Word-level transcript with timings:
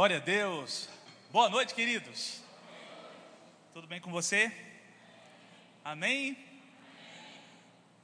Glória 0.00 0.16
a 0.16 0.20
Deus. 0.20 0.88
Boa 1.30 1.50
noite, 1.50 1.74
queridos. 1.74 2.42
Tudo 3.74 3.86
bem 3.86 4.00
com 4.00 4.10
você? 4.10 4.50
Amém? 5.84 6.38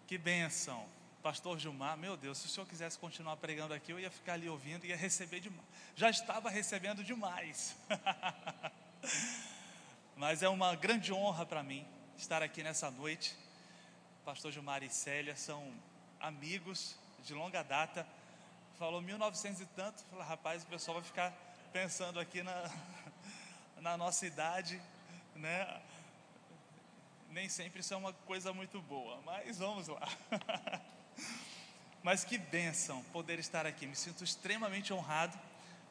Que 0.06 0.18
bênção. 0.18 0.86
Pastor 1.22 1.58
Gilmar, 1.58 1.96
meu 1.96 2.14
Deus, 2.14 2.36
se 2.36 2.48
o 2.48 2.50
senhor 2.50 2.66
quisesse 2.66 2.98
continuar 2.98 3.38
pregando 3.38 3.72
aqui, 3.72 3.92
eu 3.92 3.98
ia 3.98 4.10
ficar 4.10 4.34
ali 4.34 4.46
ouvindo 4.46 4.84
e 4.84 4.90
ia 4.90 4.96
receber 4.96 5.40
demais. 5.40 5.66
Já 5.94 6.10
estava 6.10 6.50
recebendo 6.50 7.02
demais. 7.02 7.74
Mas 10.14 10.42
é 10.42 10.50
uma 10.50 10.74
grande 10.74 11.14
honra 11.14 11.46
para 11.46 11.62
mim 11.62 11.86
estar 12.18 12.42
aqui 12.42 12.62
nessa 12.62 12.90
noite. 12.90 13.34
Pastor 14.22 14.52
Gilmar 14.52 14.82
e 14.82 14.90
Célia 14.90 15.34
são 15.34 15.72
amigos 16.20 16.94
de 17.24 17.32
longa 17.32 17.62
data. 17.62 18.06
Falou 18.78 19.00
1900 19.00 19.62
e 19.62 19.66
tanto. 19.68 20.04
Falei, 20.10 20.26
rapaz, 20.26 20.62
o 20.62 20.66
pessoal 20.66 20.96
vai 20.96 21.04
ficar 21.04 21.45
pensando 21.72 22.18
aqui 22.18 22.42
na, 22.42 22.70
na 23.80 23.96
nossa 23.96 24.26
idade, 24.26 24.80
né? 25.34 25.80
Nem 27.30 27.48
sempre 27.48 27.80
isso 27.80 27.92
é 27.92 27.96
uma 27.96 28.12
coisa 28.12 28.52
muito 28.52 28.80
boa, 28.82 29.20
mas 29.24 29.58
vamos 29.58 29.88
lá. 29.88 30.08
Mas 32.02 32.22
que 32.22 32.38
bênção 32.38 33.02
poder 33.12 33.40
estar 33.40 33.66
aqui. 33.66 33.84
Me 33.84 33.96
sinto 33.96 34.22
extremamente 34.22 34.92
honrado. 34.92 35.36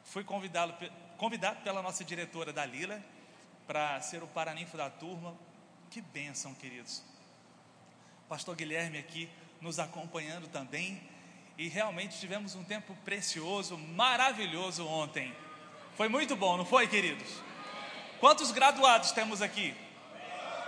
Fui 0.02 0.24
convidado, 0.24 0.74
convidado 1.18 1.60
pela 1.60 1.82
nossa 1.82 2.02
diretora 2.02 2.54
Dalila 2.54 3.04
para 3.66 4.00
ser 4.00 4.22
o 4.22 4.26
paraninfo 4.26 4.78
da 4.78 4.88
turma. 4.88 5.36
Que 5.90 6.00
bênção, 6.00 6.54
queridos. 6.54 7.02
Pastor 8.30 8.56
Guilherme 8.56 8.96
aqui 8.96 9.28
nos 9.60 9.78
acompanhando 9.78 10.48
também. 10.48 11.02
E 11.58 11.68
realmente 11.68 12.18
tivemos 12.18 12.54
um 12.54 12.64
tempo 12.64 12.96
precioso, 13.04 13.76
maravilhoso 13.76 14.86
ontem. 14.86 15.36
Foi 15.96 16.10
muito 16.10 16.36
bom, 16.36 16.58
não 16.58 16.66
foi, 16.66 16.86
queridos? 16.86 17.26
Quantos 18.20 18.50
graduados 18.50 19.12
temos 19.12 19.40
aqui? 19.40 19.74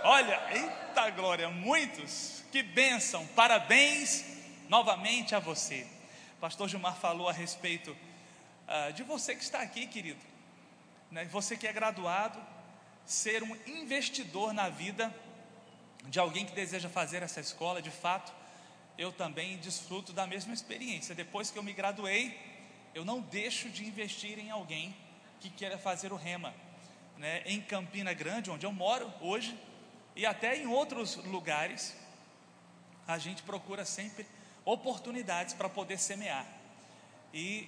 Olha, 0.03 0.41
eita 0.51 1.07
glória, 1.11 1.47
muitos. 1.51 2.43
Que 2.51 2.63
bênção. 2.63 3.27
Parabéns 3.35 4.25
novamente 4.67 5.35
a 5.35 5.39
você. 5.39 5.85
Pastor 6.41 6.67
Gilmar 6.67 6.95
falou 6.95 7.29
a 7.29 7.31
respeito 7.31 7.91
uh, 7.91 8.91
de 8.93 9.03
você 9.03 9.35
que 9.35 9.43
está 9.43 9.61
aqui, 9.61 9.85
querido. 9.85 10.19
Né? 11.11 11.25
Você 11.25 11.55
que 11.55 11.67
é 11.67 11.73
graduado, 11.73 12.41
ser 13.05 13.43
um 13.43 13.55
investidor 13.67 14.51
na 14.51 14.67
vida 14.67 15.15
de 16.05 16.19
alguém 16.19 16.43
que 16.43 16.53
deseja 16.53 16.89
fazer 16.89 17.21
essa 17.21 17.39
escola, 17.39 17.83
de 17.83 17.91
fato, 17.91 18.33
eu 18.97 19.11
também 19.11 19.57
desfruto 19.57 20.11
da 20.11 20.25
mesma 20.25 20.55
experiência. 20.55 21.13
Depois 21.13 21.51
que 21.51 21.59
eu 21.59 21.63
me 21.63 21.73
graduei, 21.73 22.35
eu 22.95 23.05
não 23.05 23.21
deixo 23.21 23.69
de 23.69 23.85
investir 23.85 24.39
em 24.39 24.49
alguém 24.49 24.95
que 25.39 25.49
queira 25.49 25.77
fazer 25.77 26.11
o 26.11 26.15
rema. 26.15 26.53
Né? 27.17 27.41
Em 27.45 27.61
Campina 27.61 28.13
Grande, 28.13 28.49
onde 28.49 28.65
eu 28.65 28.71
moro 28.71 29.11
hoje, 29.21 29.57
e 30.15 30.25
até 30.25 30.57
em 30.57 30.67
outros 30.67 31.15
lugares, 31.15 31.95
a 33.07 33.17
gente 33.17 33.41
procura 33.43 33.85
sempre 33.85 34.25
oportunidades 34.65 35.53
para 35.53 35.69
poder 35.69 35.97
semear. 35.97 36.45
E 37.33 37.67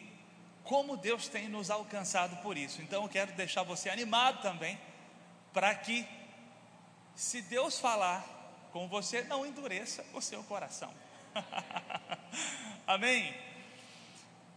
como 0.63 0.97
Deus 0.97 1.27
tem 1.27 1.47
nos 1.47 1.69
alcançado 1.69 2.37
por 2.37 2.57
isso. 2.57 2.81
Então 2.81 3.03
eu 3.03 3.09
quero 3.09 3.31
deixar 3.33 3.63
você 3.63 3.89
animado 3.89 4.41
também, 4.41 4.79
para 5.53 5.73
que, 5.75 6.07
se 7.15 7.41
Deus 7.41 7.79
falar 7.79 8.23
com 8.71 8.87
você, 8.87 9.23
não 9.23 9.45
endureça 9.45 10.05
o 10.13 10.21
seu 10.21 10.43
coração. 10.43 10.93
Amém? 12.87 13.35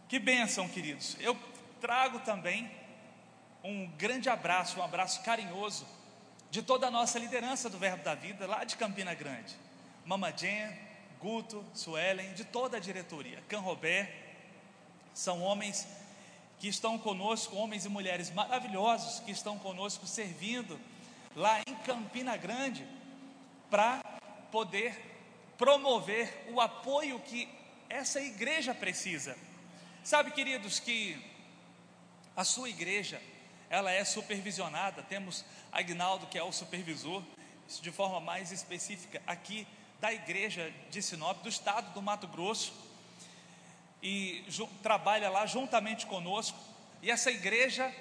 Que 0.07 0.19
bênção, 0.19 0.69
queridos. 0.69 1.17
Eu 1.19 1.37
trago 1.81 2.19
também 2.19 2.71
um 3.65 3.87
grande 3.97 4.29
abraço, 4.29 4.79
um 4.79 4.83
abraço 4.83 5.23
carinhoso 5.23 5.87
de 6.51 6.61
toda 6.61 6.85
a 6.85 6.91
nossa 6.91 7.17
liderança 7.17 7.67
do 7.67 7.79
Verbo 7.79 8.03
da 8.03 8.13
Vida, 8.13 8.45
lá 8.45 8.63
de 8.63 8.77
Campina 8.77 9.15
Grande. 9.15 9.55
Mama 10.05 10.31
Jen, 10.31 10.71
Guto, 11.19 11.65
Suelen, 11.73 12.31
de 12.33 12.45
toda 12.45 12.77
a 12.77 12.79
diretoria, 12.79 13.43
Canrobé, 13.49 14.13
são 15.15 15.41
homens 15.41 15.87
que 16.59 16.67
estão 16.67 16.99
conosco, 16.99 17.55
homens 17.55 17.85
e 17.85 17.89
mulheres 17.89 18.29
maravilhosos 18.29 19.19
que 19.21 19.31
estão 19.31 19.57
conosco 19.57 20.05
servindo 20.05 20.79
lá 21.35 21.59
em 21.67 21.75
Campina 21.77 22.37
Grande 22.37 22.87
para 23.71 23.99
poder 24.51 24.95
promover 25.57 26.45
o 26.51 26.61
apoio 26.61 27.19
que 27.21 27.49
essa 27.89 28.21
igreja 28.21 28.75
precisa. 28.75 29.35
Sabe, 30.03 30.29
queridos, 30.29 30.79
que 30.79 31.19
a 32.35 32.43
sua 32.43 32.69
igreja, 32.69 33.19
ela 33.69 33.91
é 33.91 34.03
supervisionada, 34.03 35.03
temos 35.03 35.43
Agnaldo 35.71 36.27
que 36.27 36.37
é 36.37 36.43
o 36.43 36.51
supervisor, 36.51 37.23
de 37.81 37.91
forma 37.91 38.19
mais 38.19 38.51
específica 38.51 39.21
aqui 39.25 39.67
da 39.99 40.13
igreja 40.13 40.71
de 40.89 41.01
Sinop, 41.01 41.41
do 41.41 41.49
estado 41.49 41.93
do 41.93 42.01
Mato 42.01 42.27
Grosso, 42.27 42.73
e 44.01 44.45
trabalha 44.83 45.29
lá 45.29 45.45
juntamente 45.45 46.05
conosco. 46.05 46.57
E 47.01 47.09
essa 47.09 47.31
igreja, 47.31 47.91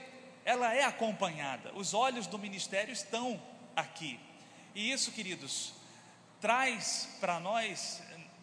ela 0.44 0.74
é 0.74 0.84
acompanhada. 0.84 1.72
Os 1.74 1.94
olhos 1.94 2.26
do 2.26 2.38
ministério 2.38 2.92
estão 2.92 3.40
aqui. 3.74 4.20
E 4.74 4.92
isso, 4.92 5.12
queridos, 5.12 5.72
traz 6.40 7.08
para 7.20 7.40
nós 7.40 8.02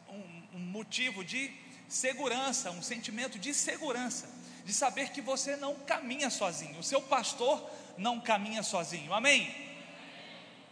um, 0.10 0.58
um 0.58 0.60
motivo 0.60 1.24
de 1.24 1.54
segurança, 1.88 2.72
um 2.72 2.82
sentimento 2.82 3.38
de 3.38 3.54
segurança, 3.54 4.28
de 4.66 4.74
saber 4.74 5.10
que 5.10 5.22
você 5.22 5.56
não 5.56 5.76
caminha 5.76 6.30
sozinho, 6.30 6.80
o 6.80 6.84
seu 6.84 7.02
pastor 7.02 7.70
não 7.98 8.20
caminha 8.20 8.64
sozinho. 8.64 9.14
Amém? 9.14 9.54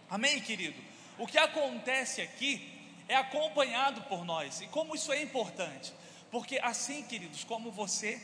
Amém, 0.09 0.41
querido? 0.41 0.81
O 1.17 1.27
que 1.27 1.37
acontece 1.37 2.21
aqui 2.21 2.79
é 3.07 3.15
acompanhado 3.15 4.01
por 4.03 4.23
nós. 4.23 4.61
E 4.61 4.67
como 4.67 4.95
isso 4.95 5.11
é 5.11 5.21
importante? 5.21 5.93
Porque 6.31 6.59
assim, 6.59 7.03
queridos, 7.03 7.43
como 7.43 7.71
você 7.71 8.21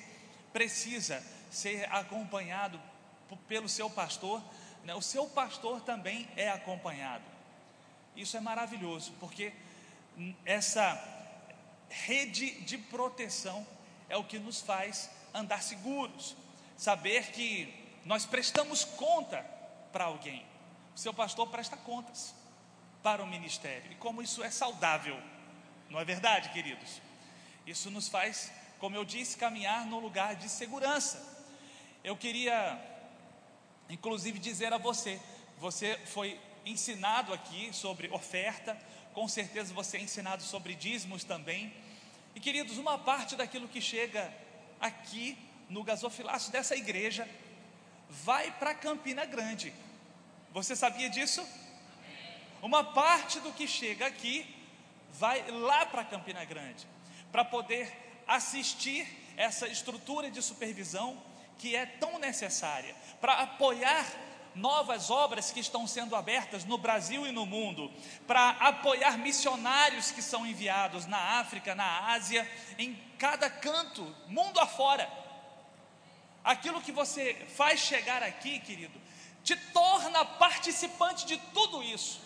precisa 0.53 1.21
ser 1.49 1.91
acompanhado 1.91 2.79
pelo 3.47 3.67
seu 3.67 3.89
pastor, 3.89 4.41
né, 4.83 4.93
o 4.93 5.01
seu 5.01 5.27
pastor 5.27 5.81
também 5.81 6.27
é 6.37 6.49
acompanhado. 6.49 7.23
Isso 8.15 8.37
é 8.37 8.39
maravilhoso, 8.39 9.13
porque 9.19 9.51
essa 10.45 11.03
rede 11.89 12.61
de 12.61 12.77
proteção 12.77 13.65
é 14.07 14.15
o 14.15 14.23
que 14.23 14.39
nos 14.39 14.61
faz 14.61 15.09
andar 15.35 15.61
seguros, 15.61 16.35
saber 16.77 17.31
que 17.31 17.71
nós 18.05 18.25
prestamos 18.25 18.85
conta 18.85 19.43
para 19.91 20.05
alguém. 20.05 20.45
O 20.95 20.99
seu 20.99 21.13
pastor 21.13 21.47
presta 21.49 21.75
contas 21.75 22.33
para 23.03 23.21
o 23.21 23.27
ministério. 23.27 23.91
E 23.91 23.95
como 23.95 24.21
isso 24.21 24.43
é 24.43 24.49
saudável, 24.49 25.19
não 25.89 25.99
é 25.99 26.05
verdade, 26.05 26.49
queridos? 26.49 27.01
Isso 27.67 27.91
nos 27.91 28.07
faz, 28.07 28.51
como 28.79 28.95
eu 28.95 29.03
disse, 29.03 29.37
caminhar 29.37 29.85
no 29.85 29.99
lugar 29.99 30.35
de 30.35 30.47
segurança. 30.47 31.21
Eu 32.03 32.15
queria, 32.15 32.79
inclusive, 33.89 34.39
dizer 34.39 34.71
a 34.71 34.77
você: 34.77 35.19
você 35.57 35.99
foi 36.05 36.39
ensinado 36.65 37.33
aqui 37.33 37.71
sobre 37.73 38.07
oferta, 38.09 38.77
com 39.13 39.27
certeza 39.27 39.73
você 39.73 39.97
é 39.97 40.01
ensinado 40.01 40.43
sobre 40.43 40.75
dízimos 40.75 41.23
também. 41.23 41.73
E 42.33 42.39
queridos, 42.39 42.77
uma 42.77 42.97
parte 42.97 43.35
daquilo 43.35 43.67
que 43.67 43.81
chega 43.81 44.31
aqui 44.79 45.37
no 45.69 45.83
gasofilácio 45.83 46.51
dessa 46.51 46.75
igreja 46.75 47.27
vai 48.09 48.51
para 48.51 48.73
Campina 48.73 49.25
Grande. 49.25 49.73
Você 50.51 50.75
sabia 50.75 51.09
disso? 51.09 51.45
Uma 52.61 52.83
parte 52.83 53.39
do 53.39 53.51
que 53.51 53.67
chega 53.67 54.05
aqui 54.05 54.45
vai 55.13 55.49
lá 55.49 55.85
para 55.85 56.03
Campina 56.03 56.43
Grande, 56.45 56.87
para 57.31 57.45
poder 57.45 57.91
assistir 58.27 59.07
essa 59.37 59.67
estrutura 59.67 60.31
de 60.31 60.41
supervisão 60.41 61.21
que 61.57 61.75
é 61.75 61.85
tão 61.85 62.19
necessária, 62.19 62.95
para 63.21 63.33
apoiar 63.33 64.05
novas 64.55 65.09
obras 65.09 65.51
que 65.51 65.59
estão 65.59 65.85
sendo 65.85 66.15
abertas 66.15 66.63
no 66.63 66.77
Brasil 66.77 67.27
e 67.27 67.31
no 67.31 67.45
mundo, 67.45 67.91
para 68.25 68.51
apoiar 68.51 69.17
missionários 69.17 70.11
que 70.11 70.21
são 70.21 70.45
enviados 70.45 71.05
na 71.05 71.39
África, 71.39 71.75
na 71.75 72.11
Ásia, 72.11 72.49
em 72.77 72.95
cada 73.17 73.49
canto, 73.49 74.03
mundo 74.27 74.59
afora. 74.59 75.09
Aquilo 76.43 76.81
que 76.81 76.91
você 76.91 77.33
faz 77.55 77.79
chegar 77.79 78.23
aqui, 78.23 78.59
querido, 78.59 78.99
te 79.43 79.55
torna 79.55 80.23
participante 80.23 81.25
de 81.25 81.37
tudo 81.53 81.83
isso. 81.83 82.21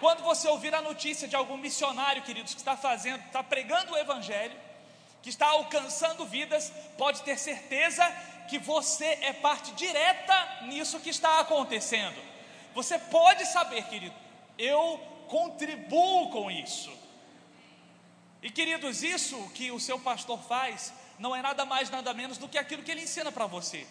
Quando 0.00 0.22
você 0.22 0.48
ouvir 0.48 0.74
a 0.74 0.80
notícia 0.80 1.28
de 1.28 1.36
algum 1.36 1.56
missionário, 1.56 2.22
queridos, 2.22 2.54
que 2.54 2.60
está 2.60 2.76
fazendo, 2.76 3.22
está 3.26 3.42
pregando 3.42 3.92
o 3.92 3.98
Evangelho, 3.98 4.56
que 5.22 5.28
está 5.28 5.48
alcançando 5.48 6.24
vidas, 6.24 6.72
pode 6.96 7.22
ter 7.22 7.38
certeza 7.38 8.04
que 8.48 8.58
você 8.58 9.04
é 9.22 9.32
parte 9.32 9.72
direta 9.72 10.62
nisso 10.62 11.00
que 11.00 11.10
está 11.10 11.40
acontecendo. 11.40 12.20
Você 12.74 12.98
pode 12.98 13.44
saber, 13.46 13.84
querido, 13.88 14.14
eu 14.58 14.98
contribuo 15.28 16.30
com 16.30 16.50
isso. 16.50 16.92
E 18.42 18.50
queridos, 18.50 19.02
isso 19.02 19.50
que 19.50 19.70
o 19.70 19.78
seu 19.78 19.98
pastor 19.98 20.42
faz 20.42 20.92
não 21.18 21.36
é 21.36 21.42
nada 21.42 21.64
mais, 21.64 21.90
nada 21.90 22.14
menos 22.14 22.38
do 22.38 22.48
que 22.48 22.56
aquilo 22.56 22.82
que 22.82 22.90
ele 22.90 23.02
ensina 23.02 23.30
para 23.30 23.46
você. 23.46 23.86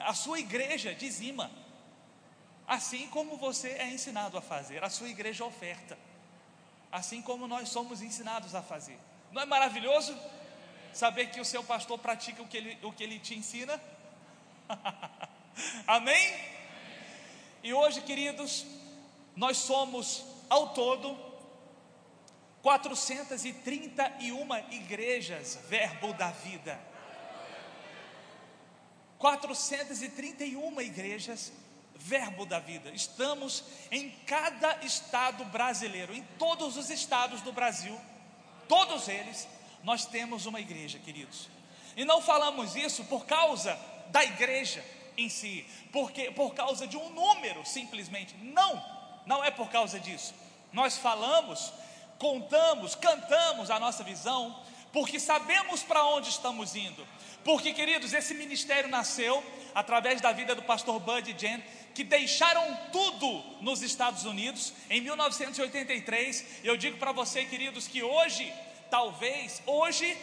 a 0.00 0.12
sua 0.12 0.40
igreja 0.40 0.92
dizima, 0.94 1.50
assim 2.66 3.06
como 3.08 3.36
você 3.36 3.68
é 3.68 3.88
ensinado 3.88 4.36
a 4.36 4.42
fazer, 4.42 4.82
a 4.82 4.90
sua 4.90 5.08
igreja 5.08 5.44
oferta, 5.44 5.96
assim 6.90 7.22
como 7.22 7.46
nós 7.46 7.68
somos 7.68 8.02
ensinados 8.02 8.54
a 8.54 8.62
fazer. 8.62 8.98
Não 9.34 9.42
é 9.42 9.46
maravilhoso 9.46 10.16
saber 10.92 11.26
que 11.26 11.40
o 11.40 11.44
seu 11.44 11.64
pastor 11.64 11.98
pratica 11.98 12.40
o 12.40 12.46
que 12.46 12.56
ele, 12.56 12.78
o 12.84 12.92
que 12.92 13.02
ele 13.02 13.18
te 13.18 13.34
ensina? 13.34 13.82
Amém? 15.88 16.32
E 17.60 17.74
hoje, 17.74 18.00
queridos, 18.02 18.64
nós 19.34 19.56
somos 19.56 20.24
ao 20.48 20.72
todo 20.72 21.18
431 22.62 24.56
igrejas, 24.70 25.58
Verbo 25.68 26.12
da 26.12 26.30
Vida. 26.30 26.80
431 29.18 30.80
igrejas, 30.80 31.52
Verbo 31.96 32.46
da 32.46 32.60
Vida. 32.60 32.90
Estamos 32.90 33.64
em 33.90 34.10
cada 34.28 34.76
estado 34.84 35.44
brasileiro, 35.46 36.14
em 36.14 36.22
todos 36.38 36.76
os 36.76 36.88
estados 36.88 37.40
do 37.40 37.52
Brasil, 37.52 38.00
todos 38.68 39.08
eles, 39.08 39.48
nós 39.82 40.06
temos 40.06 40.46
uma 40.46 40.60
igreja, 40.60 40.98
queridos. 40.98 41.48
E 41.96 42.04
não 42.04 42.20
falamos 42.20 42.74
isso 42.74 43.04
por 43.04 43.24
causa 43.26 43.78
da 44.08 44.24
igreja 44.24 44.84
em 45.16 45.28
si, 45.28 45.66
porque 45.92 46.30
por 46.30 46.54
causa 46.54 46.86
de 46.86 46.96
um 46.96 47.10
número 47.10 47.64
simplesmente. 47.64 48.34
Não, 48.36 48.84
não 49.26 49.44
é 49.44 49.50
por 49.50 49.68
causa 49.68 50.00
disso. 50.00 50.34
Nós 50.72 50.96
falamos, 50.96 51.72
contamos, 52.18 52.94
cantamos 52.94 53.70
a 53.70 53.78
nossa 53.78 54.02
visão, 54.02 54.58
porque 54.92 55.20
sabemos 55.20 55.82
para 55.82 56.04
onde 56.04 56.28
estamos 56.28 56.74
indo. 56.74 57.06
Porque, 57.44 57.74
queridos, 57.74 58.14
esse 58.14 58.32
ministério 58.34 58.88
nasceu 58.88 59.44
através 59.74 60.20
da 60.20 60.32
vida 60.32 60.54
do 60.54 60.62
pastor 60.62 60.98
Bud 60.98 61.34
Jen, 61.38 61.62
que 61.94 62.02
deixaram 62.02 62.74
tudo 62.90 63.44
nos 63.60 63.82
Estados 63.82 64.24
Unidos 64.24 64.72
em 64.88 65.00
1983. 65.02 66.64
Eu 66.64 66.76
digo 66.76 66.96
para 66.96 67.12
você, 67.12 67.44
queridos, 67.44 67.86
que 67.86 68.02
hoje, 68.02 68.50
talvez, 68.90 69.62
hoje, 69.66 70.16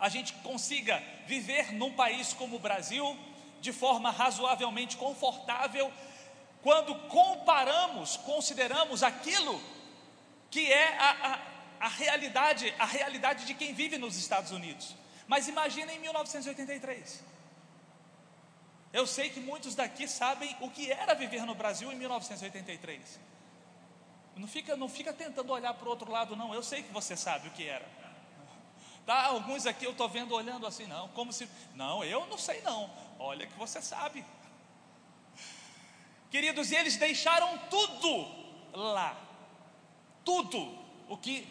a 0.00 0.08
gente 0.08 0.32
consiga 0.34 1.02
viver 1.26 1.72
num 1.72 1.92
país 1.92 2.32
como 2.32 2.56
o 2.56 2.58
Brasil 2.58 3.16
de 3.60 3.72
forma 3.72 4.10
razoavelmente 4.10 4.96
confortável, 4.96 5.92
quando 6.62 6.94
comparamos, 7.08 8.16
consideramos 8.16 9.02
aquilo 9.02 9.60
que 10.50 10.72
é 10.72 10.98
a, 10.98 11.10
a, 11.80 11.86
a 11.86 11.88
realidade, 11.88 12.74
a 12.78 12.86
realidade 12.86 13.44
de 13.44 13.54
quem 13.54 13.72
vive 13.74 13.98
nos 13.98 14.16
Estados 14.16 14.50
Unidos. 14.50 15.01
Mas 15.26 15.48
imagina 15.48 15.92
em 15.92 15.98
1983. 15.98 17.22
Eu 18.92 19.06
sei 19.06 19.30
que 19.30 19.40
muitos 19.40 19.74
daqui 19.74 20.06
sabem 20.06 20.54
o 20.60 20.70
que 20.70 20.92
era 20.92 21.14
viver 21.14 21.44
no 21.46 21.54
Brasil 21.54 21.90
em 21.90 21.96
1983. 21.96 23.20
Não 24.36 24.46
fica, 24.46 24.76
não 24.76 24.88
fica 24.88 25.12
tentando 25.12 25.52
olhar 25.52 25.72
para 25.74 25.86
o 25.86 25.90
outro 25.90 26.10
lado, 26.10 26.36
não. 26.36 26.54
Eu 26.54 26.62
sei 26.62 26.82
que 26.82 26.92
você 26.92 27.16
sabe 27.16 27.48
o 27.48 27.50
que 27.52 27.66
era. 27.66 27.86
Tá, 29.06 29.26
alguns 29.26 29.66
aqui 29.66 29.84
eu 29.84 29.92
estou 29.92 30.08
vendo 30.08 30.34
olhando 30.34 30.66
assim, 30.66 30.86
não, 30.86 31.08
como 31.08 31.32
se. 31.32 31.48
Não, 31.74 32.04
eu 32.04 32.26
não 32.26 32.38
sei 32.38 32.60
não. 32.62 32.90
Olha 33.18 33.46
que 33.46 33.58
você 33.58 33.82
sabe. 33.82 34.24
Queridos, 36.30 36.70
e 36.70 36.76
eles 36.76 36.96
deixaram 36.96 37.58
tudo 37.68 38.26
lá. 38.72 39.16
Tudo 40.24 40.78
o 41.08 41.16
que 41.16 41.46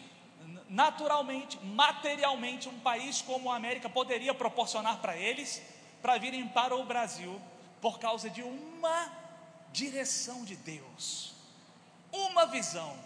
naturalmente, 0.68 1.58
materialmente, 1.64 2.68
um 2.68 2.78
país 2.80 3.20
como 3.22 3.50
a 3.50 3.56
América 3.56 3.88
poderia 3.88 4.34
proporcionar 4.34 4.98
para 4.98 5.16
eles, 5.16 5.62
para 6.00 6.18
virem 6.18 6.48
para 6.48 6.74
o 6.74 6.84
Brasil, 6.84 7.40
por 7.80 7.98
causa 7.98 8.30
de 8.30 8.42
uma 8.42 9.12
direção 9.72 10.44
de 10.44 10.56
Deus, 10.56 11.34
uma 12.12 12.46
visão. 12.46 12.96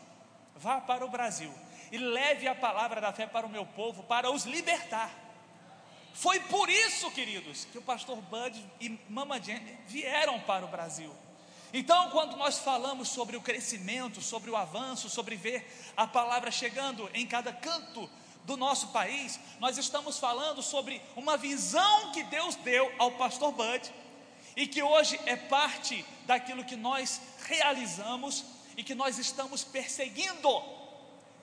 Vá 0.54 0.80
para 0.80 1.04
o 1.04 1.08
Brasil 1.08 1.52
e 1.92 1.98
leve 1.98 2.48
a 2.48 2.54
palavra 2.54 3.00
da 3.00 3.12
fé 3.12 3.26
para 3.26 3.46
o 3.46 3.50
meu 3.50 3.66
povo, 3.66 4.02
para 4.04 4.30
os 4.30 4.44
libertar. 4.44 5.10
Foi 6.14 6.40
por 6.40 6.70
isso, 6.70 7.10
queridos, 7.10 7.66
que 7.66 7.78
o 7.78 7.82
pastor 7.82 8.16
Bud 8.22 8.64
e 8.80 8.98
Mama 9.08 9.40
Jenny 9.40 9.78
vieram 9.86 10.40
para 10.40 10.64
o 10.64 10.68
Brasil. 10.68 11.14
Então, 11.78 12.08
quando 12.08 12.38
nós 12.38 12.56
falamos 12.56 13.06
sobre 13.11 13.37
o 13.37 13.40
crescimento, 13.43 14.23
sobre 14.23 14.50
o 14.50 14.56
avanço, 14.56 15.11
sobre 15.11 15.37
ver 15.37 15.93
a 15.94 16.06
palavra 16.06 16.50
chegando 16.50 17.06
em 17.12 17.26
cada 17.26 17.52
canto 17.52 18.08
do 18.44 18.56
nosso 18.56 18.88
país, 18.88 19.38
nós 19.61 19.76
estamos 19.76 20.19
falando 20.19 20.62
sobre 20.62 21.02
uma 21.14 21.37
visão 21.37 22.12
que 22.12 22.23
Deus 22.23 22.55
deu 22.55 22.90
ao 22.99 23.11
pastor 23.12 23.52
Bud 23.52 23.93
e 24.56 24.67
que 24.67 24.82
hoje 24.82 25.20
é 25.26 25.37
parte 25.37 26.02
daquilo 26.25 26.64
que 26.64 26.76
nós 26.76 27.20
realizamos 27.46 28.43
e 28.75 28.82
que 28.82 28.94
nós 28.94 29.19
estamos 29.19 29.62
perseguindo 29.62 30.49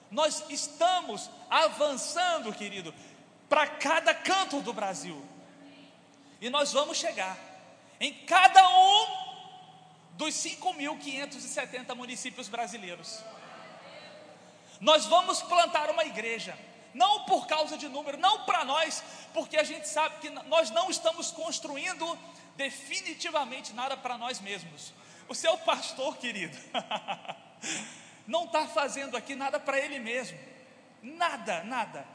nós 0.09 0.43
estamos 0.49 1.29
avançando, 1.49 2.53
querido, 2.53 2.93
para 3.49 3.67
cada 3.67 4.13
canto 4.13 4.61
do 4.61 4.71
Brasil. 4.71 5.23
E 6.39 6.51
nós 6.51 6.71
vamos 6.71 6.97
chegar 6.97 7.35
em 7.99 8.13
cada 8.25 8.67
um 8.69 9.22
dos 10.13 10.35
5.570 10.35 11.95
municípios 11.95 12.47
brasileiros. 12.47 13.23
Nós 14.79 15.05
vamos 15.05 15.41
plantar 15.41 15.89
uma 15.89 16.03
igreja, 16.03 16.57
não 16.93 17.25
por 17.25 17.47
causa 17.47 17.77
de 17.77 17.87
número, 17.87 18.17
não 18.17 18.45
para 18.45 18.65
nós, 18.65 19.03
porque 19.33 19.57
a 19.57 19.63
gente 19.63 19.87
sabe 19.87 20.19
que 20.19 20.29
nós 20.29 20.69
não 20.69 20.89
estamos 20.89 21.31
construindo 21.31 22.17
definitivamente 22.55 23.73
nada 23.73 23.97
para 23.97 24.17
nós 24.17 24.39
mesmos. 24.39 24.93
O 25.27 25.33
seu 25.33 25.57
pastor, 25.59 26.17
querido, 26.17 26.57
não 28.27 28.45
está 28.45 28.67
fazendo 28.67 29.15
aqui 29.15 29.35
nada 29.35 29.59
para 29.59 29.79
ele 29.79 29.99
mesmo, 29.99 30.37
nada, 31.01 31.63
nada. 31.63 32.05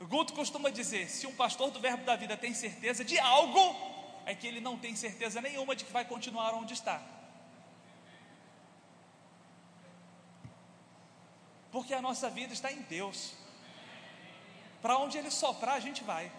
O 0.00 0.06
Guto 0.06 0.32
costuma 0.32 0.70
dizer: 0.70 1.08
se 1.08 1.26
um 1.26 1.34
pastor 1.34 1.70
do 1.70 1.80
Verbo 1.80 2.04
da 2.04 2.16
Vida 2.16 2.36
tem 2.36 2.52
certeza 2.52 3.04
de 3.04 3.18
algo, 3.18 3.74
é 4.26 4.34
que 4.34 4.46
ele 4.46 4.60
não 4.60 4.76
tem 4.76 4.96
certeza 4.96 5.40
nenhuma 5.40 5.76
de 5.76 5.84
que 5.84 5.92
vai 5.92 6.04
continuar 6.04 6.54
onde 6.54 6.74
está. 6.74 7.13
Porque 11.74 11.92
a 11.92 12.00
nossa 12.00 12.30
vida 12.30 12.52
está 12.52 12.70
em 12.70 12.82
Deus. 12.82 13.32
Para 14.80 14.96
onde 14.96 15.18
Ele 15.18 15.28
soprar, 15.28 15.74
a 15.74 15.80
gente 15.80 16.04
vai. 16.04 16.30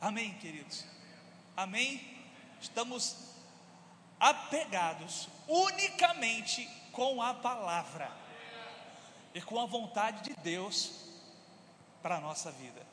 Amém, 0.00 0.34
queridos? 0.38 0.84
Amém? 1.56 2.18
Estamos 2.60 3.14
apegados 4.18 5.28
unicamente 5.46 6.68
com 6.90 7.22
a 7.22 7.32
palavra 7.34 8.10
e 9.32 9.40
com 9.40 9.60
a 9.60 9.66
vontade 9.66 10.22
de 10.22 10.34
Deus 10.40 11.04
para 12.02 12.16
a 12.16 12.20
nossa 12.20 12.50
vida. 12.50 12.84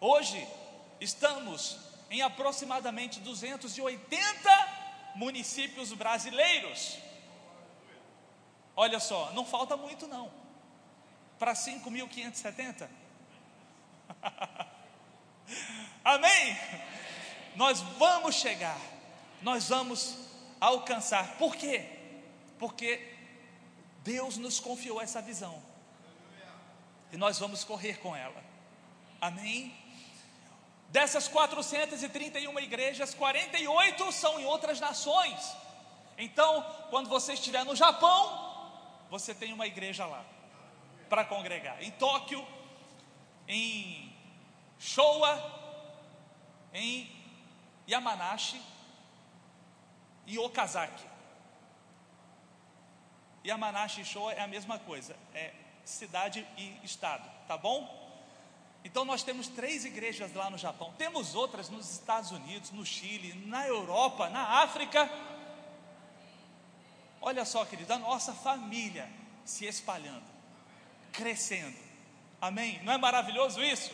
Hoje 0.00 0.48
estamos 0.98 1.76
em 2.08 2.22
aproximadamente 2.22 3.20
280 3.20 5.12
municípios 5.16 5.92
brasileiros. 5.92 7.04
Olha 8.76 8.98
só, 9.00 9.32
não 9.32 9.44
falta 9.44 9.76
muito 9.76 10.06
não. 10.06 10.30
Para 11.38 11.54
5.570. 11.54 12.88
Amém? 16.04 16.58
Nós 17.56 17.80
vamos 17.80 18.34
chegar 18.34 18.78
nós 19.44 19.68
vamos 19.68 20.16
alcançar. 20.58 21.36
Por 21.36 21.54
quê? 21.54 21.86
Porque 22.58 23.14
Deus 23.98 24.38
nos 24.38 24.58
confiou 24.58 25.00
essa 25.00 25.20
visão. 25.20 25.62
E 27.12 27.16
nós 27.16 27.38
vamos 27.38 27.62
correr 27.62 27.98
com 28.00 28.16
ela. 28.16 28.42
Amém? 29.20 29.72
Dessas 30.88 31.28
431 31.28 32.58
igrejas, 32.58 33.14
48 33.14 34.10
são 34.12 34.40
em 34.40 34.46
outras 34.46 34.80
nações. 34.80 35.54
Então, 36.16 36.62
quando 36.88 37.08
você 37.10 37.34
estiver 37.34 37.64
no 37.64 37.76
Japão, 37.76 38.53
você 39.18 39.32
tem 39.32 39.52
uma 39.52 39.64
igreja 39.64 40.04
lá 40.06 40.24
para 41.08 41.24
congregar. 41.24 41.80
Em 41.80 41.92
Tóquio, 41.92 42.44
em 43.46 44.12
Showa, 44.76 45.32
em 46.72 47.08
Yamanashi, 47.88 48.60
e 50.26 50.36
Okazaki. 50.36 51.04
Yamanashi 53.46 54.00
e 54.00 54.04
Showa 54.04 54.32
é 54.32 54.40
a 54.40 54.48
mesma 54.48 54.80
coisa, 54.80 55.16
é 55.32 55.52
cidade 55.84 56.44
e 56.56 56.80
estado, 56.82 57.30
tá 57.46 57.56
bom? 57.56 58.02
Então 58.82 59.04
nós 59.04 59.22
temos 59.22 59.46
três 59.46 59.84
igrejas 59.84 60.34
lá 60.34 60.50
no 60.50 60.58
Japão, 60.58 60.92
temos 60.98 61.36
outras 61.36 61.70
nos 61.70 61.88
Estados 61.88 62.32
Unidos, 62.32 62.72
no 62.72 62.84
Chile, 62.84 63.32
na 63.46 63.64
Europa, 63.68 64.28
na 64.28 64.62
África. 64.62 65.08
Olha 67.26 67.46
só, 67.46 67.64
querido, 67.64 67.90
a 67.90 67.98
nossa 67.98 68.34
família 68.34 69.08
se 69.46 69.64
espalhando, 69.64 70.26
crescendo. 71.10 71.74
Amém? 72.38 72.82
Não 72.82 72.92
é 72.92 72.98
maravilhoso 72.98 73.64
isso? 73.64 73.90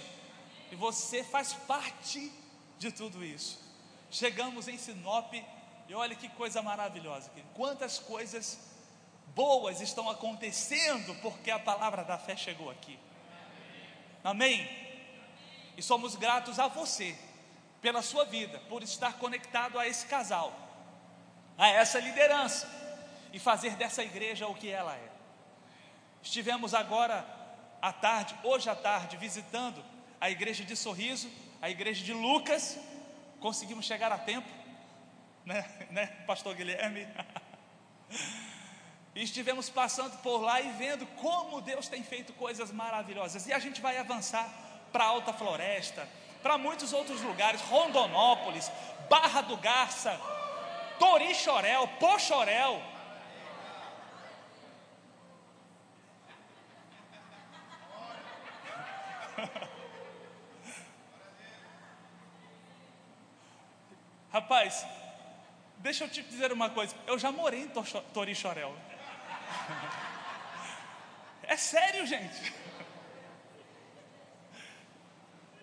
E 0.72 0.74
você 0.74 1.22
faz 1.22 1.52
parte 1.52 2.32
de 2.76 2.90
tudo 2.90 3.24
isso. 3.24 3.60
Chegamos 4.10 4.66
em 4.66 4.76
Sinop 4.76 5.32
e 5.34 5.94
olha 5.94 6.16
que 6.16 6.28
coisa 6.30 6.60
maravilhosa. 6.60 7.30
Quantas 7.54 8.00
coisas 8.00 8.58
boas 9.28 9.80
estão 9.80 10.10
acontecendo 10.10 11.14
porque 11.22 11.52
a 11.52 11.58
palavra 11.60 12.02
da 12.02 12.18
fé 12.18 12.36
chegou 12.36 12.68
aqui. 12.68 12.98
Amém? 14.24 14.68
E 15.76 15.82
somos 15.84 16.16
gratos 16.16 16.58
a 16.58 16.66
você 16.66 17.16
pela 17.80 18.02
sua 18.02 18.24
vida, 18.24 18.58
por 18.68 18.82
estar 18.82 19.18
conectado 19.18 19.78
a 19.78 19.86
esse 19.86 20.04
casal, 20.06 20.52
a 21.56 21.68
essa 21.68 22.00
liderança 22.00 22.79
e 23.32 23.38
fazer 23.38 23.76
dessa 23.76 24.02
igreja 24.02 24.46
o 24.46 24.54
que 24.54 24.68
ela 24.68 24.94
é. 24.94 25.08
Estivemos 26.22 26.74
agora 26.74 27.26
à 27.80 27.92
tarde, 27.92 28.34
hoje 28.42 28.68
à 28.68 28.74
tarde, 28.74 29.16
visitando 29.16 29.82
a 30.20 30.30
igreja 30.30 30.64
de 30.64 30.76
Sorriso, 30.76 31.30
a 31.62 31.70
igreja 31.70 32.04
de 32.04 32.12
Lucas. 32.12 32.78
Conseguimos 33.40 33.86
chegar 33.86 34.12
a 34.12 34.18
tempo, 34.18 34.48
né, 35.44 35.64
né 35.90 36.06
Pastor 36.26 36.54
Guilherme? 36.54 37.06
E 39.12 39.24
estivemos 39.24 39.68
passando 39.68 40.16
por 40.18 40.40
lá 40.40 40.60
e 40.60 40.70
vendo 40.72 41.04
como 41.16 41.60
Deus 41.60 41.88
tem 41.88 42.02
feito 42.02 42.32
coisas 42.34 42.70
maravilhosas. 42.70 43.44
E 43.46 43.52
a 43.52 43.58
gente 43.58 43.80
vai 43.80 43.98
avançar 43.98 44.48
para 44.92 45.04
Alta 45.04 45.32
Floresta, 45.32 46.08
para 46.42 46.56
muitos 46.56 46.92
outros 46.92 47.20
lugares, 47.20 47.60
Rondonópolis, 47.62 48.70
Barra 49.08 49.40
do 49.40 49.56
Garça, 49.56 50.18
Torixorel, 50.98 51.88
Pochorel. 51.98 52.80
Rapaz, 64.32 64.86
deixa 65.78 66.04
eu 66.04 66.08
te 66.08 66.22
dizer 66.22 66.52
uma 66.52 66.70
coisa. 66.70 66.94
Eu 67.06 67.18
já 67.18 67.32
morei 67.32 67.62
em 67.62 67.68
Torixorel. 68.12 68.74
É 71.42 71.56
sério, 71.56 72.06
gente. 72.06 72.54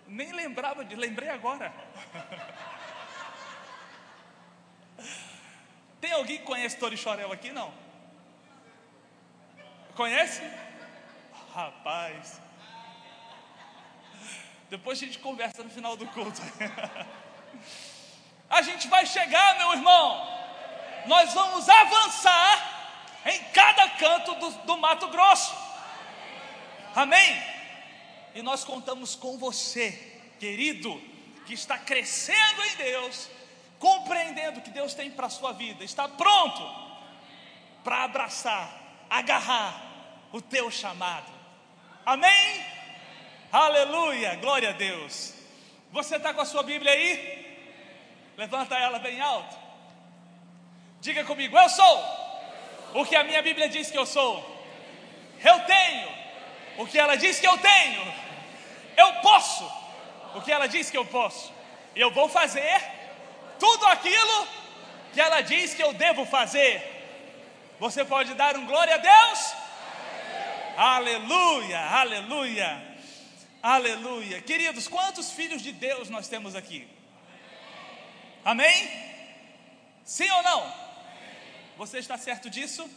Nem 0.05 0.31
lembrava 0.33 0.83
de, 0.83 0.95
lembrei 0.95 1.29
agora. 1.29 1.73
Tem 6.01 6.11
alguém 6.11 6.37
que 6.39 6.43
conhece 6.43 6.77
Torixorel 6.77 7.31
aqui? 7.31 7.51
Não? 7.51 7.73
Conhece? 9.95 10.41
Rapaz. 11.53 12.41
Depois 14.69 15.01
a 15.01 15.05
gente 15.05 15.19
conversa 15.19 15.63
no 15.63 15.69
final 15.69 15.95
do 15.95 16.05
culto. 16.07 16.41
A 18.49 18.61
gente 18.61 18.87
vai 18.87 19.05
chegar, 19.05 19.57
meu 19.57 19.73
irmão. 19.73 20.25
Nós 21.05 21.33
vamos 21.33 21.67
avançar 21.67 23.21
em 23.25 23.43
cada 23.51 23.89
canto 23.89 24.35
do, 24.35 24.49
do 24.63 24.77
Mato 24.77 25.07
Grosso. 25.09 25.55
Amém? 26.95 27.43
E 28.33 28.41
nós 28.41 28.63
contamos 28.63 29.15
com 29.15 29.37
você, 29.37 29.91
querido, 30.39 31.01
que 31.45 31.53
está 31.53 31.77
crescendo 31.77 32.63
em 32.63 32.75
Deus, 32.75 33.29
compreendendo 33.79 34.59
o 34.59 34.61
que 34.61 34.69
Deus 34.69 34.93
tem 34.93 35.11
para 35.11 35.27
a 35.27 35.29
sua 35.29 35.51
vida, 35.51 35.83
está 35.83 36.07
pronto 36.07 36.63
para 37.83 38.03
abraçar, 38.03 38.69
agarrar 39.09 39.81
o 40.31 40.41
teu 40.41 40.69
chamado. 40.71 41.31
Amém? 42.05 42.76
Aleluia, 43.51 44.35
glória 44.35 44.69
a 44.69 44.73
Deus. 44.73 45.33
Você 45.91 46.17
está 46.17 46.33
com 46.33 46.41
a 46.41 46.45
sua 46.45 46.63
Bíblia 46.63 46.91
aí? 46.91 47.45
Levanta 48.35 48.75
ela 48.75 48.99
bem 48.99 49.21
alto. 49.21 49.55
Diga 50.99 51.23
comigo, 51.23 51.57
eu 51.57 51.69
sou 51.69 52.03
o 52.93 53.05
que 53.05 53.15
a 53.15 53.23
minha 53.23 53.41
Bíblia 53.41 53.69
diz 53.69 53.89
que 53.89 53.97
eu 53.97 54.05
sou. 54.05 54.35
Eu 55.43 55.59
tenho 55.61 56.09
o 56.77 56.85
que 56.85 56.99
ela 56.99 57.15
diz 57.15 57.39
que 57.39 57.47
eu 57.47 57.57
tenho. 57.57 58.13
Eu 58.97 59.13
posso 59.21 59.71
o 60.35 60.41
que 60.41 60.51
ela 60.51 60.67
diz 60.67 60.91
que 60.91 60.97
eu 60.97 61.05
posso. 61.05 61.53
Eu 61.95 62.11
vou 62.11 62.27
fazer 62.27 62.81
tudo 63.57 63.85
aquilo 63.87 64.47
que 65.13 65.21
ela 65.21 65.41
diz 65.41 65.73
que 65.73 65.81
eu 65.81 65.93
devo 65.93 66.25
fazer. 66.25 66.95
Você 67.79 68.03
pode 68.03 68.33
dar 68.33 68.57
um 68.57 68.65
glória 68.65 68.95
a 68.95 68.97
Deus? 68.97 69.53
Aleluia, 70.75 71.79
aleluia, 71.79 72.86
aleluia. 73.75 74.41
Queridos, 74.41 74.87
quantos 74.87 75.31
filhos 75.31 75.61
de 75.61 75.71
Deus 75.71 76.09
nós 76.09 76.27
temos 76.27 76.55
aqui? 76.55 76.87
Amém? 78.43 78.89
Sim 80.03 80.29
ou 80.31 80.43
não? 80.43 80.73
Você 81.77 81.97
está 81.97 82.17
certo 82.17 82.49
disso? 82.49 82.89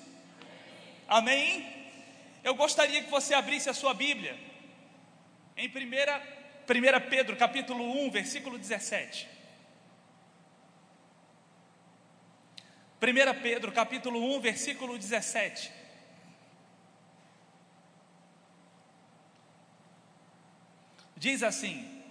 Amém? 1.09 1.67
Eu 2.45 2.55
gostaria 2.55 3.03
que 3.03 3.11
você 3.11 3.35
abrisse 3.35 3.69
a 3.69 3.75
sua 3.75 3.93
Bíblia 3.93 4.39
em 5.57 5.69
1 5.69 5.73
Pedro, 7.11 7.37
capítulo 7.37 7.85
1, 8.07 8.11
versículo 8.11 8.57
17. 8.57 9.29
1 13.03 13.43
Pedro, 13.43 13.73
capítulo 13.73 14.37
1, 14.37 14.41
versículo 14.41 14.97
17. 14.97 15.80
Diz 21.21 21.43
assim: 21.43 22.03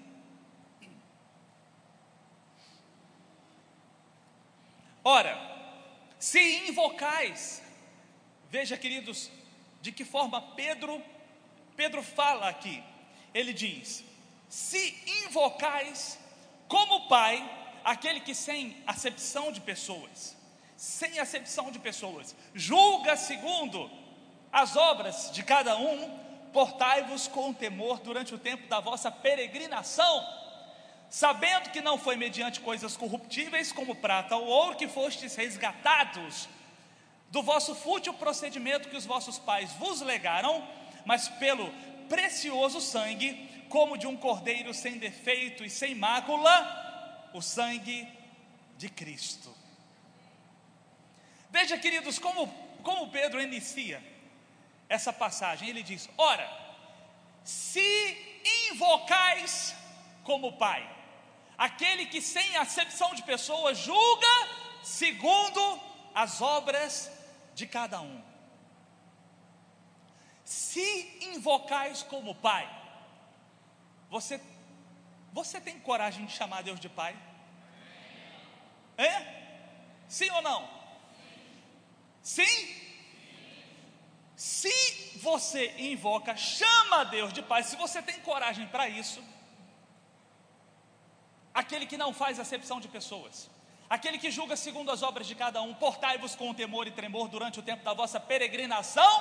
Ora, 5.04 5.36
se 6.20 6.40
invocais, 6.68 7.64
veja 8.52 8.78
queridos, 8.78 9.32
de 9.82 9.92
que 9.92 10.06
forma 10.06 10.40
Pedro, 10.54 11.04
Pedro 11.76 12.04
fala 12.04 12.50
aqui, 12.50 12.84
ele 13.34 13.52
diz: 13.52 14.04
se 14.48 14.96
invocais 15.26 16.20
como 16.68 17.08
Pai, 17.08 17.44
aquele 17.84 18.20
que 18.20 18.36
sem 18.36 18.78
acepção 18.86 19.52
de 19.52 19.60
pessoas, 19.60 20.38
sem 20.78 21.18
acepção 21.18 21.72
de 21.72 21.80
pessoas, 21.80 22.36
julga 22.54 23.18
segundo 23.18 23.90
as 24.52 24.76
obras 24.76 25.32
de 25.32 25.42
cada 25.42 25.76
um, 25.76 26.29
portai-vos 26.54 27.28
com 27.28 27.54
temor 27.54 28.00
durante 28.00 28.34
o 28.34 28.40
tempo 28.40 28.68
da 28.68 28.80
vossa 28.80 29.12
peregrinação 29.12 30.40
sabendo 31.10 31.72
que 31.72 31.82
não 31.82 31.98
foi 31.98 32.16
mediante 32.16 32.60
coisas 32.60 32.96
corruptíveis 32.96 33.72
como 33.72 33.96
prata 33.96 34.36
ou 34.36 34.46
ouro 34.46 34.78
que 34.78 34.88
fostes 34.88 35.36
resgatados 35.36 36.48
do 37.30 37.42
vosso 37.42 37.74
fútil 37.74 38.14
procedimento 38.14 38.90
que 38.90 38.98
os 38.98 39.06
vossos 39.06 39.40
pais 39.40 39.72
vos 39.74 40.02
legaram, 40.02 40.68
mas 41.06 41.28
pelo 41.28 41.72
precioso 42.08 42.80
sangue, 42.80 43.66
como 43.70 43.98
de 43.98 44.08
um 44.08 44.18
cordeiro 44.18 44.74
sem 44.74 44.98
defeito 44.98 45.64
e 45.64 45.70
sem 45.70 45.94
mácula, 45.96 47.30
o 47.34 47.42
sangue 47.42 48.08
de 48.78 48.90
Cristo. 48.90 49.56
Veja, 51.52 51.78
queridos, 51.78 52.18
como, 52.18 52.48
como 52.84 53.10
Pedro 53.10 53.42
inicia 53.42 54.02
essa 54.90 55.14
passagem. 55.14 55.70
Ele 55.70 55.84
diz: 55.84 56.10
Ora, 56.18 56.50
se 57.44 58.42
invocais 58.72 59.76
como 60.24 60.58
Pai, 60.58 60.84
aquele 61.58 62.08
que 62.08 62.22
sem 62.22 62.58
acepção 62.58 63.14
de 63.14 63.24
pessoas 63.24 63.78
julga 63.78 64.28
segundo 64.84 65.80
as 66.14 66.42
obras 66.42 67.12
de 67.54 67.68
cada 67.68 68.02
um. 68.02 68.22
Se 70.44 71.20
invocais 71.22 72.02
como 72.02 72.34
Pai, 72.34 72.68
você, 74.10 74.42
você 75.32 75.62
tem 75.62 75.80
coragem 75.80 76.26
de 76.26 76.34
chamar 76.34 76.64
Deus 76.64 76.80
de 76.80 76.90
Pai? 76.90 77.16
É? 78.98 79.40
Sim 80.08 80.30
ou 80.32 80.42
não? 80.42 80.68
Sim? 82.24 82.89
Se 84.40 85.18
você 85.18 85.76
invoca, 85.78 86.34
chama 86.38 87.04
Deus 87.04 87.34
de 87.34 87.42
Pai, 87.42 87.62
se 87.62 87.76
você 87.76 88.02
tem 88.02 88.22
coragem 88.22 88.66
para 88.68 88.88
isso, 88.88 89.22
aquele 91.54 91.86
que 91.86 91.98
não 91.98 92.14
faz 92.14 92.40
acepção 92.40 92.80
de 92.80 92.88
pessoas, 92.88 93.50
aquele 93.90 94.18
que 94.18 94.32
julga 94.32 94.56
segundo 94.56 94.92
as 94.92 95.04
obras 95.04 95.28
de 95.28 95.36
cada 95.36 95.62
um, 95.62 95.74
portai-vos 95.74 96.38
com 96.38 96.54
temor 96.54 96.88
e 96.88 96.92
tremor 96.92 97.28
durante 97.28 97.60
o 97.60 97.62
tempo 97.62 97.84
da 97.84 97.94
vossa 97.94 98.18
peregrinação, 98.18 99.12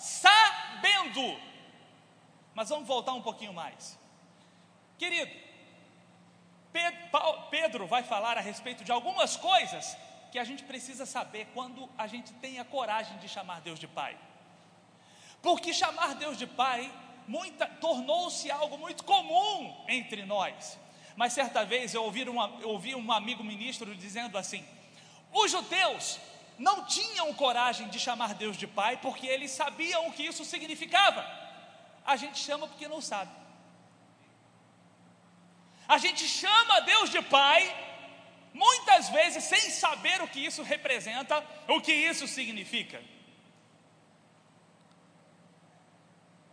sabendo. 0.00 1.40
Mas 2.52 2.68
vamos 2.68 2.88
voltar 2.88 3.12
um 3.12 3.22
pouquinho 3.22 3.52
mais. 3.52 3.96
Querido, 4.98 5.30
Pedro 7.52 7.86
vai 7.86 8.02
falar 8.02 8.36
a 8.36 8.40
respeito 8.40 8.82
de 8.82 8.90
algumas 8.90 9.36
coisas 9.36 9.96
que 10.32 10.40
a 10.40 10.44
gente 10.44 10.64
precisa 10.64 11.06
saber 11.06 11.46
quando 11.54 11.88
a 11.96 12.08
gente 12.08 12.32
tem 12.32 12.58
a 12.58 12.64
coragem 12.64 13.16
de 13.18 13.28
chamar 13.28 13.60
Deus 13.60 13.78
de 13.78 13.86
Pai. 13.86 14.18
Porque 15.42 15.72
chamar 15.72 16.14
Deus 16.14 16.36
de 16.36 16.46
Pai 16.46 16.92
tornou-se 17.80 18.50
algo 18.50 18.78
muito 18.78 19.04
comum 19.04 19.84
entre 19.88 20.24
nós. 20.24 20.78
Mas 21.16 21.32
certa 21.32 21.64
vez 21.64 21.94
eu 21.94 22.04
ouvi, 22.04 22.28
uma, 22.28 22.54
eu 22.60 22.70
ouvi 22.70 22.94
um 22.94 23.10
amigo 23.10 23.42
ministro 23.42 23.94
dizendo 23.94 24.36
assim: 24.36 24.64
os 25.32 25.50
judeus 25.50 26.18
não 26.58 26.84
tinham 26.84 27.32
coragem 27.34 27.88
de 27.88 27.98
chamar 27.98 28.34
Deus 28.34 28.56
de 28.56 28.66
Pai 28.66 28.98
porque 28.98 29.26
eles 29.26 29.50
sabiam 29.50 30.08
o 30.08 30.12
que 30.12 30.24
isso 30.24 30.44
significava. 30.44 31.24
A 32.04 32.16
gente 32.16 32.38
chama 32.38 32.68
porque 32.68 32.86
não 32.86 33.00
sabe. 33.00 33.30
A 35.88 35.98
gente 35.98 36.26
chama 36.26 36.80
Deus 36.80 37.10
de 37.10 37.22
Pai, 37.22 37.74
muitas 38.52 39.08
vezes 39.08 39.44
sem 39.44 39.70
saber 39.70 40.20
o 40.20 40.28
que 40.28 40.40
isso 40.40 40.62
representa, 40.62 41.44
o 41.68 41.80
que 41.80 41.92
isso 41.92 42.26
significa. 42.26 43.02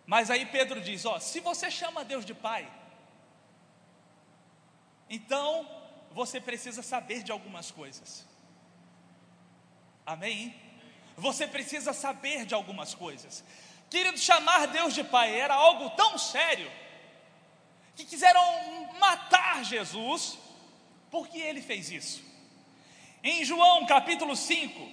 Mas 0.05 0.29
aí 0.29 0.45
Pedro 0.45 0.81
diz: 0.81 1.05
ó, 1.05 1.19
se 1.19 1.39
você 1.39 1.71
chama 1.71 2.03
Deus 2.03 2.25
de 2.25 2.33
Pai, 2.33 2.69
então 5.09 5.67
você 6.11 6.39
precisa 6.39 6.81
saber 6.81 7.23
de 7.23 7.31
algumas 7.31 7.71
coisas. 7.71 8.27
Amém? 10.05 10.55
Você 11.15 11.47
precisa 11.47 11.93
saber 11.93 12.45
de 12.45 12.53
algumas 12.53 12.93
coisas. 12.93 13.43
Querido, 13.89 14.17
chamar 14.17 14.67
Deus 14.67 14.93
de 14.93 15.03
Pai 15.03 15.39
era 15.39 15.53
algo 15.53 15.89
tão 15.91 16.17
sério 16.17 16.69
que 17.95 18.03
quiseram 18.03 18.41
matar 18.99 19.63
Jesus 19.63 20.39
porque 21.11 21.37
ele 21.37 21.61
fez 21.61 21.91
isso. 21.91 22.23
Em 23.23 23.45
João 23.45 23.85
capítulo 23.85 24.35
5, 24.35 24.89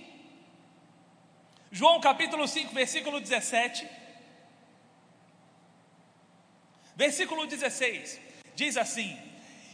João 1.72 2.00
capítulo 2.00 2.46
5, 2.46 2.74
versículo 2.74 3.20
17, 3.20 3.88
versículo 6.96 7.46
16, 7.46 8.20
diz 8.54 8.76
assim: 8.76 9.18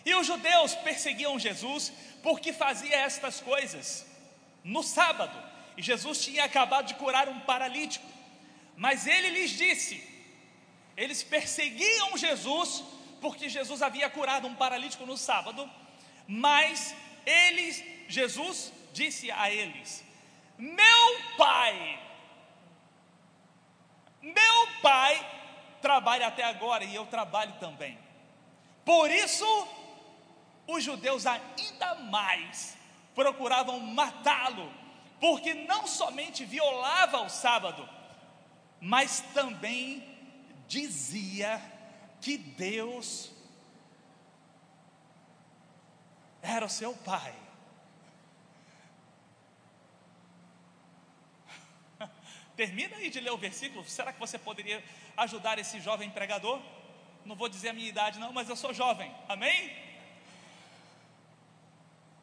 E 0.05 0.15
os 0.15 0.27
judeus 0.27 0.75
perseguiam 0.77 1.39
Jesus 1.39 1.93
porque 2.23 2.53
fazia 2.53 2.97
estas 2.97 3.41
coisas 3.41 4.07
no 4.65 4.83
sábado, 4.83 5.37
e 5.77 5.83
Jesus 5.83 6.25
tinha 6.25 6.45
acabado 6.45 6.87
de 6.87 6.95
curar 6.95 7.29
um 7.29 7.41
paralítico, 7.41 8.07
mas 8.77 9.07
ele 9.07 9.31
lhes 9.31 9.51
disse: 9.51 10.17
eles 10.97 11.23
perseguiam 11.23 12.17
Jesus 12.17 12.83
porque 13.21 13.49
Jesus 13.49 13.83
havia 13.83 14.09
curado 14.09 14.49
um 14.49 14.55
paralítico 14.55 15.05
no 15.05 15.17
sábado, 15.17 15.71
mas 16.27 16.95
eles, 17.25 17.85
Jesus 18.09 18.73
disse 18.93 19.31
a 19.31 19.51
eles: 19.51 20.03
Meu 20.57 21.21
pai, 21.37 22.01
meu 24.23 24.67
pai 24.81 25.15
trabalha 26.07 26.29
até 26.29 26.45
agora 26.45 26.85
e 26.85 26.95
eu 26.95 27.05
trabalho 27.07 27.53
também. 27.59 27.99
Por 28.85 29.11
isso, 29.11 29.45
os 30.65 30.85
judeus 30.85 31.27
ainda 31.27 31.97
mais 31.97 32.77
procuravam 33.13 33.81
matá-lo, 33.81 34.73
porque 35.21 35.53
não 35.53 35.85
somente 35.85 36.45
violava 36.45 37.23
o 37.23 37.29
sábado, 37.29 37.89
mas 38.81 39.21
também 39.35 40.17
dizia 40.69 41.61
que 42.21 42.39
Deus 42.39 43.33
era 46.41 46.67
o 46.67 46.71
seu 46.71 46.95
pai. 46.95 47.35
Termina 52.55 52.95
aí 52.95 53.11
de 53.11 53.19
ler 53.19 53.33
o 53.33 53.37
versículo. 53.37 53.85
Será 53.85 54.13
que 54.13 54.21
você 54.21 54.39
poderia 54.39 54.85
ajudar 55.17 55.59
esse 55.59 55.81
jovem 55.81 56.11
pregador? 56.11 56.61
Não 57.25 57.35
vou 57.35 57.49
dizer 57.49 57.71
a 57.71 57.73
minha 57.73 57.89
idade, 57.89 58.19
não, 58.19 58.33
mas 58.33 58.49
eu 58.49 58.57
sou 58.57 58.73
jovem. 58.73 59.13
Amém? 59.29 59.75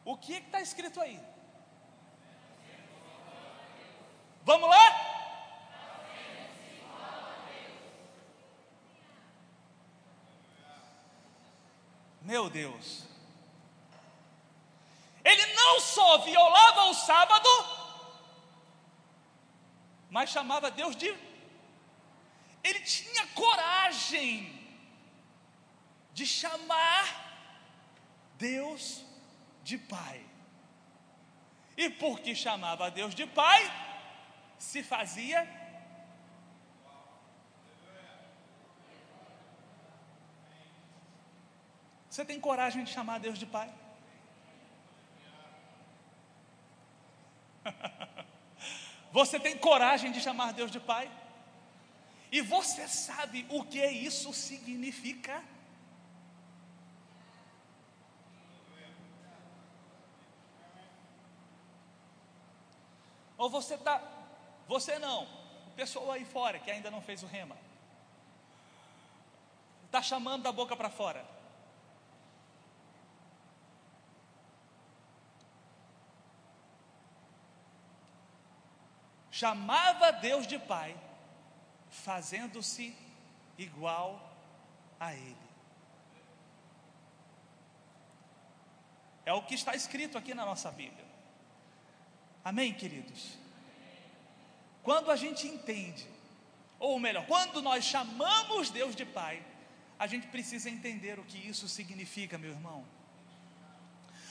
O 0.04 0.16
que 0.16 0.34
está 0.34 0.60
escrito 0.60 1.00
aí? 1.00 1.20
Vamos 4.44 4.68
lá? 4.68 5.14
Meu 12.20 12.48
Deus. 12.48 13.04
Ele 15.22 15.46
não 15.54 15.80
só 15.80 16.18
violava 16.18 16.84
o 16.84 16.94
sábado, 16.94 17.48
mas 20.10 20.30
chamava 20.30 20.70
Deus 20.70 20.94
de. 20.96 21.14
Ele 22.64 22.80
tinha 22.80 23.26
coragem 23.28 24.32
de 26.12 26.26
chamar 26.26 27.04
Deus 28.38 29.04
de 29.62 29.76
pai. 29.76 30.24
E 31.76 31.90
porque 31.90 32.34
chamava 32.34 32.90
Deus 32.90 33.14
de 33.14 33.26
pai, 33.26 33.62
se 34.58 34.82
fazia 34.82 35.46
Você 42.14 42.24
tem 42.24 42.38
coragem 42.38 42.84
de 42.84 42.92
chamar 42.92 43.18
Deus 43.18 43.36
de 43.36 43.44
pai? 43.44 43.68
Você 49.10 49.40
tem 49.40 49.58
coragem 49.58 50.12
de 50.12 50.20
chamar 50.20 50.52
Deus 50.52 50.70
de 50.70 50.78
pai? 50.78 51.10
E 52.36 52.40
você 52.40 52.88
sabe 52.88 53.46
o 53.48 53.62
que 53.64 53.86
isso 53.86 54.32
significa? 54.34 55.40
Ou 63.38 63.48
você 63.48 63.74
está, 63.74 64.02
você 64.66 64.98
não, 64.98 65.28
pessoal 65.76 66.10
aí 66.10 66.24
fora 66.24 66.58
que 66.58 66.72
ainda 66.72 66.90
não 66.90 67.00
fez 67.00 67.22
o 67.22 67.28
rema, 67.28 67.56
está 69.86 70.02
chamando 70.02 70.42
da 70.42 70.50
boca 70.50 70.74
para 70.74 70.90
fora. 70.90 71.24
Chamava 79.30 80.10
Deus 80.10 80.48
de 80.48 80.58
Pai, 80.58 80.96
fazendo-se 82.02 82.94
igual 83.56 84.36
a 84.98 85.14
Ele. 85.14 85.36
É 89.24 89.32
o 89.32 89.42
que 89.42 89.54
está 89.54 89.74
escrito 89.74 90.18
aqui 90.18 90.34
na 90.34 90.44
nossa 90.44 90.70
Bíblia. 90.70 91.04
Amém, 92.44 92.74
queridos? 92.74 93.38
Quando 94.82 95.10
a 95.10 95.16
gente 95.16 95.46
entende, 95.46 96.06
ou 96.78 96.98
melhor, 97.00 97.24
quando 97.26 97.62
nós 97.62 97.84
chamamos 97.84 98.68
Deus 98.70 98.94
de 98.94 99.06
Pai, 99.06 99.42
a 99.98 100.06
gente 100.06 100.26
precisa 100.26 100.68
entender 100.68 101.18
o 101.18 101.24
que 101.24 101.38
isso 101.38 101.68
significa, 101.68 102.36
meu 102.36 102.50
irmão. 102.50 102.84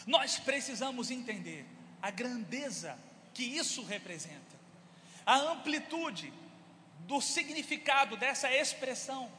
Nós 0.06 0.38
precisamos 0.38 1.10
entender 1.10 1.66
a 2.02 2.12
grandeza 2.12 3.00
que 3.34 3.44
isso 3.44 3.84
representa, 3.84 4.60
a 5.26 5.38
amplitude 5.38 6.32
do 7.04 7.22
significado 7.22 8.18
dessa 8.18 8.52
expressão. 8.52 9.32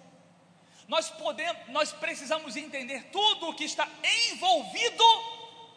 Nós 0.87 1.11
podemos, 1.11 1.68
nós 1.68 1.92
precisamos 1.92 2.57
entender 2.57 3.05
tudo 3.11 3.48
o 3.48 3.55
que 3.55 3.64
está 3.64 3.88
envolvido 4.31 5.05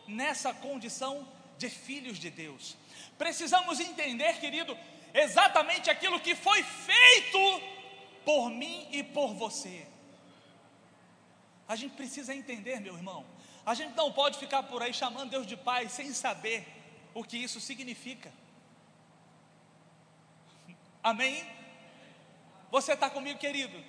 nessa 0.07 0.53
condição 0.53 1.27
de 1.57 1.69
filhos 1.69 2.19
de 2.19 2.29
Deus. 2.29 2.75
Precisamos 3.17 3.79
entender, 3.79 4.39
querido, 4.39 4.77
exatamente 5.13 5.89
aquilo 5.89 6.19
que 6.19 6.35
foi 6.35 6.61
feito 6.63 7.61
por 8.25 8.49
mim 8.49 8.87
e 8.91 9.01
por 9.01 9.33
você. 9.33 9.87
A 11.67 11.75
gente 11.75 11.95
precisa 11.95 12.33
entender, 12.33 12.79
meu 12.79 12.95
irmão. 12.95 13.25
A 13.65 13.73
gente 13.73 13.95
não 13.95 14.11
pode 14.11 14.37
ficar 14.37 14.63
por 14.63 14.81
aí 14.81 14.93
chamando 14.93 15.31
Deus 15.31 15.47
de 15.47 15.57
Pai 15.57 15.89
sem 15.89 16.13
saber 16.13 16.65
o 17.13 17.23
que 17.23 17.37
isso 17.37 17.59
significa. 17.59 18.31
Amém? 21.03 21.56
Você 22.69 22.93
está 22.93 23.09
comigo, 23.09 23.39
querido? 23.39 23.81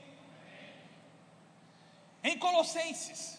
Em 2.23 2.39
Colossenses, 2.39 3.39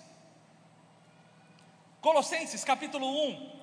Colossenses 2.02 2.63
capítulo 2.63 3.08
1, 3.08 3.60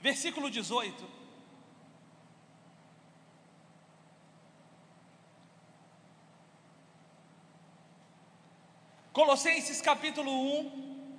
versículo 0.00 0.50
18. 0.50 1.18
Colossenses 9.12 9.82
capítulo 9.82 10.30
1, 10.30 11.18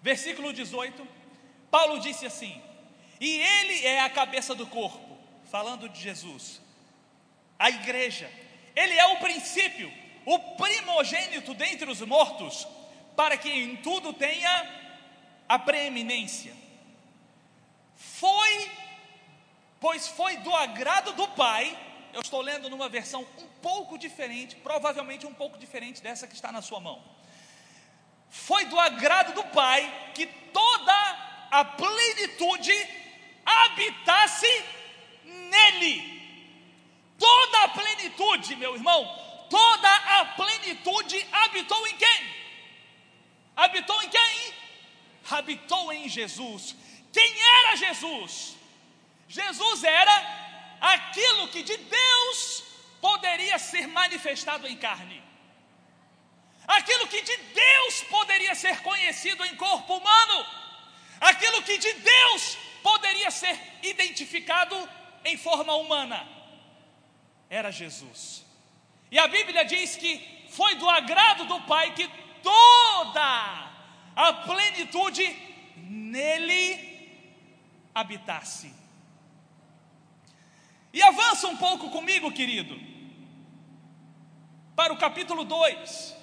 versículo 0.00 0.50
18, 0.50 1.06
Paulo 1.70 2.00
disse 2.00 2.24
assim: 2.24 2.69
E 3.20 3.38
ele 3.38 3.86
é 3.86 4.00
a 4.00 4.08
cabeça 4.08 4.54
do 4.54 4.66
corpo, 4.66 5.18
falando 5.50 5.88
de 5.88 6.00
Jesus, 6.00 6.60
a 7.58 7.68
igreja, 7.68 8.32
ele 8.74 8.94
é 8.94 9.06
o 9.08 9.18
princípio, 9.18 9.92
o 10.24 10.38
primogênito 10.56 11.52
dentre 11.52 11.90
os 11.90 12.00
mortos, 12.00 12.66
para 13.14 13.36
que 13.36 13.50
em 13.50 13.76
tudo 13.76 14.14
tenha 14.14 14.80
a 15.46 15.58
preeminência. 15.58 16.56
Foi, 17.94 18.70
pois 19.78 20.08
foi 20.08 20.38
do 20.38 20.54
agrado 20.56 21.12
do 21.12 21.28
Pai, 21.28 21.78
eu 22.14 22.22
estou 22.22 22.40
lendo 22.40 22.70
numa 22.70 22.88
versão 22.88 23.26
um 23.38 23.48
pouco 23.60 23.98
diferente, 23.98 24.56
provavelmente 24.56 25.26
um 25.26 25.34
pouco 25.34 25.58
diferente 25.58 26.02
dessa 26.02 26.26
que 26.26 26.34
está 26.34 26.50
na 26.50 26.62
sua 26.62 26.80
mão. 26.80 27.02
Foi 28.30 28.64
do 28.64 28.80
agrado 28.80 29.34
do 29.34 29.44
Pai 29.44 30.12
que 30.14 30.26
toda 30.26 31.48
a 31.50 31.64
plenitude 31.64 32.72
habitasse 33.58 34.52
nele. 35.24 35.94
Toda 37.18 37.64
a 37.64 37.68
plenitude, 37.68 38.56
meu 38.56 38.74
irmão, 38.74 39.00
toda 39.50 39.92
a 40.18 40.24
plenitude 40.24 41.26
habitou 41.32 41.86
em 41.86 41.96
quem? 41.96 42.20
Habitou 43.56 44.02
em 44.02 44.08
quem? 44.08 44.54
Habitou 45.30 45.92
em 45.92 46.08
Jesus. 46.08 46.74
Quem 47.12 47.34
era 47.58 47.76
Jesus? 47.76 48.56
Jesus 49.28 49.84
era 49.84 50.14
aquilo 50.80 51.48
que 51.48 51.62
de 51.62 51.76
Deus 51.76 52.64
poderia 53.00 53.58
ser 53.58 53.86
manifestado 53.86 54.66
em 54.66 54.76
carne. 54.76 55.22
Aquilo 56.66 57.06
que 57.08 57.20
de 57.20 57.36
Deus 57.36 58.02
poderia 58.04 58.54
ser 58.54 58.80
conhecido 58.80 59.44
em 59.44 59.56
corpo 59.56 59.96
humano. 59.96 60.46
Aquilo 61.20 61.62
que 61.62 61.76
de 61.76 61.92
Deus 61.92 62.58
poderia 62.82 63.30
ser 63.30 63.58
identificado 63.82 64.76
em 65.24 65.36
forma 65.36 65.74
humana. 65.74 66.26
Era 67.48 67.70
Jesus. 67.70 68.44
E 69.10 69.18
a 69.18 69.26
Bíblia 69.26 69.64
diz 69.64 69.96
que 69.96 70.46
foi 70.50 70.74
do 70.76 70.88
agrado 70.88 71.44
do 71.46 71.60
Pai 71.62 71.94
que 71.94 72.08
toda 72.42 73.70
a 74.16 74.32
plenitude 74.44 75.24
nele 75.76 76.90
habitasse. 77.94 78.72
E 80.92 81.02
avança 81.02 81.48
um 81.48 81.56
pouco 81.56 81.90
comigo, 81.90 82.32
querido, 82.32 82.78
para 84.74 84.92
o 84.92 84.98
capítulo 84.98 85.44
2, 85.44 86.16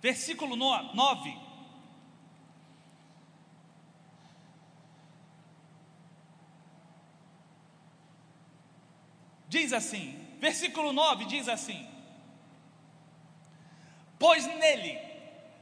versículo 0.00 0.56
9. 0.56 1.45
Diz 9.58 9.72
assim, 9.72 10.14
versículo 10.38 10.92
9 10.92 11.24
diz 11.24 11.48
assim: 11.48 11.88
Pois 14.18 14.44
nele 14.46 14.98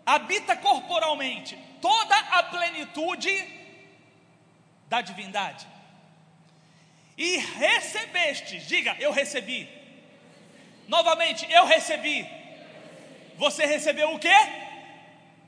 habita 0.05 0.57
corporalmente 0.57 1.57
toda 1.81 2.17
a 2.17 2.43
plenitude 2.43 3.31
da 4.89 5.01
divindade. 5.01 5.65
E 7.17 7.37
recebeste, 7.37 8.59
diga, 8.67 8.97
eu 8.99 9.13
recebi. 9.13 9.69
Novamente, 10.89 11.47
eu 11.49 11.65
recebi. 11.65 12.27
Você 13.37 13.65
recebeu 13.65 14.13
o 14.13 14.19
que? 14.19 14.35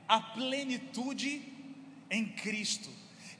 A 0.07 0.21
plenitude 0.21 1.41
em 2.09 2.25
Cristo, 2.29 2.89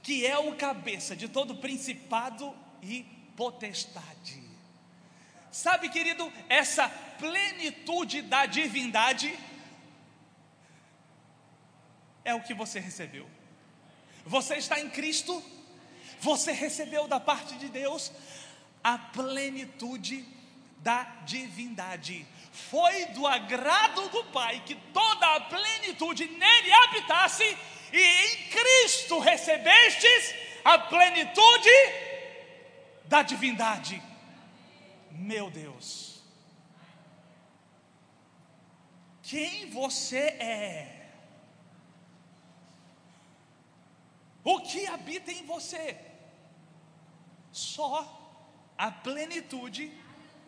que 0.04 0.28
é 0.28 0.38
o 0.38 0.58
cabeça 0.58 1.16
de 1.16 1.30
todo 1.30 1.56
principado 1.56 2.54
e 2.84 3.06
potestade. 3.38 4.47
Sabe, 5.52 5.90
querido, 5.90 6.32
essa 6.50 6.88
plenitude 7.18 8.22
da 8.22 8.46
divindade 8.46 9.38
é 12.24 12.34
o 12.34 12.42
que 12.42 12.54
você 12.54 12.80
recebeu. 12.80 13.28
Você 14.26 14.56
está 14.56 14.80
em 14.80 14.90
Cristo, 14.90 15.42
você 16.20 16.52
recebeu 16.52 17.08
da 17.08 17.20
parte 17.20 17.56
de 17.56 17.70
Deus 17.70 18.12
a 18.84 18.98
plenitude 18.98 20.26
da 20.80 21.04
divindade. 21.26 22.28
Foi 22.52 23.06
do 23.08 23.26
agrado 23.26 24.10
do 24.10 24.24
Pai 24.26 24.62
que 24.66 24.76
toda 24.94 25.36
a 25.36 25.42
plenitude 25.42 26.28
nele 26.28 26.72
habitasse, 26.74 27.58
e 27.94 28.02
em 28.02 28.50
Cristo 28.50 29.20
recebestes 29.20 30.36
a 30.66 30.78
plenitude 30.78 31.70
da 33.06 33.22
divindade. 33.22 34.02
Meu 35.12 35.50
Deus, 35.50 36.22
quem 39.22 39.70
você 39.70 40.20
é? 40.20 41.10
O 44.44 44.62
que 44.62 44.88
habita 44.88 45.32
em 45.32 45.46
você? 45.46 46.00
Só 47.52 47.94
a 48.78 48.90
plenitude 48.92 49.92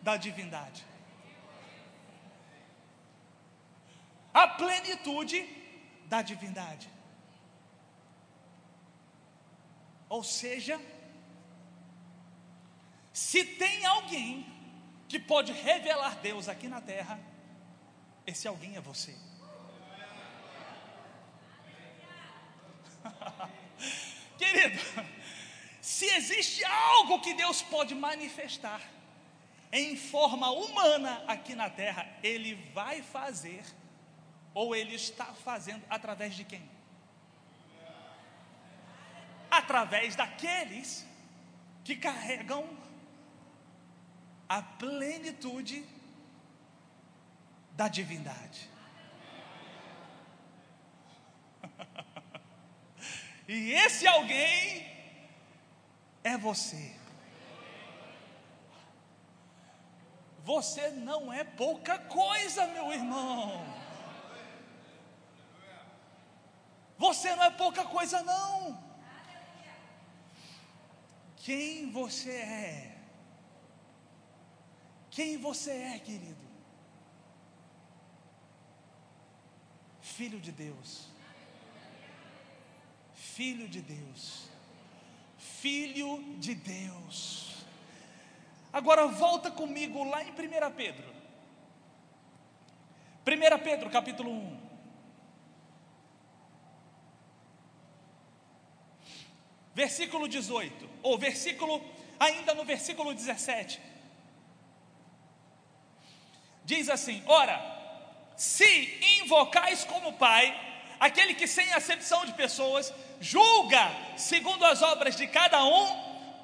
da 0.02 0.16
divindade. 0.16 0.86
A 4.34 4.48
plenitude 4.48 5.46
da 6.06 6.22
divindade. 6.22 6.90
Ou 10.08 10.24
seja, 10.24 10.80
se 13.20 13.44
tem 13.44 13.86
alguém 13.86 14.46
que 15.10 15.20
pode 15.20 15.52
revelar 15.52 16.16
Deus 16.22 16.48
aqui 16.48 16.70
na 16.70 16.80
terra, 16.80 17.20
esse 18.26 18.48
alguém 18.48 18.78
é 18.78 18.82
você. 18.82 19.14
Querido, 24.38 24.80
se 25.82 26.06
existe 26.06 26.64
algo 26.64 27.20
que 27.20 27.34
Deus 27.34 27.62
pode 27.62 27.94
manifestar 27.94 28.82
em 29.70 29.98
forma 29.98 30.50
humana 30.50 31.22
aqui 31.28 31.56
na 31.56 31.70
terra, 31.70 32.08
Ele 32.24 32.56
vai 32.74 33.02
fazer, 33.02 33.66
ou 34.54 34.74
Ele 34.74 34.96
está 34.96 35.26
fazendo 35.26 35.84
através 35.90 36.34
de 36.36 36.46
quem? 36.46 36.64
Através 39.52 40.16
daqueles 40.16 41.06
que 41.84 41.98
carregam 41.98 42.88
a 44.50 44.62
plenitude 44.64 45.88
da 47.74 47.88
divindade. 47.88 48.70
E 53.52 53.74
esse 53.74 54.06
alguém 54.06 54.88
é 56.24 56.38
você. 56.38 56.96
Você 60.44 60.92
não 60.92 61.34
é 61.34 61.44
pouca 61.44 61.98
coisa, 61.98 62.68
meu 62.68 62.94
irmão. 62.94 63.66
Você 67.00 67.36
não 67.36 67.44
é 67.44 67.50
pouca 67.50 67.86
coisa, 67.86 68.22
não. 68.22 68.84
Quem 71.38 71.90
você 71.92 72.32
é? 72.32 72.89
Quem 75.12 75.38
você 75.38 75.72
é, 75.72 76.00
querido? 76.00 76.48
Filho 80.02 80.40
de 80.40 80.52
Deus 80.52 81.10
filho 83.40 83.70
de 83.70 83.82
Deus. 83.82 84.50
Filho 85.38 86.22
de 86.40 86.54
Deus. 86.54 87.64
Agora 88.74 89.08
volta 89.08 89.50
comigo 89.50 90.04
lá 90.04 90.22
em 90.22 90.32
1 90.32 90.36
Pedro. 90.76 91.06
1 93.26 93.64
Pedro 93.64 93.90
capítulo 93.90 94.30
1. 94.30 94.70
Versículo 99.74 100.28
18, 100.28 100.90
ou 101.02 101.18
versículo, 101.18 101.82
ainda 102.20 102.54
no 102.54 102.66
versículo 102.66 103.14
17. 103.14 103.80
Diz 106.70 106.88
assim: 106.88 107.24
Ora, 107.26 107.60
se 108.36 108.72
invocais 109.22 109.84
como 109.86 110.14
Pai, 110.14 110.46
aquele 111.00 111.34
que 111.34 111.48
sem 111.48 111.74
acepção 111.74 112.24
de 112.28 112.34
pessoas 112.34 112.94
julga 113.20 113.92
segundo 114.16 114.64
as 114.64 114.84
obras 114.84 115.16
de 115.16 115.26
cada 115.26 115.66
um, 115.66 115.88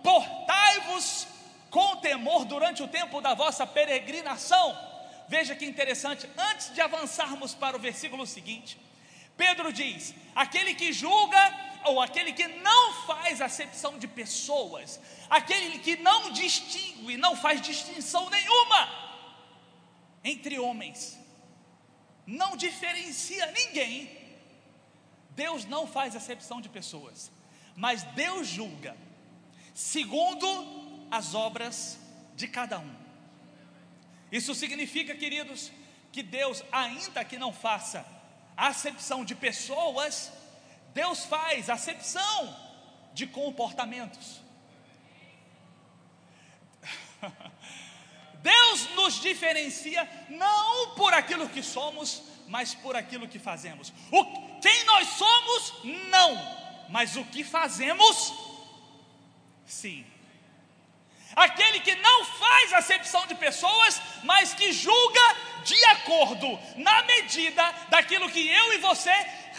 portai-vos 0.01 1.27
com 1.69 1.97
temor 1.97 2.43
durante 2.43 2.81
o 2.81 2.87
tempo 2.87 3.21
da 3.21 3.35
vossa 3.35 3.67
peregrinação. 3.67 4.75
Veja 5.27 5.55
que 5.55 5.63
interessante, 5.63 6.27
antes 6.35 6.73
de 6.73 6.81
avançarmos 6.81 7.53
para 7.53 7.77
o 7.77 7.79
versículo 7.79 8.25
seguinte, 8.25 8.79
Pedro 9.37 9.71
diz: 9.71 10.15
aquele 10.33 10.73
que 10.73 10.91
julga 10.91 11.43
ou 11.83 12.01
aquele 12.01 12.33
que 12.33 12.47
não 12.47 12.93
faz 13.05 13.41
acepção 13.41 13.99
de 13.99 14.07
pessoas, 14.07 14.99
aquele 15.29 15.77
que 15.77 15.97
não 15.97 16.31
distingue, 16.31 17.15
não 17.15 17.35
faz 17.35 17.61
distinção 17.61 18.27
nenhuma 18.31 19.04
entre 20.25 20.57
homens, 20.59 21.17
não 22.25 22.57
diferencia 22.57 23.45
ninguém. 23.51 24.09
Deus 25.29 25.65
não 25.65 25.85
faz 25.85 26.15
acepção 26.15 26.59
de 26.59 26.67
pessoas, 26.67 27.31
mas 27.75 28.03
Deus 28.03 28.47
julga 28.47 28.97
segundo 29.73 30.47
as 31.11 31.35
obras 31.35 31.99
de 32.35 32.47
cada 32.47 32.79
um. 32.79 32.95
Isso 34.31 34.55
significa, 34.55 35.13
queridos, 35.13 35.71
que 36.11 36.23
Deus, 36.23 36.63
ainda 36.71 37.23
que 37.23 37.37
não 37.37 37.53
faça 37.53 38.05
acepção 38.57 39.23
de 39.23 39.35
pessoas, 39.35 40.31
Deus 40.93 41.25
faz 41.25 41.69
acepção 41.69 42.57
de 43.13 43.27
comportamentos. 43.27 44.41
Deus 48.45 48.87
nos 48.95 49.19
diferencia 49.19 50.07
não 50.29 50.93
por 50.95 51.11
aquilo 51.15 51.49
que 51.49 51.63
somos, 51.63 52.21
mas 52.47 52.75
por 52.75 52.95
aquilo 52.95 53.27
que 53.27 53.39
fazemos. 53.39 53.91
O, 54.11 54.23
quem 54.61 54.83
nós 54.83 55.07
somos, 55.07 55.73
não, 56.11 56.31
mas 56.89 57.15
o 57.15 57.25
que 57.25 57.43
fazemos, 57.43 58.31
sim. 59.65 60.05
Aquele 61.35 61.79
que 61.79 61.95
não 61.95 62.23
faz 62.25 62.73
acepção 62.73 63.25
de 63.25 63.33
pessoas, 63.33 63.99
mas 64.23 64.53
que 64.53 64.71
julga 64.71 65.35
de 65.63 65.85
acordo, 65.85 66.59
na 66.77 67.01
medida 67.01 67.63
daquilo 67.89 68.29
que 68.29 68.47
eu 68.47 68.73
e 68.73 68.77
você 68.77 69.11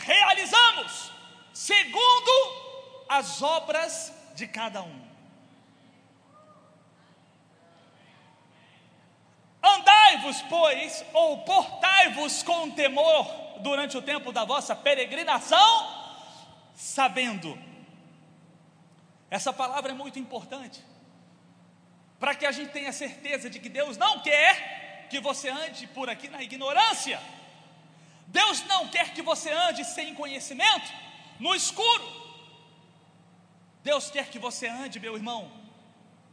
realizamos 0.04 1.10
segundo 1.52 3.06
as 3.08 3.42
obras 3.42 4.12
de 4.36 4.46
cada 4.46 4.80
um. 4.82 5.05
Andai-vos, 10.06 10.40
pois, 10.42 11.04
ou 11.12 11.38
portai-vos 11.38 12.40
com 12.44 12.70
temor 12.70 13.26
durante 13.60 13.96
o 13.96 14.02
tempo 14.02 14.30
da 14.30 14.44
vossa 14.44 14.74
peregrinação, 14.76 16.14
sabendo. 16.76 17.58
Essa 19.28 19.52
palavra 19.52 19.90
é 19.90 19.94
muito 19.94 20.16
importante, 20.16 20.80
para 22.20 22.36
que 22.36 22.46
a 22.46 22.52
gente 22.52 22.70
tenha 22.70 22.92
certeza 22.92 23.50
de 23.50 23.58
que 23.58 23.68
Deus 23.68 23.96
não 23.96 24.20
quer 24.20 25.08
que 25.10 25.18
você 25.18 25.48
ande 25.48 25.88
por 25.88 26.08
aqui 26.08 26.28
na 26.28 26.40
ignorância. 26.40 27.20
Deus 28.28 28.64
não 28.66 28.86
quer 28.86 29.12
que 29.12 29.22
você 29.22 29.50
ande 29.50 29.84
sem 29.84 30.14
conhecimento 30.14 30.92
no 31.40 31.52
escuro. 31.52 32.04
Deus 33.82 34.08
quer 34.08 34.28
que 34.28 34.38
você 34.38 34.68
ande, 34.68 35.00
meu 35.00 35.16
irmão, 35.16 35.50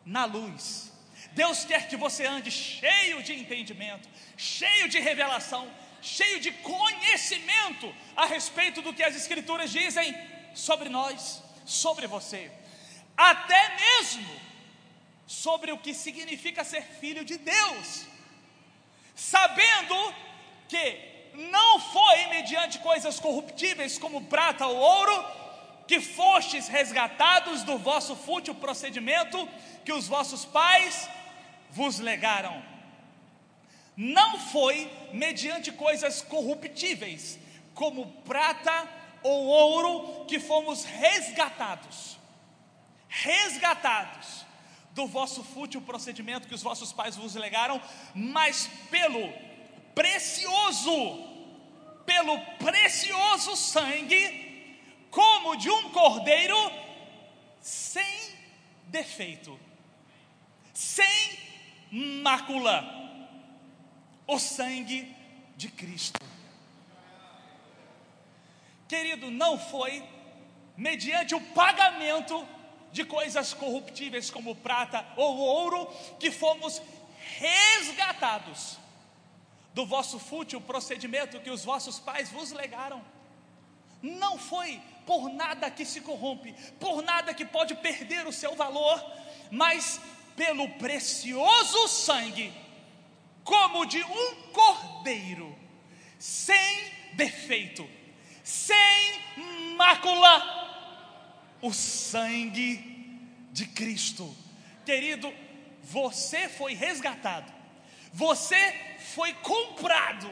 na 0.05 0.25
luz. 0.25 0.92
Deus 1.31 1.65
quer 1.65 1.87
que 1.87 1.97
você 1.97 2.25
ande 2.25 2.51
cheio 2.51 3.23
de 3.23 3.33
entendimento, 3.33 4.07
cheio 4.37 4.87
de 4.89 4.99
revelação, 4.99 5.71
cheio 6.01 6.39
de 6.39 6.51
conhecimento 6.51 7.93
a 8.15 8.25
respeito 8.25 8.81
do 8.81 8.93
que 8.93 9.03
as 9.03 9.15
Escrituras 9.15 9.71
dizem 9.71 10.15
sobre 10.53 10.89
nós, 10.89 11.41
sobre 11.65 12.07
você, 12.07 12.51
até 13.17 13.75
mesmo 13.75 14.41
sobre 15.25 15.71
o 15.71 15.77
que 15.77 15.93
significa 15.93 16.63
ser 16.63 16.83
filho 16.83 17.23
de 17.23 17.37
Deus, 17.37 18.05
sabendo 19.15 20.13
que 20.67 21.13
não 21.33 21.79
foi 21.79 22.27
mediante 22.27 22.79
coisas 22.79 23.19
corruptíveis 23.19 23.97
como 23.97 24.25
prata 24.25 24.67
ou 24.67 24.77
ouro, 24.77 25.42
que 25.87 25.99
fostes 25.99 26.67
resgatados 26.67 27.63
do 27.63 27.77
vosso 27.77 28.15
fútil 28.15 28.55
procedimento 28.55 29.47
que 29.83 29.91
os 29.91 30.07
vossos 30.07 30.45
pais 30.45 31.09
vos 31.69 31.99
legaram. 31.99 32.63
Não 33.95 34.39
foi 34.39 34.91
mediante 35.11 35.71
coisas 35.71 36.21
corruptíveis, 36.21 37.37
como 37.73 38.07
prata 38.23 38.89
ou 39.21 39.45
ouro, 39.45 40.25
que 40.25 40.39
fomos 40.39 40.83
resgatados. 40.83 42.17
Resgatados 43.07 44.45
do 44.91 45.07
vosso 45.07 45.43
fútil 45.43 45.81
procedimento 45.81 46.47
que 46.47 46.55
os 46.55 46.63
vossos 46.63 46.93
pais 46.93 47.15
vos 47.15 47.35
legaram, 47.35 47.81
mas 48.15 48.69
pelo 48.89 49.31
precioso, 49.93 51.27
pelo 52.05 52.39
precioso 52.57 53.55
sangue, 53.55 54.42
como 55.13 55.55
de 55.55 55.69
um 55.69 55.91
cordeiro 55.91 56.57
sem 57.61 58.35
defeito, 58.85 59.59
sem 60.73 61.37
mácula, 61.91 62.83
o 64.25 64.39
sangue 64.39 65.15
de 65.55 65.69
Cristo. 65.69 66.19
Querido, 68.87 69.29
não 69.29 69.57
foi 69.57 70.03
mediante 70.75 71.35
o 71.35 71.41
pagamento 71.53 72.47
de 72.91 73.05
coisas 73.05 73.53
corruptíveis 73.53 74.31
como 74.31 74.55
prata 74.55 75.05
ou 75.15 75.37
ouro 75.37 75.85
que 76.19 76.31
fomos 76.31 76.81
resgatados 77.37 78.79
do 79.75 79.85
vosso 79.85 80.17
fútil 80.17 80.59
procedimento 80.59 81.39
que 81.39 81.51
os 81.51 81.63
vossos 81.63 81.99
pais 81.99 82.31
vos 82.31 82.51
legaram. 82.51 83.03
Não 84.01 84.37
foi 84.37 84.81
por 85.05 85.29
nada 85.29 85.69
que 85.69 85.85
se 85.85 86.01
corrompe, 86.01 86.53
por 86.79 87.01
nada 87.01 87.33
que 87.33 87.45
pode 87.45 87.75
perder 87.75 88.25
o 88.27 88.31
seu 88.31 88.55
valor, 88.55 89.03
mas 89.51 89.99
pelo 90.35 90.67
precioso 90.75 91.87
sangue, 91.87 92.53
como 93.43 93.85
de 93.85 94.01
um 94.03 94.35
cordeiro, 94.51 95.57
sem 96.17 96.91
defeito, 97.13 97.87
sem 98.43 99.75
mácula, 99.75 100.63
o 101.61 101.73
sangue 101.73 103.19
de 103.51 103.65
Cristo. 103.67 104.35
Querido, 104.85 105.33
você 105.81 106.49
foi 106.49 106.73
resgatado, 106.73 107.51
você 108.11 108.97
foi 109.13 109.33
comprado 109.33 110.29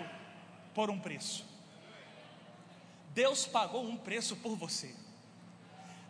por 0.74 0.90
um 0.90 1.00
preço. 1.00 1.51
Deus 3.14 3.46
pagou 3.46 3.84
um 3.84 3.98
preço 3.98 4.36
por 4.38 4.56
você. 4.56 4.94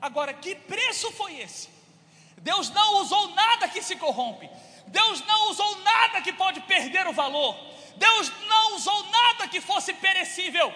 Agora, 0.01 0.33
que 0.33 0.55
preço 0.55 1.11
foi 1.11 1.39
esse? 1.39 1.69
Deus 2.37 2.69
não 2.69 3.01
usou 3.01 3.29
nada 3.29 3.67
que 3.67 3.81
se 3.81 3.95
corrompe. 3.95 4.49
Deus 4.87 5.21
não 5.25 5.49
usou 5.49 5.79
nada 5.81 6.21
que 6.21 6.33
pode 6.33 6.59
perder 6.61 7.07
o 7.07 7.13
valor. 7.13 7.55
Deus 7.95 8.31
não 8.47 8.75
usou 8.75 9.03
nada 9.09 9.47
que 9.47 9.61
fosse 9.61 9.93
perecível 9.93 10.73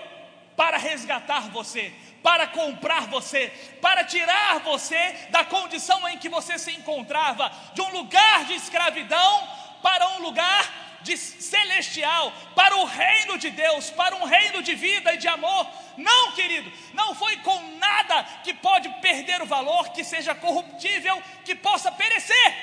para 0.56 0.78
resgatar 0.78 1.50
você, 1.50 1.94
para 2.24 2.48
comprar 2.48 3.08
você, 3.08 3.48
para 3.82 4.04
tirar 4.04 4.60
você 4.60 5.28
da 5.32 5.44
condição 5.44 6.08
em 6.08 6.18
que 6.18 6.30
você 6.30 6.58
se 6.58 6.72
encontrava, 6.72 7.52
de 7.74 7.82
um 7.82 7.92
lugar 7.92 8.46
de 8.46 8.54
escravidão 8.54 9.48
para 9.82 10.08
um 10.10 10.22
lugar 10.22 10.85
de 11.02 11.18
celestial 11.18 12.32
para 12.56 12.76
o 12.78 12.86
reino 12.86 13.38
de 13.38 13.50
Deus, 13.50 13.90
para 13.90 14.16
um 14.16 14.26
reino 14.26 14.62
de 14.64 14.76
vida 14.76 15.14
e 15.14 15.18
de 15.18 15.28
amor. 15.28 15.68
Não, 15.98 16.32
querido, 16.34 16.72
não 16.94 17.16
foi 17.16 17.38
com 17.38 17.78
nada 17.78 18.24
que 18.44 18.54
pode 18.54 18.90
perder 19.02 19.42
o 19.42 19.46
valor, 19.46 19.90
que 19.90 20.04
seja 20.04 20.34
corruptível, 20.36 21.22
que 21.44 21.56
possa 21.56 21.92
perecer. 21.92 22.56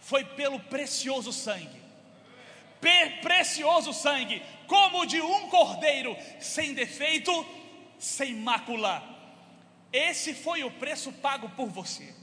Foi 0.00 0.24
pelo 0.24 0.60
precioso 0.60 1.32
sangue. 1.32 1.80
precioso 3.22 3.92
sangue, 3.92 4.42
como 4.66 5.06
de 5.06 5.20
um 5.20 5.48
cordeiro, 5.48 6.16
sem 6.40 6.72
defeito, 6.72 7.46
sem 7.98 8.34
mácula. 8.34 9.02
Esse 9.92 10.34
foi 10.34 10.62
o 10.64 10.70
preço 10.70 11.12
pago 11.12 11.48
por 11.50 11.68
você. 11.68 12.14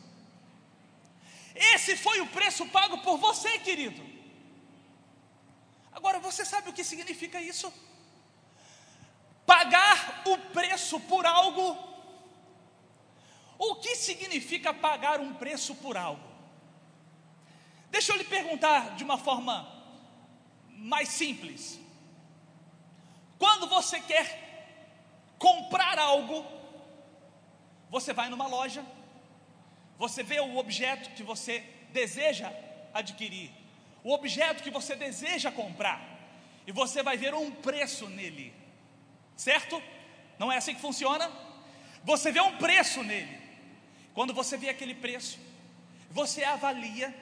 Esse 1.54 1.96
foi 1.96 2.22
o 2.22 2.28
preço 2.28 2.66
pago 2.68 3.00
por 3.00 3.18
você, 3.18 3.60
querido. 3.60 4.17
Agora, 5.98 6.20
você 6.20 6.46
sabe 6.46 6.70
o 6.70 6.74
que 6.74 6.84
significa 6.84 7.42
isso? 7.42 7.74
Pagar 9.48 10.22
o 10.28 10.38
preço 10.54 11.00
por 11.00 11.26
algo. 11.26 11.76
O 13.58 13.76
que 13.78 13.96
significa 13.96 14.72
pagar 14.72 15.20
um 15.20 15.34
preço 15.34 15.74
por 15.74 15.98
algo? 15.98 16.22
Deixa 17.90 18.14
eu 18.14 18.18
lhe 18.18 18.24
perguntar 18.24 18.96
de 18.96 19.04
uma 19.04 19.18
forma 19.18 19.56
mais 20.70 21.10
simples. 21.10 21.80
Quando 23.40 23.66
você 23.68 24.00
quer 24.00 24.28
comprar 25.40 25.98
algo, 25.98 26.46
você 27.90 28.14
vai 28.14 28.30
numa 28.30 28.46
loja, 28.46 28.86
você 29.98 30.22
vê 30.22 30.40
o 30.40 30.58
objeto 30.58 31.10
que 31.16 31.24
você 31.24 31.62
deseja 31.92 32.54
adquirir 32.94 33.57
o 34.08 34.14
objeto 34.14 34.64
que 34.64 34.72
você 34.72 34.96
deseja 34.96 35.52
comprar, 35.52 36.00
e 36.66 36.72
você 36.72 37.04
vai 37.04 37.18
ver 37.18 37.34
um 37.34 37.52
preço 37.52 38.08
nele, 38.08 38.54
certo? 39.36 39.84
Não 40.40 40.50
é 40.50 40.56
assim 40.56 40.74
que 40.74 40.80
funciona? 40.80 41.30
Você 42.06 42.32
vê 42.32 42.40
um 42.40 42.56
preço 42.56 43.04
nele. 43.04 43.38
Quando 44.14 44.34
você 44.34 44.56
vê 44.56 44.70
aquele 44.70 44.96
preço, 44.96 45.38
você 46.10 46.42
avalia 46.46 47.14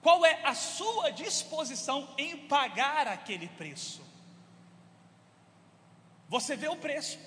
qual 0.00 0.24
é 0.24 0.40
a 0.44 0.54
sua 0.54 1.10
disposição 1.10 2.08
em 2.16 2.34
pagar 2.34 3.06
aquele 3.06 3.48
preço. 3.48 4.00
Você 6.26 6.56
vê 6.56 6.68
o 6.68 6.76
preço, 6.76 7.18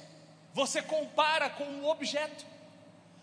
você 0.55 0.81
compara 0.81 1.51
com 1.51 1.65
o 1.81 1.87
objeto, 1.87 2.47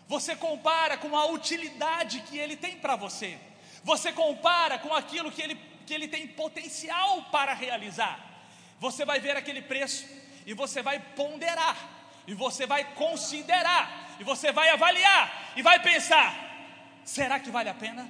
você 0.07 0.37
compara 0.37 0.97
com 0.97 1.17
a 1.17 1.25
utilidade 1.25 2.21
que 2.21 2.37
ele 2.37 2.55
tem 2.55 2.77
para 2.77 2.95
você, 2.95 3.37
você 3.83 4.11
compara 4.13 4.79
com 4.79 4.93
aquilo 4.93 5.31
que 5.31 5.41
ele, 5.41 5.55
que 5.85 5.93
ele 5.93 6.07
tem 6.07 6.27
potencial 6.27 7.23
para 7.23 7.53
realizar. 7.53 8.19
Você 8.79 9.05
vai 9.05 9.19
ver 9.19 9.35
aquele 9.35 9.61
preço 9.61 10.05
e 10.45 10.53
você 10.53 10.81
vai 10.81 10.99
ponderar, 10.99 11.77
e 12.27 12.33
você 12.33 12.65
vai 12.65 12.95
considerar, 12.95 14.17
e 14.19 14.23
você 14.23 14.51
vai 14.51 14.69
avaliar, 14.69 15.53
e 15.55 15.61
vai 15.61 15.81
pensar: 15.81 16.33
será 17.03 17.39
que 17.39 17.49
vale 17.49 17.69
a 17.69 17.73
pena? 17.73 18.09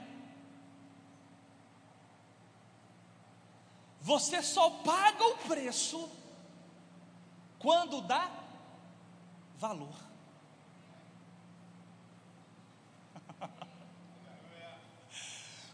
Você 4.01 4.41
só 4.41 4.69
paga 4.69 5.23
o 5.23 5.37
preço 5.37 6.11
quando 7.57 8.01
dá 8.01 8.29
valor. 9.55 10.12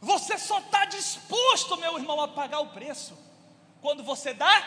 Você 0.01 0.37
só 0.37 0.59
está 0.59 0.85
disposto, 0.85 1.77
meu 1.77 1.97
irmão, 1.97 2.21
a 2.21 2.27
pagar 2.27 2.59
o 2.59 2.69
preço 2.69 3.17
quando 3.81 4.03
você 4.03 4.33
dá. 4.33 4.63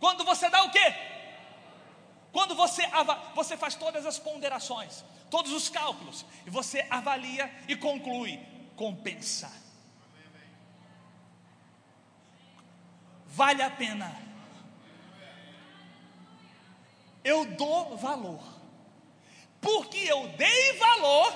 Quando 0.00 0.24
você 0.24 0.48
dá 0.50 0.64
o 0.64 0.70
quê? 0.70 0.94
Quando 2.32 2.54
você, 2.54 2.82
você 3.34 3.56
faz 3.56 3.74
todas 3.74 4.04
as 4.04 4.18
ponderações, 4.18 5.04
todos 5.30 5.52
os 5.52 5.68
cálculos, 5.68 6.24
e 6.44 6.50
você 6.50 6.86
avalia 6.90 7.50
e 7.66 7.76
conclui: 7.76 8.38
compensa. 8.76 9.66
vale 13.36 13.62
a 13.62 13.70
pena. 13.70 14.16
Eu 17.22 17.44
dou 17.44 17.96
valor. 17.98 18.40
Porque 19.60 19.98
eu 19.98 20.28
dei 20.28 20.72
valor, 20.78 21.32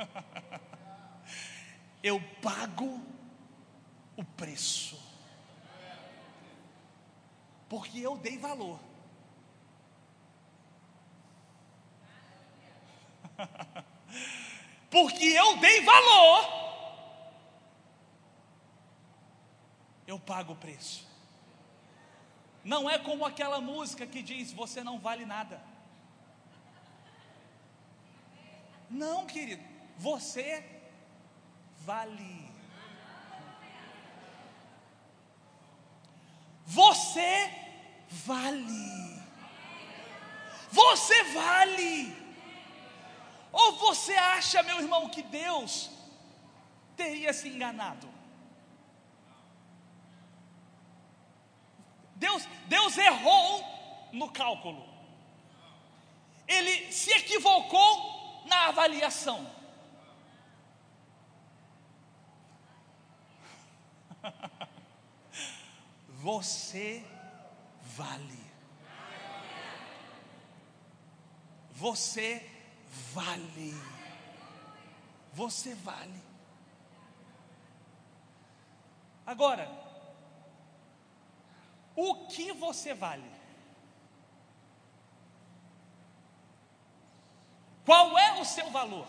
eu 2.02 2.20
pago 2.42 3.00
o 4.16 4.24
preço. 4.24 4.98
Porque 7.68 8.00
eu 8.00 8.16
dei 8.16 8.38
valor. 8.38 8.80
Porque 14.90 15.24
eu 15.24 15.56
dei 15.58 15.82
valor 15.82 16.60
eu 20.10 20.18
pago 20.18 20.52
o 20.52 20.56
preço. 20.56 21.08
Não 22.64 22.90
é 22.90 22.98
como 22.98 23.24
aquela 23.24 23.60
música 23.60 24.06
que 24.06 24.22
diz: 24.22 24.52
Você 24.52 24.82
não 24.82 24.98
vale 24.98 25.24
nada. 25.24 25.62
Não, 28.90 29.24
querido, 29.24 29.62
você 30.00 30.64
vale. 31.80 32.50
Você 36.64 37.50
vale. 38.08 39.22
Você 40.70 41.22
vale. 41.34 42.16
Ou 43.52 43.76
você 43.76 44.14
acha, 44.14 44.62
meu 44.62 44.78
irmão, 44.78 45.10
que 45.10 45.22
Deus 45.22 45.90
teria 46.96 47.32
se 47.34 47.48
enganado? 47.48 48.08
Deus, 52.16 52.46
Deus 52.68 52.96
errou 52.96 53.64
no 54.12 54.30
cálculo. 54.30 54.88
Ele 56.48 56.90
se 56.90 57.10
equivocou 57.10 58.44
na 58.46 58.68
avaliação. 58.68 59.59
Você 66.08 67.04
vale. 67.96 68.50
Você 71.72 72.46
vale. 73.14 73.74
Você 75.32 75.74
vale. 75.74 76.22
Agora, 79.24 79.70
o 81.94 82.26
que 82.26 82.52
você 82.52 82.92
vale? 82.94 83.30
Qual 87.84 88.18
é 88.18 88.40
o 88.40 88.44
seu 88.44 88.70
valor? 88.70 89.06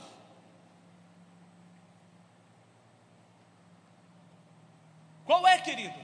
Qual 5.25 5.47
é, 5.47 5.50
querido? 5.61 5.99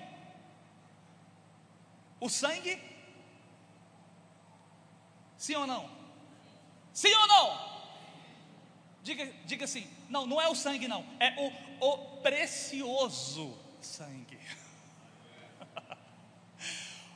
O 2.20 2.30
sangue? 2.30 2.82
Sim 5.38 5.56
ou 5.56 5.68
não? 5.68 5.90
Sim 6.94 7.14
ou 7.14 7.28
não? 7.28 7.68
Diga, 9.04 9.26
diga 9.46 9.66
assim: 9.66 9.88
não, 10.10 10.26
não 10.26 10.42
é 10.42 10.50
o 10.50 10.56
sangue, 10.56 10.88
não, 10.88 11.06
é 11.20 11.36
o, 11.40 11.86
o 11.86 12.22
precioso 12.22 13.56
sangue 13.82 14.40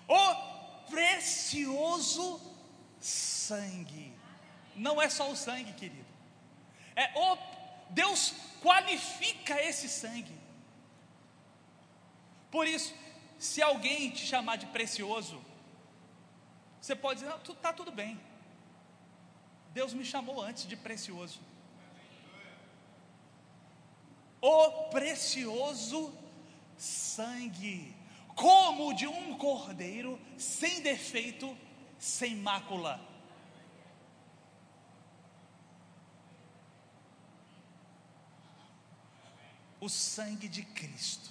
o 0.08 0.36
precioso 0.90 2.40
sangue. 3.00 4.14
Não 4.76 5.02
é 5.02 5.10
só 5.10 5.30
o 5.30 5.36
sangue, 5.36 5.74
querido. 5.74 6.06
É 6.96 7.12
o 7.18 7.38
Deus 7.90 8.34
qualifica 8.62 9.62
esse 9.62 9.90
sangue. 9.90 10.41
Por 12.52 12.68
isso, 12.68 12.94
se 13.40 13.62
alguém 13.62 14.12
te 14.12 14.26
chamar 14.26 14.58
de 14.58 14.66
precioso, 14.68 15.42
você 16.82 16.96
pode 16.96 17.22
dizer: 17.22 17.32
não, 17.32 17.40
tá 17.56 17.72
tudo 17.72 17.92
bem. 17.92 18.20
Deus 19.74 19.94
me 19.94 20.04
chamou 20.04 20.42
antes 20.42 20.68
de 20.68 20.76
precioso. 20.76 21.40
O 24.42 24.90
precioso 24.90 26.14
sangue 26.78 27.96
como 28.36 28.94
de 28.94 29.08
um 29.08 29.38
cordeiro, 29.38 30.20
sem 30.38 30.82
defeito, 30.82 31.56
sem 32.00 32.36
mácula. 32.36 33.00
O 39.80 39.88
sangue 39.88 40.48
de 40.48 40.64
Cristo. 40.64 41.31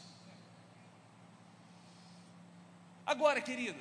Agora, 3.13 3.41
querido, 3.41 3.81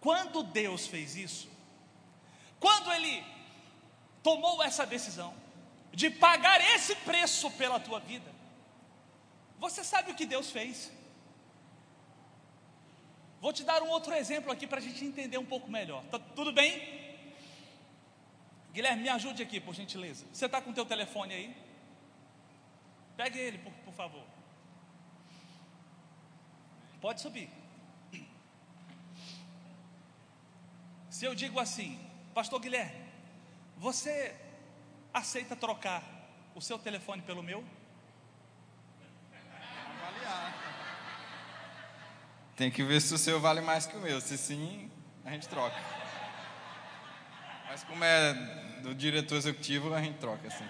quando 0.00 0.42
Deus 0.42 0.86
fez 0.86 1.14
isso, 1.16 1.50
quando 2.58 2.90
Ele 2.90 3.22
tomou 4.22 4.62
essa 4.62 4.86
decisão 4.86 5.34
de 5.92 6.08
pagar 6.08 6.58
esse 6.74 6.94
preço 7.08 7.50
pela 7.50 7.78
tua 7.78 8.00
vida, 8.00 8.32
você 9.58 9.84
sabe 9.84 10.12
o 10.12 10.14
que 10.14 10.24
Deus 10.24 10.50
fez? 10.50 10.90
Vou 13.38 13.52
te 13.52 13.64
dar 13.64 13.82
um 13.82 13.90
outro 13.90 14.14
exemplo 14.14 14.50
aqui 14.50 14.66
para 14.66 14.78
a 14.78 14.82
gente 14.82 15.04
entender 15.04 15.36
um 15.36 15.44
pouco 15.44 15.70
melhor. 15.70 16.02
Tá 16.04 16.18
tudo 16.18 16.52
bem? 16.54 16.72
Guilherme, 18.72 19.02
me 19.02 19.10
ajude 19.10 19.42
aqui, 19.42 19.60
por 19.60 19.74
gentileza. 19.74 20.24
Você 20.32 20.46
está 20.46 20.58
com 20.62 20.70
o 20.70 20.74
teu 20.74 20.86
telefone 20.86 21.34
aí? 21.34 21.56
Pegue 23.14 23.38
ele, 23.38 23.58
por, 23.58 23.72
por 23.84 23.92
favor. 23.92 24.24
Pode 27.02 27.20
subir. 27.20 27.63
Se 31.24 31.28
eu 31.28 31.34
digo 31.34 31.58
assim, 31.58 31.98
Pastor 32.34 32.60
Guilherme, 32.60 33.00
você 33.78 34.36
aceita 35.10 35.56
trocar 35.56 36.02
o 36.54 36.60
seu 36.60 36.78
telefone 36.78 37.22
pelo 37.22 37.42
meu? 37.42 37.64
Tem 42.54 42.70
que 42.70 42.84
ver 42.84 43.00
se 43.00 43.14
o 43.14 43.16
seu 43.16 43.40
vale 43.40 43.62
mais 43.62 43.86
que 43.86 43.96
o 43.96 44.00
meu. 44.00 44.20
Se 44.20 44.36
sim, 44.36 44.90
a 45.24 45.30
gente 45.30 45.48
troca. 45.48 45.74
Mas 47.68 47.82
como 47.84 48.04
é 48.04 48.34
do 48.82 48.94
diretor 48.94 49.36
executivo, 49.36 49.94
a 49.94 50.02
gente 50.02 50.18
troca 50.18 50.46
assim. 50.46 50.68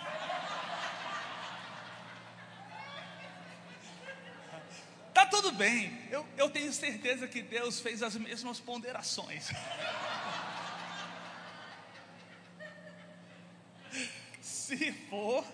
Tá 5.13 5.27
tudo 5.27 5.51
bem, 5.51 6.07
eu, 6.13 6.25
eu 6.37 6.49
tenho 6.49 6.73
certeza 6.73 7.27
que 7.27 7.43
Deus 7.43 7.81
fez 7.81 8.05
as 8.05 8.15
mesmas 8.15 8.61
ponderações. 8.61 9.51
Se 14.65 14.93
for, 15.11 15.45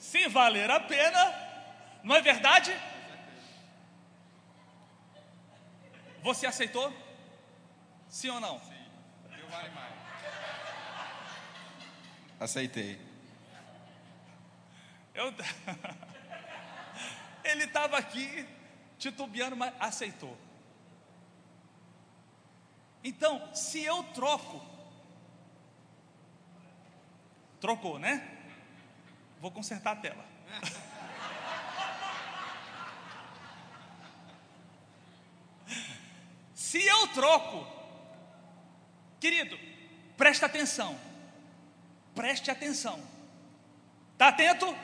se 0.00 0.26
valer 0.28 0.68
a 0.68 0.80
pena, 0.80 1.32
não 2.02 2.16
é 2.16 2.20
verdade? 2.20 2.76
Você 6.22 6.44
aceitou? 6.44 6.92
Sim 8.08 8.30
ou 8.30 8.40
não? 8.40 8.58
Sim. 8.60 8.74
Eu 9.38 9.48
vale 9.48 9.70
mais. 9.70 9.94
Aceitei. 12.40 13.00
Eu... 15.14 15.32
Ele 17.44 17.64
estava 17.64 17.96
aqui 17.96 18.46
titubeando, 18.98 19.56
mas 19.56 19.72
aceitou. 19.78 20.36
Então, 23.04 23.54
se 23.54 23.84
eu 23.84 24.02
troco, 24.12 24.60
trocou, 27.60 28.00
né? 28.00 28.37
Vou 29.40 29.50
consertar 29.50 29.92
a 29.92 29.96
tela. 29.96 30.24
Se 36.54 36.84
eu 36.84 37.08
troco, 37.08 37.66
querido, 39.20 39.58
preste 40.16 40.44
atenção. 40.44 40.98
Preste 42.14 42.50
atenção. 42.50 43.00
Está 44.12 44.28
atento? 44.28 44.76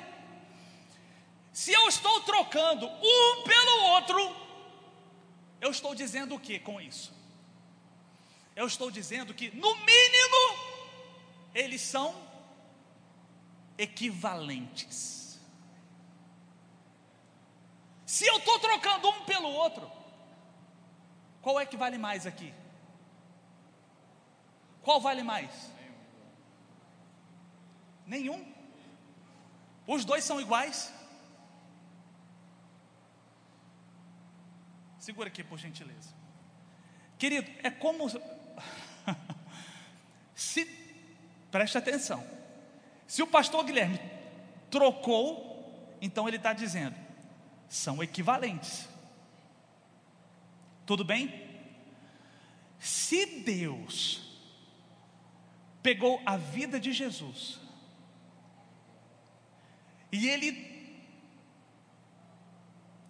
Se 1.53 1.73
eu 1.73 1.89
estou 1.89 2.21
trocando 2.23 2.87
um 2.87 3.43
pelo 3.45 3.83
outro, 3.91 4.37
eu 5.61 5.71
estou 5.71 5.95
dizendo 5.95 6.37
o 6.37 6.41
que 6.41 6.59
com 6.59 6.81
isso? 6.81 7.13
Eu 8.57 8.67
estou 8.67 8.91
dizendo 8.91 9.35
que, 9.35 9.51
no 9.51 9.75
mínimo, 9.77 10.59
eles 11.55 11.81
são 11.81 12.15
equivalentes. 13.77 15.41
Se 18.07 18.27
eu 18.27 18.39
estou 18.39 18.59
trocando 18.59 19.09
um 19.09 19.25
pelo 19.25 19.49
outro, 19.49 19.91
qual 21.43 21.61
é 21.61 21.67
que 21.67 21.77
vale 21.77 21.99
mais 21.99 22.27
aqui? 22.27 22.55
Qual 24.83 25.01
vale 25.01 25.23
mais? 25.23 25.51
Nenhum. 28.07 28.45
Os 29.87 30.05
dois 30.05 30.25
são 30.25 30.41
iguais? 30.41 30.93
Segura 34.99 35.29
aqui, 35.29 35.43
por 35.43 35.59
gentileza. 35.59 36.15
Querido, 37.19 37.51
é 37.63 37.71
como. 37.71 38.07
Se. 40.35 40.65
Preste 41.51 41.77
atenção. 41.77 42.27
Se 43.15 43.23
o 43.23 43.29
pastor 43.29 43.65
Guilherme 43.65 44.01
trocou, 44.69 45.97
então 46.01 46.27
ele 46.27 46.37
está 46.37 46.53
dizendo, 46.53 46.97
são 47.69 48.03
equivalentes. 48.03 48.89
Tudo 50.85 51.05
bem? 51.05 51.33
Se 52.77 53.25
Deus 53.43 54.37
pegou 55.81 56.21
a 56.27 56.37
vida 56.37 56.81
de 56.81 56.93
Jesus 56.93 57.61
e 60.11 60.29
ele 60.29 61.07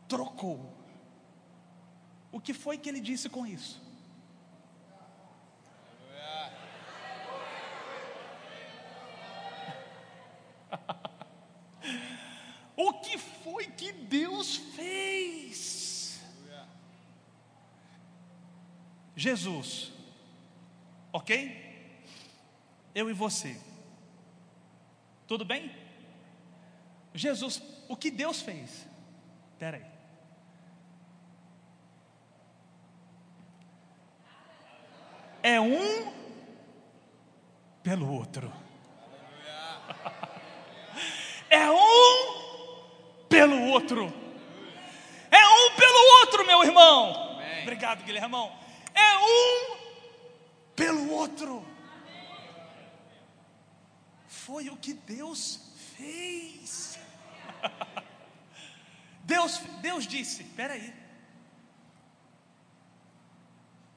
trocou, 0.07 0.71
o 2.31 2.39
que 2.39 2.53
foi 2.53 2.77
que 2.77 2.91
ele 2.91 3.01
disse 3.01 3.31
com 3.31 3.47
isso? 3.47 3.83
O 12.77 12.93
que 12.95 13.19
foi 13.19 13.67
que 13.67 13.93
Deus 13.93 14.57
fez? 14.57 16.21
Jesus, 19.17 19.93
ok? 21.13 21.63
Eu 22.95 23.09
e 23.09 23.13
você, 23.13 23.61
tudo 25.27 25.45
bem? 25.45 25.75
Jesus, 27.15 27.63
o 27.89 27.97
que 27.97 28.11
Deus 28.11 28.43
fez? 28.43 28.87
Espera 29.53 29.77
aí. 29.77 29.95
É 35.43 35.61
um 35.61 36.13
pelo 37.83 38.11
outro. 38.11 38.51
É 41.51 41.71
um 41.71 43.27
pelo 43.29 43.57
outro. 43.75 44.13
É 45.31 45.47
um 45.49 45.77
pelo 45.77 46.21
outro, 46.21 46.47
meu 46.47 46.63
irmão. 46.63 47.35
Amém. 47.35 47.63
Obrigado, 47.63 48.05
Guilhermão. 48.05 48.57
É 48.95 49.19
um 49.19 49.77
pelo 50.77 51.11
outro. 51.11 51.67
Foi 54.29 54.69
o 54.69 54.77
que 54.77 54.95
Deus 54.95 55.61
fez. 55.97 56.99
Deus, 59.25 59.59
Deus 59.81 60.07
disse: 60.07 60.43
espera 60.43 60.75
aí. 60.75 60.95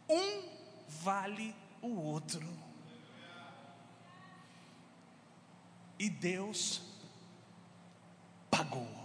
Um 0.09 0.49
vale 0.87 1.53
o 1.81 1.99
outro. 1.99 2.47
E 5.99 6.09
Deus 6.09 6.81
pagou. 8.49 8.97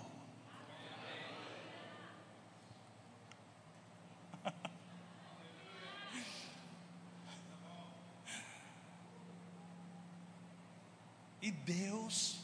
E 11.42 11.50
Deus 11.50 12.38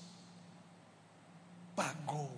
pagou. 1.76 2.36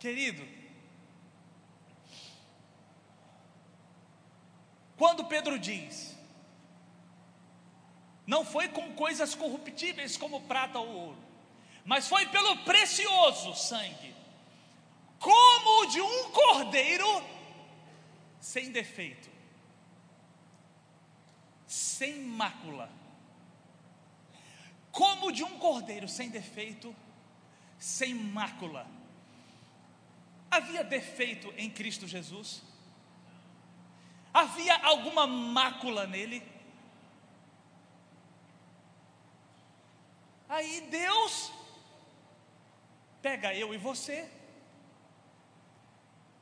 Querido, 0.00 0.48
quando 4.96 5.26
Pedro 5.26 5.58
diz, 5.58 6.16
não 8.26 8.42
foi 8.42 8.68
com 8.68 8.94
coisas 8.94 9.34
corruptíveis 9.34 10.16
como 10.16 10.40
prata 10.40 10.78
ou 10.78 10.88
ouro, 10.88 11.18
mas 11.84 12.08
foi 12.08 12.26
pelo 12.28 12.64
precioso 12.64 13.54
sangue, 13.54 14.14
como 15.18 15.82
o 15.82 15.86
de 15.86 16.00
um 16.00 16.30
cordeiro 16.30 17.22
sem 18.40 18.72
defeito, 18.72 19.28
sem 21.66 22.20
mácula, 22.20 22.90
como 24.90 25.30
de 25.30 25.44
um 25.44 25.58
cordeiro 25.58 26.08
sem 26.08 26.30
defeito, 26.30 26.96
sem 27.78 28.14
mácula. 28.14 28.99
Havia 30.50 30.82
defeito 30.82 31.52
em 31.56 31.70
Cristo 31.70 32.08
Jesus? 32.08 32.62
Havia 34.34 34.76
alguma 34.84 35.26
mácula 35.26 36.06
nele? 36.06 36.42
Aí 40.48 40.80
Deus 40.90 41.52
pega 43.22 43.54
eu 43.54 43.72
e 43.72 43.78
você 43.78 44.28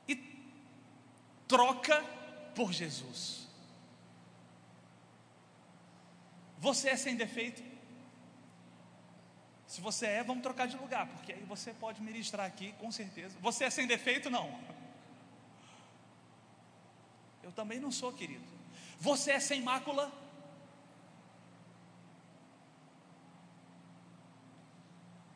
e 0.09 0.17
troca 1.47 2.03
por 2.55 2.73
Jesus. 2.73 3.47
Você 6.57 6.89
é 6.89 6.97
sem 6.97 7.17
defeito? 7.17 7.68
Se 9.79 9.83
você 9.83 10.07
é, 10.07 10.24
vamos 10.24 10.43
trocar 10.43 10.66
de 10.66 10.76
lugar, 10.76 11.07
porque 11.07 11.33
aí 11.33 11.45
você 11.45 11.72
pode 11.72 12.03
ministrar 12.03 12.45
aqui, 12.45 12.72
com 12.81 12.91
certeza. 12.91 13.39
Você 13.41 13.62
é 13.62 13.70
sem 13.70 13.87
defeito? 13.87 14.29
Não. 14.29 14.59
Eu 17.45 17.53
também 17.53 17.79
não 17.79 17.93
sou, 17.93 18.12
querido. 18.12 18.43
Você 18.99 19.31
é 19.31 19.39
sem 19.39 19.62
mácula? 19.62 20.11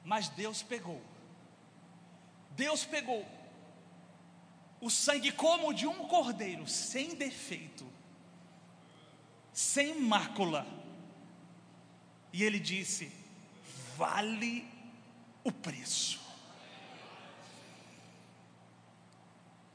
Mas 0.03 0.29
Deus 0.29 0.61
pegou. 0.61 1.01
Deus 2.51 2.85
pegou 2.85 3.25
o 4.81 4.91
sangue 4.91 5.31
como 5.31 5.73
de 5.73 5.87
um 5.87 6.09
cordeiro, 6.09 6.67
sem 6.67 7.15
defeito, 7.15 7.89
sem 9.53 10.01
mácula. 10.01 10.67
E 12.33 12.43
ele 12.43 12.59
disse: 12.59 13.22
vale 13.97 14.69
o 15.45 15.51
preço. 15.51 16.21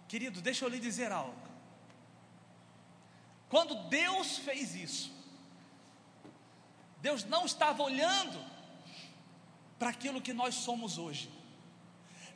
Querido, 0.07 0.41
deixa 0.41 0.63
eu 0.63 0.70
lhe 0.70 0.80
dizer 0.80 1.11
algo. 1.11 1.47
Quando 3.49 3.76
Deus 3.89 4.38
fez 4.38 4.76
isso, 4.76 5.11
Deus 7.01 7.24
não 7.24 7.45
estava 7.45 7.84
olhando 7.84 8.43
para 9.78 9.89
aquilo 9.89 10.22
que 10.22 10.34
nós 10.34 10.55
somos 10.55 10.97
hoje. 10.97 11.30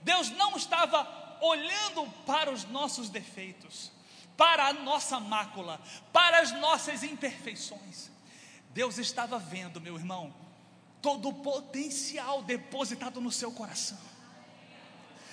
Deus 0.02 0.30
não 0.30 0.56
estava 0.56 1.38
olhando 1.42 2.10
para 2.26 2.52
os 2.52 2.66
nossos 2.66 3.10
defeitos, 3.10 3.92
para 4.38 4.68
a 4.68 4.74
nossa 4.74 5.20
mácula, 5.20 5.82
para 6.14 6.40
as 6.40 6.52
nossas 6.52 7.04
imperfeições. 7.04 8.10
Deus 8.70 8.98
estava 8.98 9.38
vendo, 9.38 9.82
meu 9.82 9.96
irmão, 9.96 10.34
todo 11.02 11.30
o 11.30 11.34
potencial 11.34 12.42
depositado 12.44 13.20
no 13.20 13.32
seu 13.32 13.52
coração. 13.52 13.98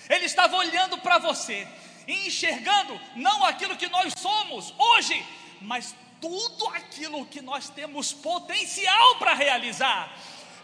Ele 0.09 0.25
estava 0.25 0.57
olhando 0.57 0.99
para 0.99 1.19
você 1.19 1.69
e 2.07 2.27
enxergando 2.27 2.99
não 3.15 3.45
aquilo 3.45 3.77
que 3.77 3.89
nós 3.89 4.15
somos 4.19 4.75
hoje, 4.79 5.25
mas 5.61 5.95
tudo 6.21 6.67
aquilo 6.69 7.27
que 7.27 7.43
nós 7.43 7.69
temos 7.69 8.13
potencial 8.13 9.17
para 9.17 9.35
realizar. 9.35 10.11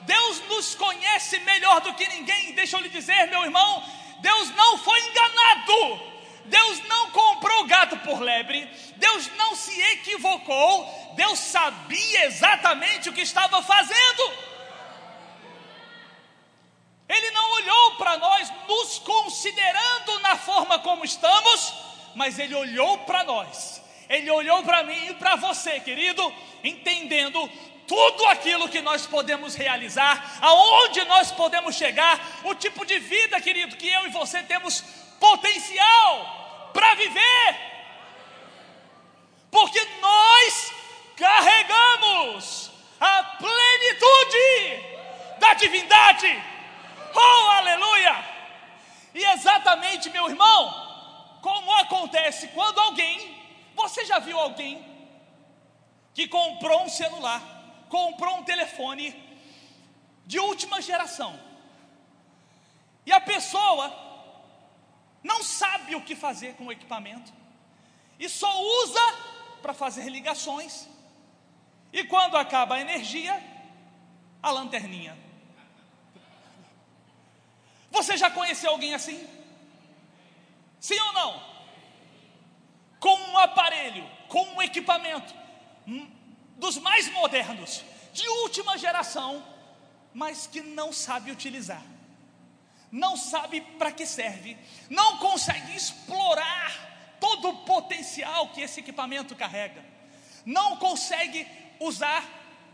Deus 0.02 0.40
nos 0.48 0.74
conhece 0.74 1.38
melhor 1.40 1.80
do 1.80 1.94
que 1.94 2.08
ninguém. 2.08 2.52
Deixa 2.52 2.76
eu 2.76 2.80
lhe 2.80 2.88
dizer, 2.88 3.28
meu 3.28 3.44
irmão, 3.44 3.84
Deus 4.20 4.50
não 4.54 4.78
foi 4.78 4.98
enganado. 5.00 6.14
Deus 6.46 6.82
não 6.88 7.10
comprou 7.10 7.66
gato 7.66 7.96
por 7.98 8.20
lebre, 8.20 8.68
Deus 8.96 9.30
não 9.38 9.56
se 9.56 9.80
equivocou, 9.92 11.14
Deus 11.16 11.38
sabia 11.38 12.26
exatamente 12.26 13.08
o 13.08 13.14
que 13.14 13.22
estava 13.22 13.62
fazendo. 13.62 14.53
Ele 17.08 17.30
não 17.30 17.52
olhou 17.52 17.96
para 17.96 18.16
nós 18.16 18.52
nos 18.66 18.98
considerando 19.00 20.20
na 20.20 20.36
forma 20.36 20.78
como 20.78 21.04
estamos, 21.04 21.74
mas 22.14 22.38
Ele 22.38 22.54
olhou 22.54 22.98
para 22.98 23.24
nós 23.24 23.84
ele 24.08 24.30
olhou 24.30 24.62
para 24.62 24.82
mim 24.82 25.08
e 25.08 25.14
para 25.14 25.36
você, 25.36 25.80
querido, 25.80 26.32
entendendo 26.62 27.48
tudo 27.86 28.26
aquilo 28.26 28.68
que 28.68 28.80
nós 28.80 29.06
podemos 29.06 29.54
realizar, 29.54 30.38
aonde 30.40 31.04
nós 31.04 31.30
podemos 31.30 31.74
chegar, 31.74 32.18
o 32.44 32.54
tipo 32.54 32.84
de 32.84 32.98
vida, 32.98 33.40
querido, 33.40 33.76
que 33.76 33.88
eu 33.88 34.06
e 34.06 34.10
você 34.10 34.42
temos 34.42 34.82
potencial 35.20 36.70
para 36.72 36.94
viver. 36.94 37.56
Porque 39.50 39.80
nós 40.00 40.72
carregamos 41.16 42.70
a 43.00 43.24
plenitude 43.38 44.82
da 45.38 45.54
divindade. 45.54 46.53
Oh, 47.14 47.50
aleluia! 47.50 48.24
E 49.14 49.24
exatamente, 49.32 50.10
meu 50.10 50.28
irmão, 50.28 51.38
como 51.40 51.72
acontece 51.76 52.48
quando 52.48 52.80
alguém 52.80 53.34
você 53.74 54.04
já 54.04 54.18
viu 54.18 54.38
alguém 54.38 54.84
que 56.14 56.28
comprou 56.28 56.84
um 56.84 56.88
celular, 56.88 57.42
comprou 57.88 58.36
um 58.36 58.44
telefone 58.44 59.14
de 60.24 60.38
última 60.38 60.80
geração, 60.80 61.38
e 63.04 63.12
a 63.12 63.20
pessoa 63.20 63.92
não 65.22 65.42
sabe 65.42 65.94
o 65.94 66.02
que 66.02 66.14
fazer 66.14 66.54
com 66.54 66.66
o 66.66 66.72
equipamento, 66.72 67.32
e 68.18 68.28
só 68.28 68.62
usa 68.82 69.00
para 69.60 69.74
fazer 69.74 70.08
ligações, 70.08 70.88
e 71.92 72.04
quando 72.04 72.36
acaba 72.36 72.76
a 72.76 72.80
energia, 72.80 73.42
a 74.42 74.50
lanterninha. 74.50 75.18
Você 77.94 78.16
já 78.16 78.30
conheceu 78.30 78.70
alguém 78.70 78.94
assim? 78.94 79.18
Sim 80.78 81.00
ou 81.00 81.12
não? 81.14 81.54
com 83.04 83.14
um 83.14 83.36
aparelho, 83.36 84.02
com 84.28 84.42
um 84.54 84.62
equipamento 84.62 85.34
hum, 85.86 86.10
dos 86.56 86.78
mais 86.78 87.06
modernos, 87.12 87.84
de 88.14 88.26
última 88.26 88.78
geração, 88.78 89.44
mas 90.14 90.46
que 90.46 90.62
não 90.62 90.90
sabe 90.90 91.30
utilizar, 91.30 91.82
não 92.90 93.14
sabe 93.14 93.60
para 93.60 93.92
que 93.92 94.06
serve, 94.06 94.56
não 94.88 95.18
consegue 95.18 95.76
explorar 95.76 97.18
todo 97.20 97.50
o 97.50 97.56
potencial 97.66 98.48
que 98.52 98.62
esse 98.62 98.80
equipamento 98.80 99.36
carrega, 99.36 99.84
não 100.46 100.78
consegue 100.78 101.46
usar 101.78 102.24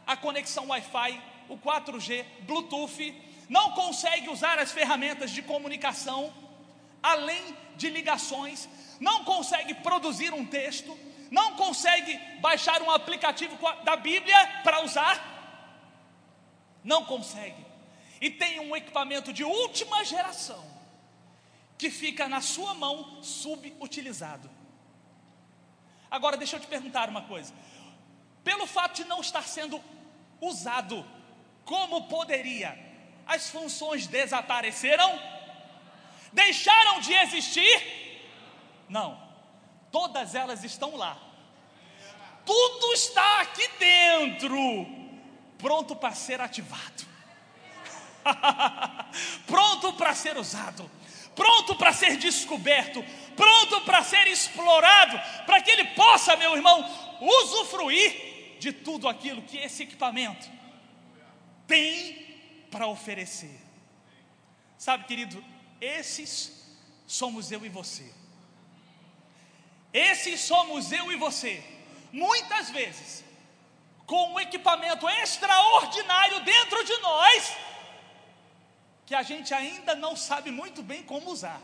a 0.06 0.16
conexão 0.16 0.68
Wi-Fi, 0.68 1.20
o 1.48 1.58
4G, 1.58 2.24
Bluetooth, 2.42 3.12
não 3.51 3.72
consegue 3.72 4.30
usar 4.30 4.61
as 4.61 4.70
ferramentas 4.70 5.32
de 5.32 5.42
comunicação, 5.42 6.32
além 7.03 7.57
de 7.74 7.90
ligações, 7.90 8.68
não 9.01 9.24
consegue 9.24 9.74
produzir 9.74 10.32
um 10.32 10.46
texto, 10.46 10.96
não 11.32 11.57
consegue 11.57 12.16
baixar 12.40 12.80
um 12.80 12.92
aplicativo 12.92 13.59
da 13.82 13.96
Bíblia 13.96 14.38
para 14.62 14.84
usar, 14.84 15.18
não 16.84 17.05
consegue, 17.05 17.66
e 18.20 18.30
tem 18.30 18.61
um 18.61 18.76
equipamento 18.76 19.32
de 19.32 19.42
última 19.42 20.05
geração 20.05 20.64
que 21.76 21.90
fica 21.90 22.28
na 22.28 22.40
sua 22.40 22.72
mão 22.72 23.20
subutilizado. 23.20 24.48
Agora 26.09 26.36
deixa 26.36 26.55
eu 26.55 26.61
te 26.61 26.68
perguntar 26.68 27.09
uma 27.09 27.22
coisa: 27.22 27.53
pelo 28.44 28.64
fato 28.64 29.03
de 29.03 29.05
não 29.09 29.20
estar 29.20 29.42
sendo 29.42 29.82
usado 30.40 31.05
como 31.64 32.05
poderia, 32.05 32.89
as 33.30 33.48
funções 33.48 34.08
desapareceram? 34.08 35.16
Deixaram 36.32 36.98
de 37.00 37.12
existir? 37.14 38.26
Não, 38.88 39.16
todas 39.92 40.34
elas 40.34 40.64
estão 40.64 40.96
lá. 40.96 41.16
Tudo 42.44 42.92
está 42.92 43.42
aqui 43.42 43.68
dentro, 43.78 44.58
pronto 45.58 45.94
para 45.94 46.12
ser 46.12 46.40
ativado, 46.40 47.06
pronto 49.46 49.92
para 49.92 50.12
ser 50.12 50.36
usado, 50.36 50.90
pronto 51.36 51.76
para 51.76 51.92
ser 51.92 52.16
descoberto, 52.16 53.04
pronto 53.36 53.82
para 53.82 54.02
ser 54.02 54.26
explorado, 54.26 55.20
para 55.46 55.60
que 55.60 55.70
ele 55.70 55.84
possa, 55.90 56.34
meu 56.36 56.56
irmão, 56.56 56.84
usufruir 57.20 58.58
de 58.58 58.72
tudo 58.72 59.06
aquilo 59.06 59.42
que 59.42 59.58
esse 59.58 59.84
equipamento 59.84 60.50
tem 61.68 62.29
para 62.70 62.86
oferecer. 62.86 63.60
Sabe, 64.78 65.04
querido, 65.04 65.44
esses 65.80 66.60
somos 67.06 67.50
eu 67.50 67.64
e 67.64 67.68
você. 67.68 68.12
Esses 69.92 70.40
somos 70.40 70.92
eu 70.92 71.10
e 71.10 71.16
você. 71.16 71.62
Muitas 72.12 72.70
vezes, 72.70 73.24
com 74.06 74.32
um 74.32 74.40
equipamento 74.40 75.08
extraordinário 75.08 76.40
dentro 76.40 76.84
de 76.84 76.96
nós, 76.98 77.56
que 79.06 79.14
a 79.14 79.22
gente 79.22 79.52
ainda 79.52 79.94
não 79.94 80.14
sabe 80.14 80.50
muito 80.50 80.82
bem 80.82 81.02
como 81.02 81.30
usar. 81.30 81.60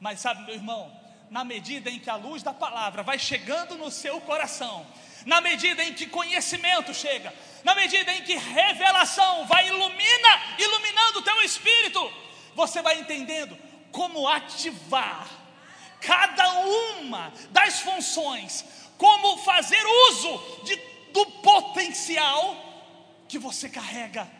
Mas 0.00 0.20
sabe, 0.20 0.42
meu 0.44 0.54
irmão, 0.54 0.90
na 1.30 1.44
medida 1.44 1.90
em 1.90 1.98
que 1.98 2.10
a 2.10 2.16
luz 2.16 2.42
da 2.42 2.52
palavra 2.52 3.02
vai 3.02 3.18
chegando 3.18 3.76
no 3.76 3.90
seu 3.90 4.20
coração, 4.22 4.86
na 5.26 5.40
medida 5.40 5.84
em 5.84 5.92
que 5.92 6.06
conhecimento 6.06 6.92
chega, 6.94 7.32
na 7.64 7.74
medida 7.74 8.12
em 8.12 8.22
que 8.22 8.34
revelação 8.34 9.46
vai 9.46 9.68
ilumina, 9.68 10.56
iluminando 10.58 11.18
o 11.18 11.22
teu 11.22 11.40
espírito, 11.42 12.12
você 12.54 12.82
vai 12.82 12.98
entendendo 12.98 13.56
como 13.92 14.26
ativar 14.28 15.28
cada 16.00 16.48
uma 16.60 17.32
das 17.50 17.80
funções, 17.80 18.64
como 18.96 19.38
fazer 19.38 19.82
uso 20.08 20.62
de, 20.64 20.76
do 21.12 21.26
potencial 21.42 22.56
que 23.28 23.38
você 23.38 23.68
carrega, 23.68 24.30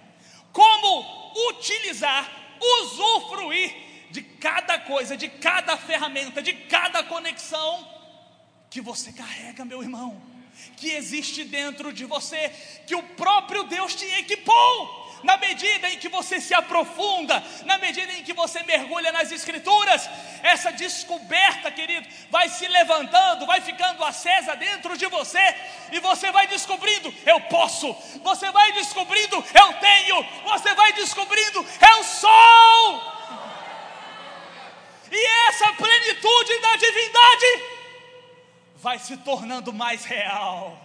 como 0.53 1.33
utilizar, 1.51 2.29
usufruir 2.61 4.09
de 4.11 4.23
cada 4.23 4.79
coisa, 4.79 5.17
de 5.17 5.29
cada 5.29 5.77
ferramenta, 5.77 6.43
de 6.43 6.53
cada 6.53 7.05
conexão 7.05 7.89
que 8.69 8.81
você 8.81 9.13
carrega, 9.13 9.65
meu 9.65 9.83
irmão, 9.83 10.21
que 10.77 10.91
existe 10.91 11.45
dentro 11.45 11.93
de 11.93 12.05
você, 12.05 12.51
que 12.87 12.95
o 12.95 13.03
próprio 13.03 13.65
Deus 13.65 13.95
te 13.95 14.07
equipou 14.19 15.01
na 15.23 15.37
medida 15.37 15.89
em 15.91 15.99
que 15.99 16.09
você 16.09 16.41
se 16.41 16.55
aprofunda, 16.55 17.43
na 17.65 17.79
medida 17.79 18.13
em 18.13 18.23
que 18.23 18.33
você 18.33 18.63
mergulha 18.63 19.13
nas 19.13 19.31
Escrituras, 19.31 20.09
essa 20.43 20.73
descoberta, 20.73 21.71
querido, 21.71 22.09
vai 22.31 22.49
se 22.49 22.67
levantando, 22.67 23.47
vai 23.47 23.61
ficando 23.61 24.05
acesa 24.05 24.57
dentro 24.57 24.97
de 24.97 25.07
você, 25.07 25.55
e 25.93 26.01
você 26.01 26.31
vai 26.33 26.47
descobrindo: 26.47 27.13
eu 27.27 27.41
posso, 27.43 27.95
você 28.23 28.51
vai 28.51 28.73
descobrindo: 28.73 29.37
eu 29.55 29.73
tenho, 29.75 30.27
você 30.45 30.75
vai 30.75 30.93
descobrindo: 30.93 31.67
eu 31.97 32.05
sou. 32.05 33.21
E 35.13 35.27
essa 35.49 35.73
plenitude 35.73 36.59
da 36.61 36.77
divindade 36.77 37.70
vai 38.83 38.99
se 38.99 39.17
tornando 39.19 39.73
mais 39.73 40.05
real, 40.05 40.79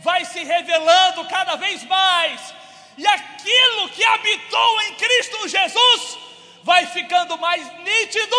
vai 0.00 0.24
se 0.24 0.42
revelando 0.42 1.24
cada 1.26 1.56
vez 1.56 1.84
mais 1.84 2.54
e 2.96 3.06
aquilo 3.06 3.90
que 3.90 4.02
habitou 4.04 4.82
em 4.82 4.94
Cristo 4.94 5.48
Jesus 5.48 6.18
vai 6.62 6.86
ficando 6.86 7.36
mais 7.38 7.70
nítido 7.82 8.36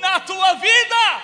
na 0.00 0.20
tua 0.20 0.54
vida. 0.54 1.22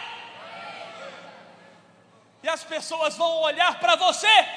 E 2.43 2.49
as 2.49 2.65
pessoas 2.65 3.17
vão 3.17 3.43
olhar 3.43 3.79
para 3.79 3.95
você 3.95 4.49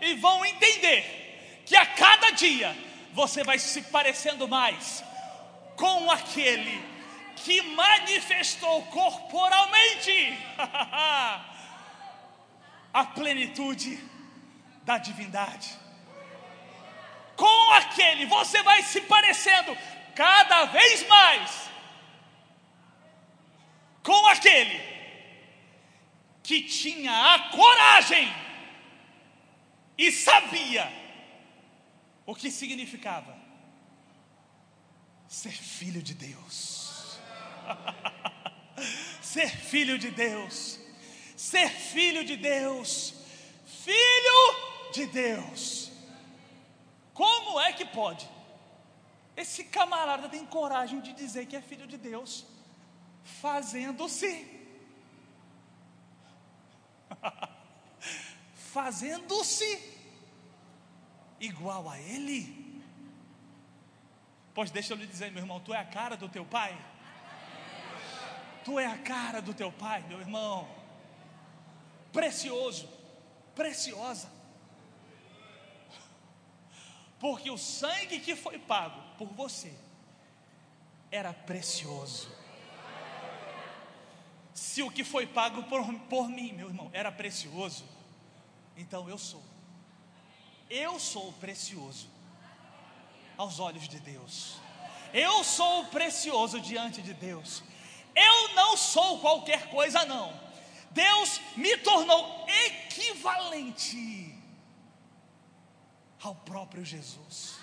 e 0.00 0.14
vão 0.14 0.44
entender 0.44 1.62
que 1.66 1.76
a 1.76 1.86
cada 1.86 2.30
dia 2.30 2.76
você 3.12 3.44
vai 3.44 3.58
se 3.58 3.82
parecendo 3.82 4.48
mais 4.48 5.04
com 5.76 6.10
aquele 6.10 6.82
que 7.36 7.60
manifestou 7.62 8.82
corporalmente 8.86 10.36
a 12.98 13.04
plenitude 13.04 13.96
da 14.82 14.98
divindade. 14.98 15.68
Com 17.36 17.72
aquele 17.74 18.26
você 18.26 18.60
vai 18.64 18.82
se 18.82 19.00
parecendo 19.02 19.76
cada 20.16 20.64
vez 20.64 21.06
mais 21.06 21.70
com 24.02 24.26
aquele 24.26 24.80
que 26.42 26.62
tinha 26.62 27.34
a 27.34 27.50
coragem 27.50 28.34
e 29.96 30.10
sabia 30.10 30.90
o 32.26 32.34
que 32.34 32.50
significava 32.50 33.38
ser 35.28 35.52
filho 35.52 36.02
de 36.02 36.14
Deus. 36.14 37.20
ser 39.22 39.48
filho 39.50 39.98
de 39.98 40.10
Deus. 40.10 40.77
Ser 41.38 41.70
filho 41.70 42.24
de 42.24 42.36
Deus. 42.36 43.14
Filho 43.64 44.90
de 44.92 45.06
Deus. 45.06 45.92
Como 47.14 47.60
é 47.60 47.72
que 47.72 47.84
pode? 47.84 48.28
Esse 49.36 49.62
camarada 49.62 50.28
tem 50.28 50.44
coragem 50.44 51.00
de 51.00 51.12
dizer 51.12 51.46
que 51.46 51.54
é 51.54 51.62
filho 51.62 51.86
de 51.86 51.96
Deus, 51.96 52.44
fazendo-se 53.22 54.32
fazendo-se 58.72 59.70
igual 61.38 61.88
a 61.88 62.00
Ele. 62.00 62.82
Pois 64.52 64.72
deixa 64.72 64.92
eu 64.92 64.96
lhe 64.96 65.06
dizer, 65.06 65.30
meu 65.30 65.42
irmão, 65.44 65.60
tu 65.60 65.72
é 65.72 65.78
a 65.78 65.84
cara 65.84 66.16
do 66.16 66.28
teu 66.28 66.44
pai. 66.44 66.76
Tu 68.64 68.76
é 68.76 68.86
a 68.86 68.98
cara 68.98 69.40
do 69.40 69.54
teu 69.54 69.70
pai, 69.70 70.02
meu 70.08 70.18
irmão. 70.18 70.77
Precioso, 72.12 72.88
preciosa. 73.54 74.30
Porque 77.18 77.50
o 77.50 77.58
sangue 77.58 78.20
que 78.20 78.36
foi 78.36 78.58
pago 78.58 79.00
por 79.16 79.28
você 79.28 79.74
era 81.10 81.32
precioso. 81.32 82.30
Se 84.54 84.82
o 84.82 84.90
que 84.90 85.04
foi 85.04 85.26
pago 85.26 85.62
por, 85.64 85.84
por 86.08 86.28
mim, 86.28 86.52
meu 86.52 86.68
irmão, 86.68 86.90
era 86.92 87.10
precioso, 87.12 87.84
então 88.76 89.08
eu 89.08 89.18
sou. 89.18 89.42
Eu 90.68 90.98
sou 90.98 91.32
precioso 91.34 92.08
aos 93.36 93.58
olhos 93.58 93.88
de 93.88 93.98
Deus. 94.00 94.56
Eu 95.12 95.42
sou 95.42 95.86
precioso 95.86 96.60
diante 96.60 97.00
de 97.00 97.14
Deus. 97.14 97.62
Eu 98.14 98.54
não 98.54 98.76
sou 98.76 99.20
qualquer 99.20 99.70
coisa, 99.70 100.04
não. 100.04 100.47
Deus 100.98 101.40
me 101.56 101.76
tornou 101.76 102.44
equivalente 102.66 104.34
ao 106.20 106.34
próprio 106.34 106.84
Jesus. 106.84 107.60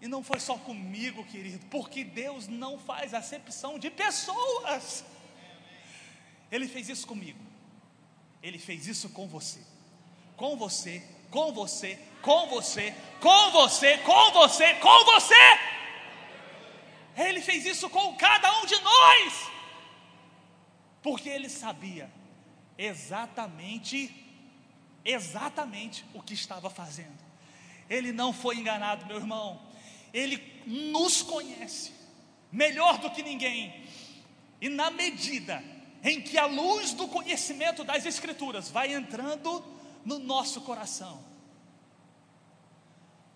E 0.00 0.06
não 0.06 0.22
foi 0.22 0.38
só 0.38 0.56
comigo, 0.56 1.24
querido, 1.24 1.66
porque 1.66 2.04
Deus 2.04 2.46
não 2.46 2.78
faz 2.78 3.12
acepção 3.12 3.80
de 3.80 3.90
pessoas. 3.90 5.04
Ele 6.52 6.68
fez 6.68 6.88
isso 6.88 7.04
comigo. 7.04 7.44
Ele 8.40 8.60
fez 8.60 8.86
isso 8.86 9.08
com 9.08 9.26
você. 9.26 9.60
Com 10.36 10.56
você, 10.56 11.02
com 11.32 11.52
você, 11.52 11.98
com 12.22 12.46
você, 12.46 12.94
com 13.20 13.50
você, 13.50 13.98
com 13.98 14.30
você, 14.30 14.74
com 14.74 15.04
você. 15.04 15.44
Ele 17.16 17.40
fez 17.40 17.66
isso 17.66 17.90
com 17.90 18.14
cada 18.14 18.60
um 18.60 18.66
de 18.66 18.78
nós. 18.80 19.55
Porque 21.06 21.28
ele 21.28 21.48
sabia 21.48 22.10
exatamente 22.76 24.12
exatamente 25.04 26.04
o 26.12 26.20
que 26.20 26.34
estava 26.34 26.68
fazendo. 26.68 27.16
Ele 27.88 28.10
não 28.10 28.32
foi 28.32 28.56
enganado, 28.56 29.06
meu 29.06 29.18
irmão. 29.18 29.62
Ele 30.12 30.36
nos 30.66 31.22
conhece 31.22 31.92
melhor 32.50 32.98
do 32.98 33.12
que 33.12 33.22
ninguém. 33.22 33.86
E 34.60 34.68
na 34.68 34.90
medida 34.90 35.62
em 36.02 36.20
que 36.20 36.36
a 36.36 36.46
luz 36.46 36.92
do 36.92 37.06
conhecimento 37.06 37.84
das 37.84 38.04
Escrituras 38.04 38.68
vai 38.68 38.92
entrando 38.92 39.64
no 40.04 40.18
nosso 40.18 40.60
coração, 40.62 41.22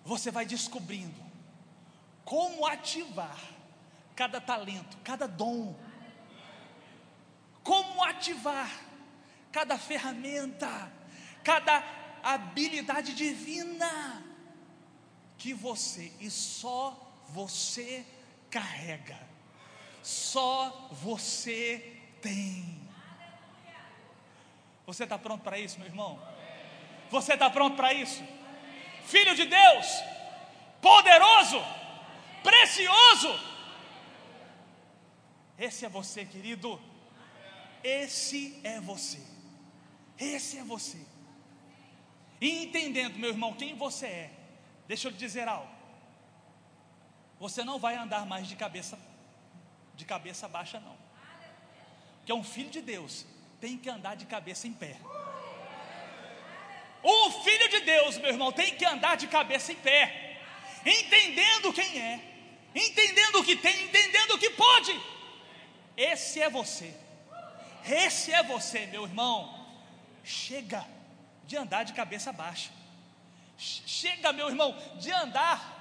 você 0.05 0.33
vai 0.33 0.45
descobrindo 0.45 1.23
como 2.25 2.67
ativar 2.67 3.39
cada 4.17 4.41
talento, 4.41 4.99
cada 5.05 5.29
dom, 5.29 5.77
como 7.63 8.03
ativar 8.05 8.71
cada 9.53 9.79
ferramenta, 9.79 10.91
cada 11.43 11.83
habilidade 12.23 13.15
divina 13.15 14.25
que 15.39 15.53
você 15.55 16.13
e 16.21 16.31
só 16.31 16.97
você 17.29 18.05
carrega, 18.51 19.19
só 20.03 20.89
você 20.93 21.97
tem. 22.21 22.81
Você 24.87 25.05
está 25.05 25.19
pronto 25.19 25.43
para 25.43 25.59
isso, 25.59 25.79
meu 25.79 25.87
irmão? 25.87 26.21
Você 27.11 27.35
está 27.35 27.49
pronto 27.49 27.77
para 27.77 27.93
isso? 27.93 28.23
Filho 29.05 29.35
de 29.35 29.47
Deus, 29.47 29.87
poderoso, 30.81 31.61
precioso. 32.43 33.51
Esse 35.59 35.85
é 35.85 35.89
você, 35.89 36.25
querido. 36.25 36.81
Esse 37.83 38.61
é 38.65 38.81
você. 38.81 39.21
Esse 40.19 40.59
é 40.59 40.65
você. 40.65 40.99
E 42.41 42.65
entendendo, 42.65 43.19
meu 43.19 43.31
irmão, 43.31 43.55
quem 43.55 43.75
você 43.75 44.07
é, 44.07 44.31
deixa 44.89 45.09
eu 45.09 45.13
lhe 45.13 45.19
dizer 45.19 45.47
algo. 45.49 45.71
Você 47.39 47.65
não 47.65 47.79
vai 47.79 47.97
andar 47.97 48.27
mais 48.27 48.47
de 48.47 48.57
cabeça 48.57 48.99
de 49.95 50.05
cabeça 50.07 50.49
baixa 50.49 50.81
não 50.81 51.01
que 52.31 52.33
é 52.33 52.35
um 52.37 52.45
filho 52.45 52.71
de 52.71 52.81
Deus, 52.81 53.27
tem 53.61 53.77
que 53.77 53.89
andar 53.89 54.15
de 54.15 54.25
cabeça 54.25 54.69
em 54.69 54.73
pé. 54.73 54.97
O 57.03 57.31
filho 57.43 57.69
de 57.69 57.81
Deus, 57.81 58.19
meu 58.19 58.31
irmão, 58.31 58.53
tem 58.53 58.77
que 58.77 58.85
andar 58.85 59.17
de 59.17 59.27
cabeça 59.27 59.73
em 59.73 59.75
pé, 59.75 60.39
entendendo 60.87 61.73
quem 61.73 62.01
é, 62.01 62.21
entendendo 62.73 63.41
o 63.41 63.45
que 63.45 63.57
tem, 63.57 63.85
entendendo 63.85 64.35
o 64.35 64.39
que 64.39 64.51
pode. 64.51 65.01
Esse 65.97 66.41
é 66.41 66.49
você, 66.49 66.95
esse 67.85 68.33
é 68.33 68.43
você, 68.43 68.87
meu 68.87 69.05
irmão. 69.05 69.59
Chega 70.23 70.87
de 71.47 71.57
andar 71.57 71.85
de 71.85 71.93
cabeça 71.93 72.33
baixa, 72.33 72.71
chega, 73.57 74.33
meu 74.33 74.49
irmão, 74.49 74.77
de 74.99 75.11
andar 75.11 75.81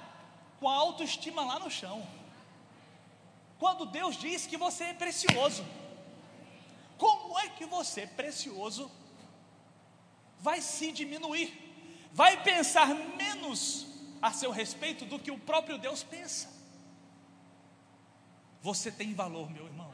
com 0.58 0.68
a 0.68 0.74
autoestima 0.74 1.44
lá 1.44 1.58
no 1.58 1.70
chão. 1.70 2.04
Quando 3.58 3.86
Deus 3.86 4.16
diz 4.16 4.46
que 4.46 4.56
você 4.56 4.84
é 4.84 4.94
precioso, 4.94 5.64
como 6.98 7.38
é 7.38 7.48
que 7.50 7.64
você, 7.66 8.06
precioso, 8.06 8.90
vai 10.40 10.60
se 10.60 10.90
diminuir, 10.90 11.56
vai 12.12 12.42
pensar 12.42 12.88
menos 12.88 13.86
a 14.20 14.32
seu 14.32 14.50
respeito 14.50 15.04
do 15.04 15.18
que 15.18 15.30
o 15.30 15.38
próprio 15.38 15.78
Deus 15.78 16.02
pensa? 16.02 16.48
Você 18.60 18.90
tem 18.90 19.14
valor, 19.14 19.50
meu 19.50 19.66
irmão. 19.66 19.89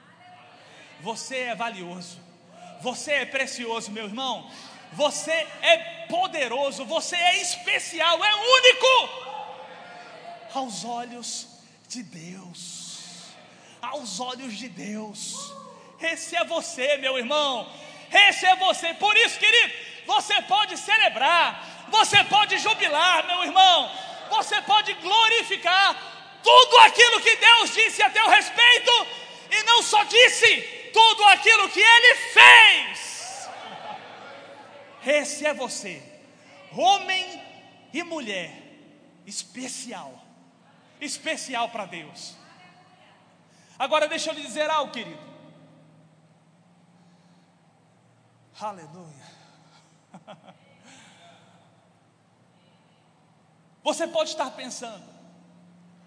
Você 1.01 1.37
é 1.37 1.55
valioso. 1.55 2.19
Você 2.81 3.13
é 3.13 3.27
precioso, 3.27 3.91
meu 3.91 4.05
irmão. 4.05 4.51
Você 4.93 5.33
é 5.63 6.07
poderoso. 6.09 6.85
Você 6.85 7.17
é 7.17 7.41
especial. 7.43 8.25
É 8.25 8.35
único 8.35 9.27
aos 10.55 10.85
olhos 10.85 11.49
de 11.89 12.03
Deus. 12.03 13.35
Aos 13.81 14.21
olhos 14.21 14.57
de 14.57 14.69
Deus. 14.69 15.53
Esse 16.01 16.37
é 16.37 16.45
você, 16.45 16.97
meu 16.99 17.19
irmão. 17.19 17.71
Esse 18.13 18.47
é 18.47 18.57
você. 18.57 18.95
Por 18.95 19.17
isso, 19.17 19.39
querido, 19.39 19.73
você 20.07 20.41
pode 20.43 20.77
celebrar, 20.77 21.87
você 21.89 22.23
pode 22.25 22.59
jubilar, 22.59 23.27
meu 23.27 23.45
irmão. 23.45 23.91
Você 24.31 24.61
pode 24.63 24.93
glorificar 24.95 25.97
tudo 26.43 26.79
aquilo 26.79 27.21
que 27.21 27.37
Deus 27.37 27.75
disse 27.75 28.03
a 28.03 28.11
teu 28.11 28.29
respeito 28.29 29.07
e 29.51 29.63
não 29.65 29.83
só 29.83 30.03
disse, 30.05 30.76
tudo 30.97 31.25
aquilo 31.25 31.69
que 31.69 31.81
ele 31.81 32.15
fez. 32.15 33.51
Esse 35.05 35.47
é 35.47 35.53
você, 35.53 36.03
homem 36.73 37.43
e 37.93 38.03
mulher 38.03 38.51
especial, 39.27 40.19
especial 40.99 41.69
para 41.69 41.85
Deus. 41.85 42.35
Agora 43.79 44.09
deixa 44.09 44.31
eu 44.31 44.35
lhe 44.35 44.41
dizer 44.41 44.71
algo, 44.71 44.91
querido. 44.91 45.21
Aleluia. 48.59 49.27
Você 53.85 54.09
pode 54.09 54.31
estar 54.31 54.51
pensando, 54.53 55.07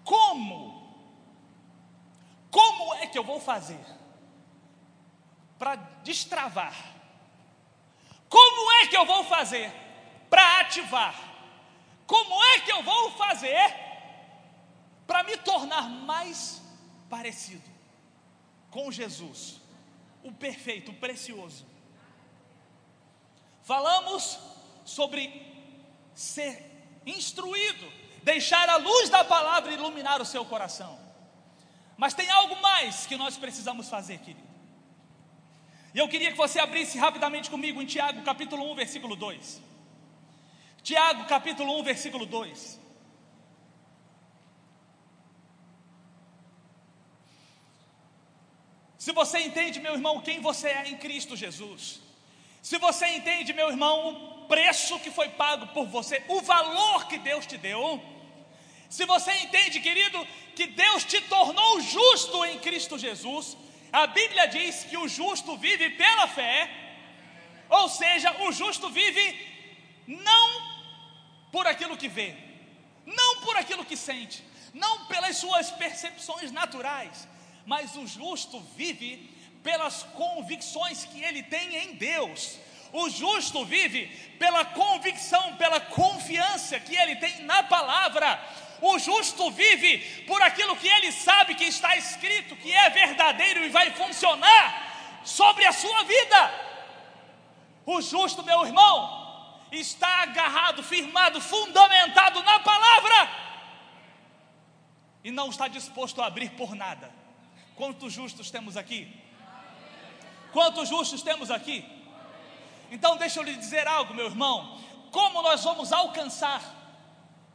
como? 0.02 0.80
Como 2.50 2.94
é 2.96 3.06
que 3.06 3.16
eu 3.16 3.22
vou 3.22 3.40
fazer 3.40 3.99
para 5.60 5.74
destravar? 6.02 6.74
Como 8.30 8.72
é 8.80 8.86
que 8.86 8.96
eu 8.96 9.04
vou 9.04 9.22
fazer 9.24 9.70
para 10.30 10.60
ativar? 10.60 11.14
Como 12.06 12.42
é 12.42 12.60
que 12.60 12.72
eu 12.72 12.82
vou 12.82 13.12
fazer 13.12 13.76
para 15.06 15.22
me 15.22 15.36
tornar 15.36 15.82
mais 15.82 16.62
parecido 17.10 17.68
com 18.70 18.90
Jesus, 18.90 19.60
o 20.24 20.32
perfeito, 20.32 20.92
o 20.92 20.94
precioso? 20.94 21.66
Falamos 23.62 24.38
sobre 24.86 25.46
ser 26.14 27.02
instruído, 27.04 27.92
deixar 28.22 28.66
a 28.66 28.76
luz 28.76 29.10
da 29.10 29.22
palavra 29.24 29.72
iluminar 29.72 30.22
o 30.22 30.24
seu 30.24 30.44
coração. 30.46 30.98
Mas 31.98 32.14
tem 32.14 32.30
algo 32.30 32.56
mais 32.62 33.04
que 33.04 33.16
nós 33.16 33.36
precisamos 33.36 33.90
fazer, 33.90 34.20
querido. 34.20 34.49
E 35.94 35.98
eu 35.98 36.08
queria 36.08 36.30
que 36.30 36.36
você 36.36 36.60
abrisse 36.60 36.98
rapidamente 36.98 37.50
comigo 37.50 37.82
em 37.82 37.86
Tiago, 37.86 38.22
capítulo 38.22 38.70
1, 38.72 38.74
versículo 38.74 39.16
2. 39.16 39.60
Tiago, 40.82 41.24
capítulo 41.24 41.78
1, 41.80 41.82
versículo 41.82 42.26
2. 42.26 42.80
Se 48.98 49.12
você 49.12 49.40
entende, 49.40 49.80
meu 49.80 49.94
irmão, 49.94 50.20
quem 50.20 50.40
você 50.40 50.68
é 50.68 50.88
em 50.88 50.96
Cristo 50.96 51.34
Jesus, 51.34 52.00
se 52.62 52.78
você 52.78 53.06
entende, 53.08 53.52
meu 53.52 53.70
irmão, 53.70 54.44
preço 54.46 55.00
que 55.00 55.10
foi 55.10 55.28
pago 55.30 55.68
por 55.68 55.86
você, 55.86 56.22
o 56.28 56.40
valor 56.42 57.08
que 57.08 57.18
Deus 57.18 57.46
te 57.46 57.56
deu. 57.56 58.00
Se 58.88 59.06
você 59.06 59.32
entende, 59.38 59.80
querido, 59.80 60.26
que 60.54 60.66
Deus 60.66 61.04
te 61.04 61.20
tornou 61.22 61.80
justo 61.80 62.44
em 62.44 62.58
Cristo 62.58 62.98
Jesus, 62.98 63.56
a 63.92 64.06
Bíblia 64.06 64.46
diz 64.46 64.84
que 64.84 64.96
o 64.96 65.08
justo 65.08 65.56
vive 65.56 65.90
pela 65.90 66.28
fé, 66.28 66.70
ou 67.68 67.88
seja, 67.88 68.42
o 68.42 68.52
justo 68.52 68.88
vive 68.90 69.48
não 70.06 70.70
por 71.52 71.66
aquilo 71.66 71.96
que 71.96 72.08
vê, 72.08 72.34
não 73.06 73.40
por 73.40 73.56
aquilo 73.56 73.84
que 73.84 73.96
sente, 73.96 74.44
não 74.72 75.06
pelas 75.06 75.36
suas 75.36 75.70
percepções 75.70 76.50
naturais, 76.52 77.28
mas 77.66 77.96
o 77.96 78.06
justo 78.06 78.60
vive 78.76 79.30
pelas 79.62 80.02
convicções 80.02 81.04
que 81.04 81.22
ele 81.22 81.42
tem 81.42 81.76
em 81.76 81.94
Deus. 81.94 82.58
O 82.92 83.08
justo 83.08 83.64
vive 83.64 84.06
pela 84.38 84.64
convicção, 84.64 85.56
pela 85.56 85.80
confiança 85.80 86.80
que 86.80 86.96
ele 86.96 87.16
tem 87.16 87.42
na 87.42 87.62
palavra. 87.62 88.42
O 88.80 88.98
justo 88.98 89.50
vive 89.50 90.24
por 90.26 90.40
aquilo 90.42 90.76
que 90.76 90.88
ele 90.88 91.12
sabe 91.12 91.54
que 91.54 91.64
está 91.64 91.96
escrito, 91.96 92.56
que 92.56 92.72
é 92.72 92.88
verdadeiro 92.90 93.64
e 93.64 93.68
vai 93.68 93.90
funcionar 93.90 95.20
sobre 95.24 95.66
a 95.66 95.72
sua 95.72 96.02
vida. 96.04 96.70
O 97.84 98.00
justo, 98.00 98.42
meu 98.42 98.64
irmão, 98.64 99.20
está 99.70 100.22
agarrado, 100.22 100.82
firmado, 100.82 101.40
fundamentado 101.40 102.42
na 102.42 102.60
palavra 102.60 103.50
e 105.22 105.30
não 105.30 105.50
está 105.50 105.68
disposto 105.68 106.22
a 106.22 106.26
abrir 106.26 106.50
por 106.50 106.74
nada. 106.74 107.12
Quantos 107.76 108.12
justos 108.12 108.50
temos 108.50 108.76
aqui? 108.76 109.14
Quantos 110.52 110.88
justos 110.88 111.22
temos 111.22 111.50
aqui? 111.50 111.84
Então, 112.90 113.16
deixa 113.16 113.38
eu 113.38 113.44
lhe 113.44 113.54
dizer 113.54 113.86
algo, 113.86 114.14
meu 114.14 114.26
irmão. 114.26 114.80
Como 115.10 115.42
nós 115.42 115.62
vamos 115.62 115.92
alcançar 115.92 116.60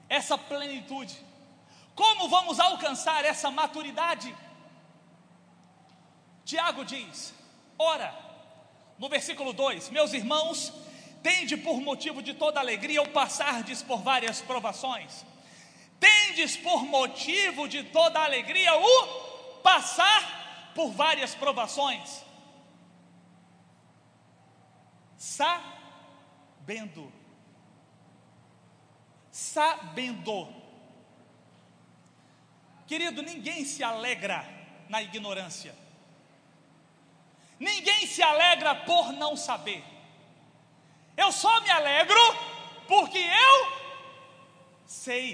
essa 0.10 0.38
plenitude? 0.38 1.16
Como 1.95 2.28
vamos 2.28 2.60
alcançar 2.60 3.24
essa 3.26 3.49
maturidade? 3.49 4.36
Tiago 6.43 6.84
diz: 6.84 7.34
ora, 7.78 8.14
no 8.97 9.10
versículo 9.10 9.53
2: 9.53 9.89
Meus 9.89 10.14
irmãos, 10.14 10.74
tende 11.24 11.58
por 11.58 11.80
motivo 11.82 12.22
de 12.22 12.34
toda 12.34 12.60
alegria 12.60 13.01
o 13.01 13.10
passardes 13.10 13.82
por 13.82 14.01
várias 14.01 14.41
provações. 14.41 15.26
Tendes 15.99 16.58
por 16.58 16.84
motivo 16.84 17.68
de 17.68 17.84
toda 17.84 18.20
alegria 18.20 18.76
o 18.76 19.62
passar 19.64 20.72
por 20.76 20.91
várias 20.91 21.34
provações 21.34 22.26
sabendo. 25.26 27.12
Sabendo. 29.36 30.47
Querido, 32.88 33.21
ninguém 33.21 33.65
se 33.65 33.83
alegra 33.83 34.47
na 34.88 35.01
ignorância. 35.01 35.75
Ninguém 37.59 38.07
se 38.07 38.23
alegra 38.23 38.73
por 38.73 39.11
não 39.11 39.36
saber. 39.36 39.83
Eu 41.17 41.33
só 41.33 41.59
me 41.59 41.69
alegro 41.69 42.17
porque 42.88 43.17
eu 43.17 43.73
sei. 44.86 45.27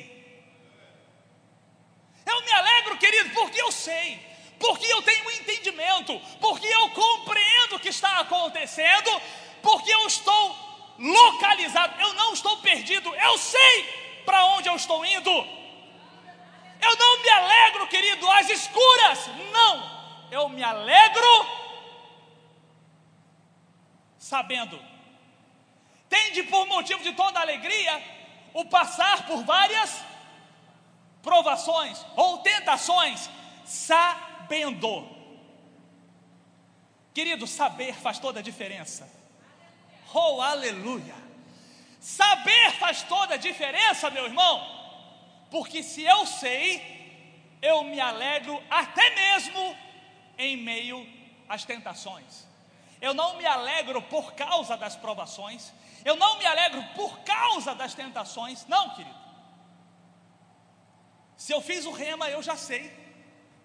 Eu 2.26 2.42
me 2.42 2.52
alegro, 2.54 2.98
querido, 2.98 3.30
porque 3.36 3.62
eu 3.62 3.72
sei, 3.72 4.20
porque 4.60 4.88
eu 4.88 5.04
tenho 5.04 5.30
entendimento, 5.30 6.20
porque 6.40 6.66
eu 6.66 6.90
compreendo 6.90 7.76
o 7.76 7.80
que 7.80 7.90
está 7.90 8.22
acontecendo, 8.22 9.22
porque 9.62 9.94
eu 9.94 10.08
estou 10.08 10.71
localizado, 11.02 12.00
eu 12.00 12.14
não 12.14 12.34
estou 12.34 12.58
perdido, 12.58 13.14
eu 13.16 13.38
sei 13.38 14.22
para 14.24 14.46
onde 14.46 14.70
eu 14.70 14.76
estou 14.76 15.04
indo. 15.04 15.32
Eu 15.32 16.98
não 16.98 17.22
me 17.22 17.30
alegro, 17.30 17.88
querido, 17.88 18.30
às 18.32 18.50
escuras, 18.50 19.28
não, 19.52 20.28
eu 20.32 20.48
me 20.50 20.64
alegro 20.64 21.62
sabendo. 24.18 24.80
Tende 26.08 26.44
por 26.44 26.66
motivo 26.68 27.02
de 27.04 27.14
toda 27.14 27.40
alegria 27.40 28.02
o 28.54 28.66
passar 28.66 29.26
por 29.26 29.44
várias 29.44 30.04
provações 31.22 32.06
ou 32.16 32.40
tentações, 32.40 33.30
sabendo. 33.66 35.08
Querido, 37.14 37.48
saber 37.48 37.94
faz 37.94 38.20
toda 38.20 38.40
a 38.40 38.44
diferença. 38.44 39.21
Oh, 40.14 40.42
aleluia! 40.42 41.16
Saber 42.00 42.72
faz 42.80 43.04
toda 43.04 43.36
a 43.36 43.38
diferença, 43.38 44.10
meu 44.10 44.26
irmão, 44.26 44.68
porque 45.52 45.84
se 45.84 46.02
eu 46.02 46.26
sei, 46.26 46.82
eu 47.62 47.84
me 47.84 48.00
alegro 48.00 48.62
até 48.70 49.14
mesmo 49.14 49.78
em 50.38 50.58
meio 50.58 51.08
às 51.48 51.64
tentações. 51.64 52.48
Eu 53.00 53.14
não 53.14 53.38
me 53.38 53.46
alegro 53.46 54.02
por 54.02 54.34
causa 54.34 54.76
das 54.76 54.96
provações, 54.96 55.72
eu 56.04 56.16
não 56.16 56.40
me 56.40 56.46
alegro 56.46 56.84
por 56.96 57.20
causa 57.20 57.76
das 57.76 57.94
tentações, 57.94 58.66
não, 58.68 58.90
querido. 58.96 59.22
Se 61.38 61.54
eu 61.54 61.62
fiz 61.62 61.86
o 61.86 61.92
rema, 61.92 62.30
eu 62.30 62.42
já 62.42 62.56
sei 62.56 62.92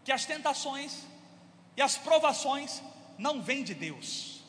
que 0.04 0.12
as 0.12 0.24
tentações 0.24 1.06
e 1.76 1.82
as 1.82 1.96
provações 1.96 2.82
não 3.18 3.42
vêm 3.42 3.62
de 3.62 3.74
Deus, 3.74 4.42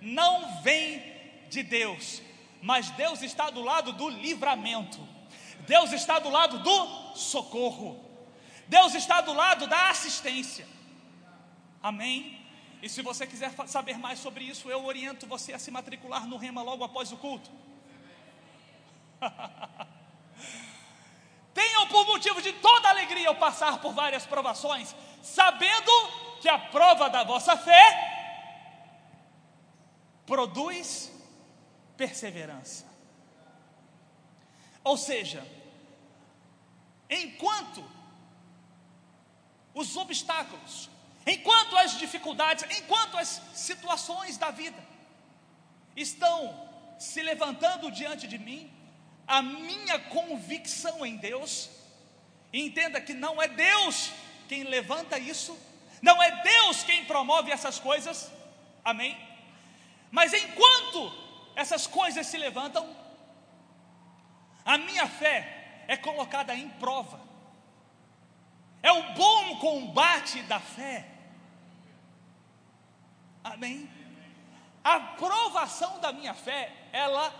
não 0.00 0.62
vêm 0.62 1.15
de 1.56 1.62
Deus, 1.62 2.22
mas 2.60 2.90
Deus 2.90 3.22
está 3.22 3.48
do 3.50 3.62
lado 3.62 3.92
do 3.92 4.08
livramento, 4.08 4.98
Deus 5.60 5.92
está 5.92 6.18
do 6.18 6.28
lado 6.28 6.58
do 6.58 7.16
socorro, 7.16 8.04
Deus 8.68 8.94
está 8.94 9.20
do 9.22 9.32
lado 9.32 9.66
da 9.66 9.88
assistência. 9.88 10.66
Amém? 11.82 12.38
E 12.82 12.88
se 12.88 13.00
você 13.00 13.26
quiser 13.26 13.52
saber 13.66 13.98
mais 13.98 14.18
sobre 14.18 14.44
isso, 14.44 14.70
eu 14.70 14.84
oriento 14.84 15.26
você 15.26 15.52
a 15.54 15.58
se 15.58 15.70
matricular 15.70 16.26
no 16.26 16.36
Rema 16.36 16.62
logo 16.62 16.84
após 16.84 17.10
o 17.10 17.16
culto. 17.16 17.50
Tenham 21.54 21.86
por 21.88 22.06
motivo 22.06 22.42
de 22.42 22.52
toda 22.52 22.90
alegria 22.90 23.30
o 23.30 23.36
passar 23.36 23.78
por 23.78 23.94
várias 23.94 24.26
provações, 24.26 24.94
sabendo 25.22 25.90
que 26.42 26.48
a 26.50 26.58
prova 26.58 27.08
da 27.08 27.24
vossa 27.24 27.56
fé 27.56 28.12
produz 30.26 31.15
perseverança. 31.96 32.84
Ou 34.84 34.96
seja, 34.96 35.46
enquanto 37.10 37.84
os 39.74 39.96
obstáculos, 39.96 40.88
enquanto 41.26 41.76
as 41.76 41.98
dificuldades, 41.98 42.64
enquanto 42.78 43.18
as 43.18 43.40
situações 43.54 44.36
da 44.36 44.50
vida 44.50 44.82
estão 45.96 46.68
se 46.98 47.22
levantando 47.22 47.90
diante 47.90 48.26
de 48.28 48.38
mim, 48.38 48.72
a 49.26 49.42
minha 49.42 49.98
convicção 49.98 51.04
em 51.04 51.16
Deus, 51.16 51.68
entenda 52.52 53.00
que 53.00 53.12
não 53.12 53.42
é 53.42 53.48
Deus 53.48 54.12
quem 54.48 54.62
levanta 54.62 55.18
isso, 55.18 55.58
não 56.00 56.22
é 56.22 56.42
Deus 56.42 56.84
quem 56.84 57.04
promove 57.04 57.50
essas 57.50 57.78
coisas, 57.80 58.30
amém? 58.84 59.18
Mas 60.10 60.32
enquanto 60.32 61.25
essas 61.56 61.86
coisas 61.86 62.26
se 62.26 62.36
levantam, 62.36 62.94
a 64.64 64.76
minha 64.76 65.08
fé 65.08 65.84
é 65.88 65.96
colocada 65.96 66.54
em 66.54 66.68
prova. 66.68 67.18
É 68.82 68.92
o 68.92 69.14
bom 69.14 69.58
combate 69.58 70.42
da 70.42 70.60
fé. 70.60 71.08
Amém? 73.42 73.90
A 74.84 75.00
provação 75.00 75.98
da 75.98 76.12
minha 76.12 76.34
fé, 76.34 76.72
ela 76.92 77.32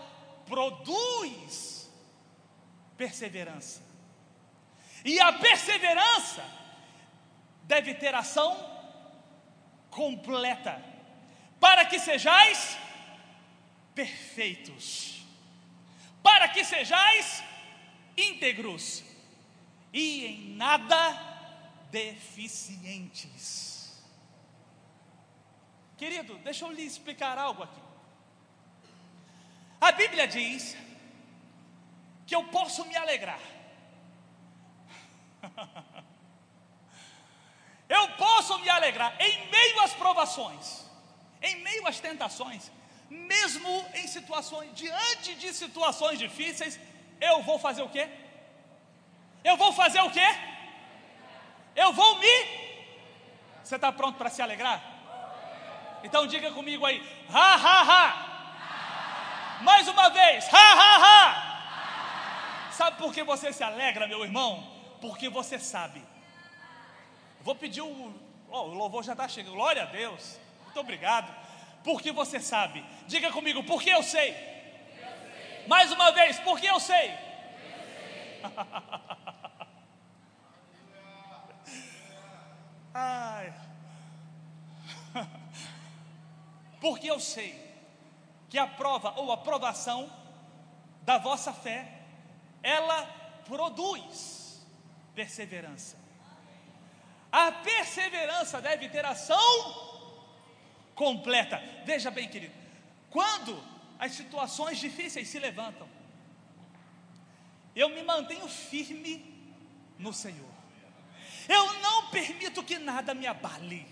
produz 0.47 1.93
perseverança. 2.97 3.83
E 5.05 5.21
a 5.21 5.35
perseverança 5.35 6.43
deve 7.65 7.95
ter 7.95 8.15
ação 8.15 8.57
completa, 9.91 10.83
para 11.61 11.85
que 11.85 11.99
sejais 11.99 12.79
perfeitos, 13.97 15.27
para 16.23 16.49
que 16.51 16.63
sejais 16.65 17.43
íntegros 18.17 19.03
e 19.93 20.27
em 20.27 20.55
nada 20.55 20.99
deficientes. 21.91 23.67
Querido, 25.97 26.37
deixa 26.39 26.67
eu 26.67 26.73
lhe 26.73 26.83
explicar 26.83 27.39
algo 27.39 27.63
aqui. 27.63 27.81
A 29.81 29.93
Bíblia 29.93 30.29
diz 30.29 30.77
que 32.27 32.35
eu 32.35 32.45
posso 32.49 32.85
me 32.85 32.95
alegrar. 32.97 33.41
eu 37.89 38.09
posso 38.17 38.59
me 38.59 38.69
alegrar 38.69 39.19
em 39.19 39.51
meio 39.51 39.81
às 39.81 39.95
provações, 39.95 40.85
em 41.41 41.63
meio 41.63 41.87
às 41.87 41.99
tentações, 41.99 42.71
mesmo 43.09 43.87
em 43.95 44.07
situações, 44.07 44.71
diante 44.75 45.35
de 45.35 45.53
situações 45.53 46.19
difíceis, 46.19 46.79
eu 47.21 47.43
vou 47.43 47.59
fazer 47.59 47.83
o 47.83 47.89
quê? 47.89 48.09
Eu 49.45 49.57
vou 49.57 49.73
fazer 49.73 50.01
o 50.01 50.11
quê? 50.11 50.27
Eu 51.75 51.93
vou 51.93 52.19
me. 52.19 52.67
Você 53.63 53.77
está 53.77 53.93
pronto 53.93 54.17
para 54.17 54.31
se 54.31 54.43
alegrar? 54.43 54.83
Então 56.03 56.27
diga 56.27 56.51
comigo 56.53 56.85
aí, 56.85 57.03
ha 57.33 57.55
ha 57.55 57.83
ha. 57.83 59.63
Mais 59.63 59.89
uma 59.89 60.09
vez, 60.11 60.53
ha 60.53 60.73
ha 60.73 60.97
ha. 61.05 62.73
Sabe 62.73 62.99
por 62.99 63.13
que 63.13 63.23
você 63.23 63.53
se 63.53 63.63
alegra, 63.63 64.07
meu 64.07 64.23
irmão? 64.23 64.67
Porque 65.01 65.29
você 65.29 65.59
sabe. 65.59 66.03
Vou 67.41 67.55
pedir 67.55 67.81
o. 67.81 68.15
Oh, 68.49 68.63
o 68.63 68.75
louvor 68.75 69.03
já 69.03 69.13
está 69.13 69.29
chegando. 69.29 69.55
Glória 69.55 69.83
a 69.83 69.87
Deus. 69.87 70.39
Muito 70.65 70.81
obrigado. 70.81 71.33
Porque 71.87 72.11
você 72.11 72.41
sabe. 72.41 72.85
Diga 73.07 73.31
comigo, 73.31 73.63
porque 73.63 73.89
eu 73.89 74.03
sei. 74.03 74.31
Eu 74.31 74.37
sei. 74.99 75.67
Mais 75.69 75.93
uma 75.93 76.11
vez, 76.11 76.37
porque 76.41 76.67
eu 76.67 76.81
sei. 76.81 77.15
Eu 82.99 83.53
sei. 83.53 83.53
Porque 86.81 87.11
eu 87.11 87.21
sei 87.21 87.53
que 88.49 88.59
a 88.59 88.67
prova 88.67 89.13
ou 89.17 89.31
a 89.33 89.37
provação 89.37 90.11
da 91.03 91.19
vossa 91.19 91.53
fé, 91.53 92.01
ela 92.63 93.05
produz 93.45 94.67
perseverança. 95.15 95.99
A 97.31 97.53
perseverança 97.53 98.63
deve 98.63 98.89
ter 98.89 99.05
ação 99.05 99.96
completa. 100.97 101.63
Veja 101.85 102.11
bem, 102.11 102.29
querido, 102.29 102.55
quando 103.11 103.63
as 103.99 104.13
situações 104.13 104.79
difíceis 104.79 105.29
se 105.29 105.39
levantam, 105.39 105.89
eu 107.77 107.91
me 107.91 108.03
mantenho 108.03 108.49
firme 108.49 109.25
no 109.99 110.13
Senhor. 110.13 110.51
Eu 111.49 111.75
não 111.75 112.09
permito 112.09 112.65
que 112.65 112.79
nada 112.79 113.15
me 113.15 113.27
abale. 113.27 113.87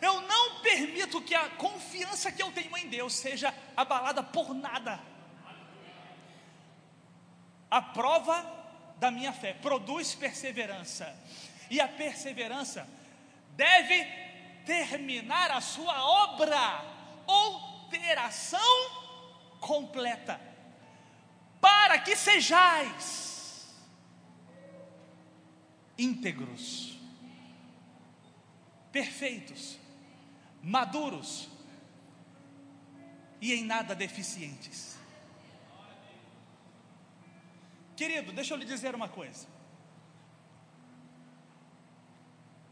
Eu 0.00 0.20
não 0.22 0.60
permito 0.60 1.20
que 1.20 1.34
a 1.34 1.50
confiança 1.50 2.30
que 2.30 2.40
eu 2.40 2.52
tenho 2.52 2.74
em 2.78 2.88
Deus 2.88 3.14
seja 3.14 3.52
abalada 3.76 4.22
por 4.22 4.54
nada. 4.54 5.00
A 7.68 7.82
prova 7.82 8.56
da 8.96 9.10
minha 9.10 9.32
fé 9.32 9.52
produz 9.52 10.14
perseverança, 10.14 11.14
e 11.68 11.80
a 11.80 11.88
perseverança 11.88 12.88
deve 13.56 14.27
terminar 14.68 15.50
a 15.50 15.62
sua 15.62 16.04
obra 16.04 16.84
ou 17.26 17.88
ter 17.88 18.18
ação 18.18 18.60
completa, 19.58 20.38
para 21.58 21.98
que 21.98 22.14
sejais 22.14 23.74
íntegros, 25.96 26.98
perfeitos, 28.92 29.78
maduros 30.62 31.48
e 33.40 33.54
em 33.54 33.64
nada 33.64 33.94
deficientes. 33.94 34.98
Querido, 37.96 38.32
deixa 38.32 38.52
eu 38.52 38.58
lhe 38.58 38.66
dizer 38.66 38.94
uma 38.94 39.08
coisa. 39.08 39.46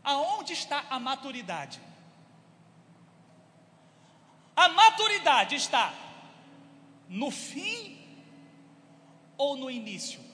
Aonde 0.05 0.53
está 0.53 0.85
a 0.91 1.01
maturidade? 1.01 1.86
A 4.57 4.69
maturidade 4.71 5.55
está 5.55 5.93
no 7.09 7.31
fim 7.31 7.95
ou 9.37 9.55
no 9.57 9.71
início? 9.71 10.25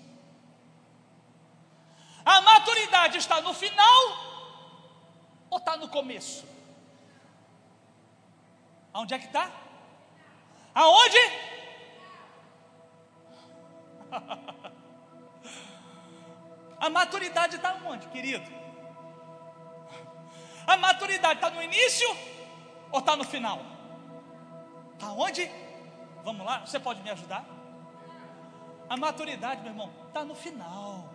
A 2.25 2.41
maturidade 2.41 3.19
está 3.19 3.41
no 3.41 3.53
final 3.53 4.03
ou 5.51 5.59
está 5.59 5.77
no 5.77 5.89
começo? 5.89 6.47
Aonde 8.93 9.15
é 9.15 9.19
que 9.19 9.27
está? 9.27 9.51
Aonde? 10.73 11.19
A 16.79 16.91
maturidade 16.91 17.57
está 17.57 17.75
onde, 17.87 18.07
querido? 18.09 18.51
A 20.67 20.77
maturidade 20.77 21.35
está 21.35 21.51
no 21.51 21.63
início 21.63 22.09
ou 22.91 22.99
está 23.01 23.15
no 23.17 23.25
final? 23.25 23.72
Está 25.03 25.15
onde? 25.15 25.51
Vamos 26.23 26.47
lá, 26.47 26.61
você 26.61 26.79
pode 26.79 27.03
me 27.03 27.11
ajudar? 27.11 27.45
A 28.89 28.97
maturidade, 28.97 29.61
meu 29.63 29.73
irmão, 29.73 29.91
está 30.07 30.25
no 30.25 30.33
final. 30.33 31.11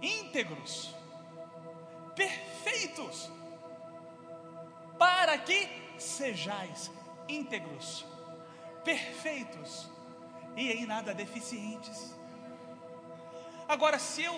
íntegros, 0.00 0.94
perfeitos, 2.14 3.28
para 4.98 5.36
que 5.38 5.68
sejais 5.98 6.92
íntegros, 7.26 8.06
perfeitos 8.84 9.90
e 10.54 10.70
em 10.70 10.86
nada 10.86 11.12
deficientes. 11.12 12.14
Agora, 13.66 13.98
se 13.98 14.22
eu, 14.22 14.34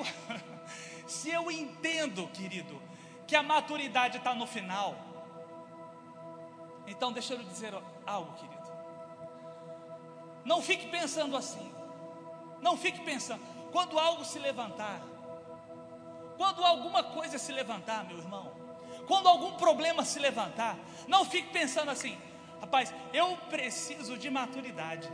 se 1.07 1.31
eu 1.31 1.51
entendo, 1.51 2.27
querido, 2.29 2.81
que 3.27 3.37
a 3.37 3.43
maturidade 3.43 4.17
está 4.17 4.35
no 4.35 4.47
final, 4.47 5.06
então 6.87 7.13
deixa 7.13 7.35
eu 7.35 7.39
lhe 7.39 7.45
dizer 7.45 7.75
algo, 8.07 8.33
querido. 8.35 8.67
Não 10.45 10.63
fique 10.63 10.89
pensando 10.89 11.37
assim. 11.37 11.73
Não 12.61 12.77
fique 12.77 13.01
pensando. 13.05 13.43
Quando 13.73 13.99
algo 13.99 14.25
se 14.25 14.39
levantar, 14.39 15.01
quando 16.37 16.65
alguma 16.65 17.03
coisa 17.03 17.39
se 17.39 17.53
levantar, 17.53 18.05
meu 18.05 18.19
irmão, 18.19 18.53
quando 19.07 19.29
algum 19.29 19.53
problema 19.53 20.05
se 20.05 20.19
levantar, 20.19 20.79
não 21.09 21.25
fique 21.25 21.51
pensando 21.51 21.91
assim, 21.91 22.17
rapaz, 22.61 22.95
eu 23.13 23.37
preciso 23.49 24.17
de 24.17 24.31
maturidade. 24.31 25.13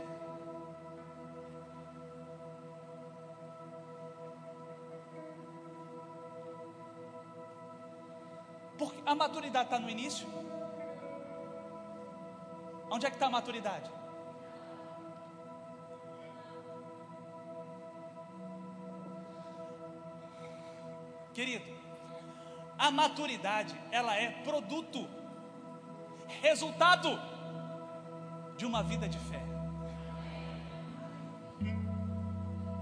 Porque 8.77 9.01
a 9.05 9.15
maturidade 9.15 9.65
está 9.65 9.79
no 9.79 9.89
início. 9.89 10.27
Onde 12.95 13.07
é 13.07 13.09
que 13.09 13.15
está 13.15 13.25
a 13.25 13.29
maturidade? 13.37 13.89
Querido, 21.33 21.65
a 22.77 22.91
maturidade, 22.91 23.73
ela 23.91 24.15
é 24.15 24.29
produto, 24.43 25.07
resultado 26.43 27.09
de 28.55 28.65
uma 28.67 28.83
vida 28.83 29.09
de 29.09 29.17
fé. 29.17 29.41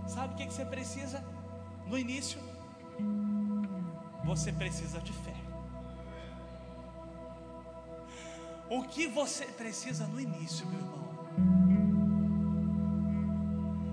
Sabe 0.07 0.33
o 0.33 0.37
que 0.37 0.51
você 0.51 0.65
precisa 0.65 1.23
no 1.87 1.97
início? 1.97 2.41
Você 4.25 4.51
precisa 4.51 4.99
de 4.99 5.13
fé. 5.13 5.30
O 8.73 8.83
que 8.83 9.05
você 9.05 9.43
precisa 9.47 10.07
no 10.07 10.17
início, 10.17 10.65
meu 10.65 10.79
irmão, 10.79 11.03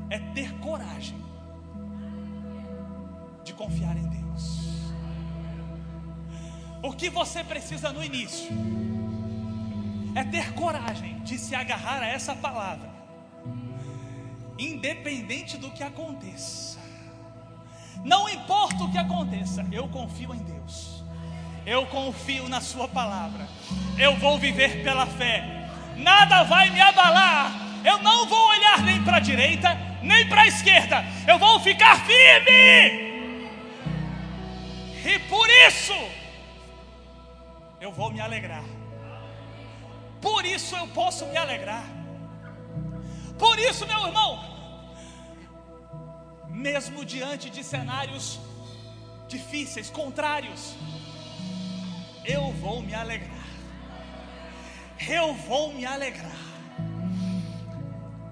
é 0.09 0.21
ter 0.21 0.57
coragem 0.61 1.21
de 3.43 3.53
confiar 3.55 3.97
em 3.97 4.09
Deus. 4.09 4.93
O 6.81 6.93
que 6.93 7.11
você 7.11 7.43
precisa 7.43 7.93
no 7.93 8.05
início 8.05 8.53
é 10.15 10.23
ter 10.23 10.55
coragem 10.55 11.19
de 11.25 11.37
se 11.41 11.57
agarrar 11.57 12.01
a 12.01 12.07
essa 12.07 12.37
palavra, 12.37 12.89
independente 14.57 15.57
do 15.57 15.73
que 15.73 15.83
aconteça. 15.83 16.79
Não 18.05 18.29
importa 18.29 18.85
o 18.85 18.93
que 18.93 18.99
aconteça, 18.99 19.67
eu 19.73 19.89
confio 19.89 20.33
em 20.33 20.45
Deus. 20.45 20.98
Eu 21.69 21.85
confio 21.85 22.49
na 22.49 22.63
Sua 22.63 22.89
palavra. 22.89 23.47
Eu 23.99 24.17
vou 24.17 24.39
viver 24.39 24.83
pela 24.83 25.05
fé. 25.05 25.69
Nada 25.99 26.43
vai 26.45 26.71
me 26.71 26.81
abalar. 26.81 27.53
Eu 27.85 27.99
não 27.99 28.27
vou 28.27 28.49
olhar 28.49 28.83
nem 28.83 29.05
para 29.05 29.19
a 29.19 29.21
direita, 29.21 29.77
nem 30.03 30.27
para 30.31 30.43
a 30.43 30.47
esquerda. 30.47 31.05
Eu 31.27 31.39
vou 31.39 31.61
ficar 31.61 32.07
firme. 32.07 33.09
E 35.05 35.19
por 35.29 35.47
isso, 35.69 35.93
eu 37.83 37.93
vou 37.93 38.11
me 38.11 38.21
alegrar. 38.21 38.65
Por 40.23 40.47
isso 40.47 40.75
eu 40.75 40.89
posso 40.89 41.27
me 41.27 41.37
alegrar. 41.37 41.85
Por 43.39 43.59
isso, 43.59 43.87
meu 43.87 44.07
irmão, 44.07 44.43
mesmo 46.49 47.05
diante 47.05 47.51
de 47.51 47.63
cenários 47.63 48.41
difíceis, 49.29 49.91
contrários, 49.91 50.75
eu 52.25 52.53
vou 52.53 52.83
me 52.83 52.95
alegrar. 52.95 53.47
Eu 55.09 55.35
vou 55.35 55.73
me 55.73 55.85
alegrar. 55.85 56.33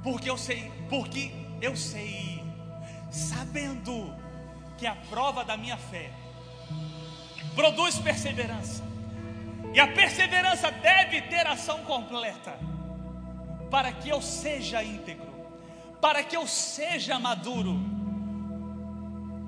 Porque 0.03 0.29
eu 0.29 0.37
sei, 0.37 0.71
porque 0.89 1.33
eu 1.61 1.77
sei, 1.77 2.43
sabendo 3.11 4.15
que 4.79 4.87
a 4.87 4.95
prova 4.95 5.45
da 5.45 5.57
minha 5.57 5.77
fé 5.77 6.11
produz 7.55 7.99
perseverança. 7.99 8.85
E 9.75 9.81
a 9.81 9.89
perseverança 9.89 10.71
deve 10.71 11.23
ter 11.23 11.47
ação 11.47 11.83
completa, 11.85 12.59
para 13.71 13.93
que 13.93 14.09
eu 14.09 14.23
seja 14.23 14.83
íntegro, 14.83 15.27
para 16.01 16.23
que 16.23 16.37
eu 16.37 16.47
seja 16.47 17.19
maduro 17.19 17.79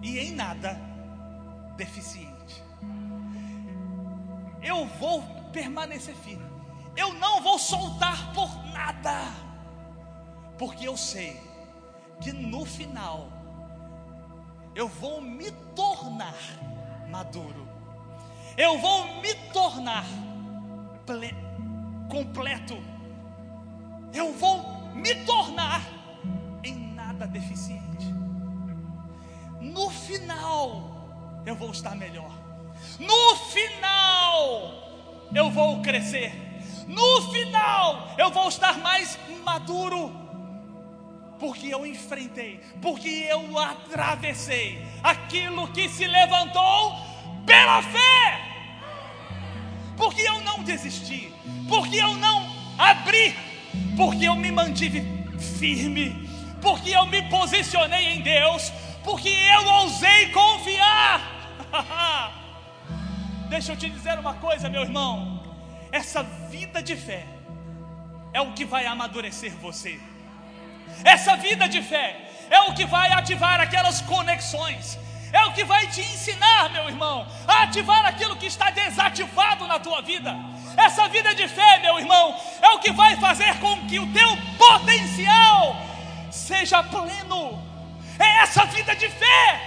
e 0.03 0.19
em 0.19 0.33
nada 0.33 0.79
deficiente. 1.77 2.38
Eu 4.69 4.87
vou 5.01 5.23
permanecer 5.53 6.15
firme, 6.15 6.45
eu 6.97 7.15
não 7.15 7.41
vou 7.41 7.59
soltar 7.59 8.33
por 8.33 8.51
nada, 8.73 9.33
porque 10.59 10.87
eu 10.87 10.97
sei 10.97 11.41
que 12.21 12.33
no 12.33 12.65
final 12.65 13.29
eu 14.75 14.87
vou 14.87 15.21
me 15.21 15.51
tornar 15.75 16.35
maduro 17.11 17.69
eu 18.59 18.77
vou 18.77 19.07
me 19.21 19.33
tornar 19.53 20.05
completo, 22.11 22.77
eu 24.13 24.33
vou 24.33 24.93
me 24.95 25.15
tornar 25.25 25.81
em 26.65 26.93
nada 26.93 27.25
deficiente. 27.29 28.13
No 29.61 29.89
final, 29.91 31.41
eu 31.47 31.55
vou 31.55 31.71
estar 31.71 31.95
melhor. 31.95 32.33
No 32.99 33.37
final, 33.51 35.29
eu 35.35 35.51
vou 35.51 35.81
crescer. 35.83 36.33
No 36.87 37.33
final, 37.33 38.15
eu 38.19 38.31
vou 38.31 38.49
estar 38.49 38.79
mais 38.79 39.19
maduro. 39.45 40.15
Porque 41.39 41.69
eu 41.69 41.87
enfrentei, 41.87 42.61
porque 42.83 43.27
eu 43.31 43.57
atravessei 43.59 44.85
aquilo 45.03 45.69
que 45.69 45.89
se 45.89 46.07
levantou 46.07 46.97
pela 47.47 47.81
fé 47.83 48.49
porque 49.99 50.23
eu 50.23 50.41
não 50.43 50.63
desisti, 50.63 51.35
porque 51.69 51.97
eu 51.97 52.15
não 52.15 52.49
abri, 52.79 53.37
porque 53.97 54.27
eu 54.27 54.37
me 54.37 54.51
mantive 54.53 55.03
firme, 55.59 56.31
porque 56.63 56.91
eu 56.91 57.05
me 57.07 57.21
posicionei 57.29 58.15
em 58.15 58.21
Deus, 58.23 58.73
porque 59.03 59.29
eu 59.29 59.67
ousei 59.67 60.29
confiar. 60.29 61.21
Deixa 63.49 63.73
eu 63.73 63.77
te 63.77 63.89
dizer 63.89 64.19
uma 64.19 64.35
coisa, 64.35 64.69
meu 64.69 64.83
irmão. 64.83 65.43
Essa 65.91 66.23
vida 66.23 66.83
de 66.83 66.97
fé 66.97 67.27
é 68.33 68.41
o 68.41 68.53
que 68.53 68.65
vai 68.65 68.87
amadurecer 68.87 69.53
você. 69.57 69.99
Essa 71.05 71.37
vida 71.37 71.69
de 71.69 71.83
fé 71.83 72.17
é 72.51 72.61
o 72.63 72.75
que 72.75 72.85
vai 72.85 73.11
ativar 73.13 73.61
aquelas 73.61 74.01
conexões 74.03 74.99
é 75.33 75.45
o 75.45 75.53
que 75.53 75.65
vai 75.65 75.87
te 75.89 76.01
ensinar, 76.01 76.71
meu 76.71 76.89
irmão, 76.89 77.27
a 77.47 77.63
ativar 77.65 78.05
aquilo 78.07 78.37
que 78.37 78.47
está 78.47 78.71
desativado 78.71 79.67
na 79.67 79.79
tua 79.79 80.01
vida. 80.01 80.35
Essa 80.77 81.09
vida 81.09 81.35
de 81.35 81.47
fé, 81.49 81.79
meu 81.81 81.99
irmão, 81.99 82.35
é 82.63 82.69
o 82.71 82.79
que 82.79 82.93
vai 82.93 83.17
fazer 83.17 83.59
com 83.59 83.87
que 83.87 83.99
o 83.99 84.13
teu 84.13 84.29
potencial 84.57 85.77
seja 86.31 86.83
pleno. 86.83 87.63
É 88.19 88.43
essa 88.43 88.65
vida 88.67 88.95
de 88.97 89.09
fé 89.09 89.61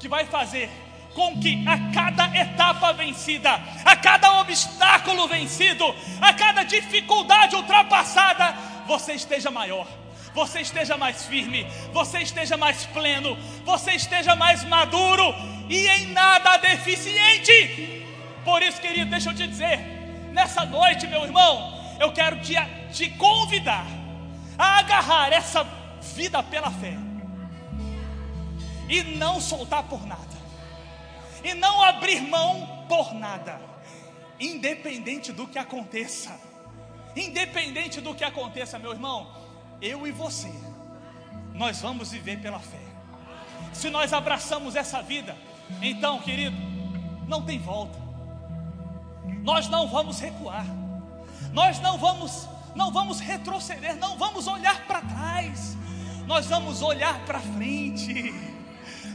que 0.00 0.08
vai 0.08 0.24
fazer 0.26 0.70
com 1.14 1.40
que 1.40 1.64
a 1.66 1.92
cada 1.92 2.26
etapa 2.36 2.92
vencida, 2.92 3.50
a 3.84 3.96
cada 3.96 4.40
obstáculo 4.40 5.28
vencido, 5.28 5.84
a 6.20 6.32
cada 6.34 6.64
dificuldade 6.64 7.56
ultrapassada, 7.56 8.54
você 8.86 9.14
esteja 9.14 9.50
maior 9.50 9.86
você 10.34 10.60
esteja 10.62 10.98
mais 10.98 11.26
firme, 11.26 11.64
você 11.92 12.18
esteja 12.18 12.56
mais 12.56 12.84
pleno, 12.86 13.38
você 13.64 13.92
esteja 13.92 14.34
mais 14.34 14.64
maduro 14.64 15.32
e 15.68 15.86
em 15.86 16.06
nada 16.08 16.56
deficiente. 16.56 18.04
Por 18.44 18.60
isso, 18.60 18.80
querido, 18.80 19.10
deixa 19.10 19.30
eu 19.30 19.34
te 19.34 19.46
dizer, 19.46 19.78
nessa 20.32 20.64
noite, 20.64 21.06
meu 21.06 21.22
irmão, 21.22 21.80
eu 22.00 22.12
quero 22.12 22.40
te, 22.40 22.54
te 22.92 23.10
convidar 23.10 23.86
a 24.58 24.78
agarrar 24.78 25.32
essa 25.32 25.64
vida 26.16 26.42
pela 26.42 26.70
fé 26.70 26.96
e 28.88 29.02
não 29.16 29.40
soltar 29.40 29.84
por 29.84 30.04
nada, 30.04 30.36
e 31.44 31.52
não 31.54 31.82
abrir 31.82 32.22
mão 32.22 32.86
por 32.88 33.12
nada, 33.14 33.60
independente 34.40 35.30
do 35.30 35.46
que 35.46 35.58
aconteça. 35.58 36.40
Independente 37.14 38.00
do 38.00 38.14
que 38.14 38.24
aconteça, 38.24 38.78
meu 38.78 38.90
irmão, 38.90 39.30
eu 39.80 40.06
e 40.06 40.10
você, 40.10 40.52
nós 41.52 41.80
vamos 41.80 42.10
viver 42.10 42.40
pela 42.40 42.58
fé. 42.58 42.80
Se 43.72 43.90
nós 43.90 44.12
abraçamos 44.12 44.74
essa 44.74 45.02
vida, 45.02 45.36
então, 45.80 46.18
querido, 46.20 46.56
não 47.28 47.42
tem 47.42 47.58
volta. 47.58 47.98
Nós 49.42 49.68
não 49.68 49.86
vamos 49.86 50.18
recuar. 50.18 50.66
Nós 51.52 51.78
não 51.80 51.98
vamos 51.98 52.48
não 52.74 52.90
vamos 52.90 53.20
retroceder, 53.20 53.94
não 53.96 54.18
vamos 54.18 54.48
olhar 54.48 54.84
para 54.86 55.00
trás. 55.00 55.76
Nós 56.26 56.46
vamos 56.46 56.82
olhar 56.82 57.20
para 57.24 57.38
frente. 57.38 58.34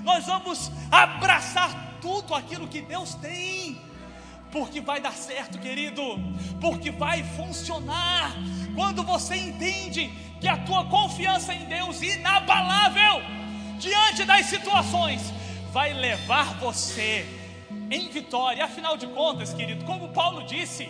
Nós 0.04 0.26
vamos 0.26 0.72
abraçar 0.90 1.89
tudo 2.02 2.34
aquilo 2.34 2.68
que 2.68 2.82
Deus 2.82 3.14
tem 3.16 3.90
porque 4.52 4.82
vai 4.82 5.00
dar 5.00 5.14
certo, 5.14 5.60
querido, 5.60 6.02
porque 6.60 6.92
vai 6.92 7.24
funcionar. 7.24 8.34
Quando 8.76 9.04
você 9.04 9.36
entende 9.36 10.10
que 10.40 10.48
a 10.48 10.58
tua 10.58 10.86
confiança 10.86 11.54
em 11.54 11.66
Deus 11.66 12.02
inabalável 12.02 13.22
diante 13.78 14.24
das 14.26 14.46
situações 14.48 15.34
vai 15.72 15.94
levar 15.94 16.56
você 16.60 17.26
em 17.92 18.10
vitória. 18.10 18.64
Afinal 18.64 18.98
de 18.98 19.08
contas, 19.08 19.54
querido, 19.54 19.86
como 19.86 20.10
Paulo 20.10 20.44
disse, 20.46 20.90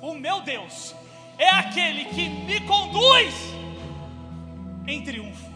o 0.00 0.14
meu 0.14 0.40
Deus 0.42 0.94
é 1.38 1.48
aquele 1.48 2.04
que 2.06 2.28
me 2.28 2.60
conduz 2.60 3.34
em 4.86 5.02
triunfo. 5.02 5.52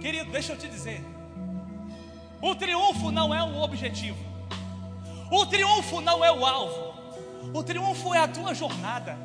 Querido, 0.00 0.30
deixa 0.30 0.52
eu 0.52 0.58
te 0.58 0.68
dizer, 0.68 1.04
o 2.46 2.54
triunfo 2.54 3.10
não 3.10 3.34
é 3.34 3.42
um 3.42 3.60
objetivo. 3.60 4.16
O 5.30 5.44
triunfo 5.44 6.00
não 6.00 6.24
é 6.24 6.30
o 6.30 6.46
alvo, 6.46 6.94
o 7.52 7.62
triunfo 7.62 8.14
é 8.14 8.20
a 8.20 8.28
tua 8.28 8.54
jornada. 8.54 9.18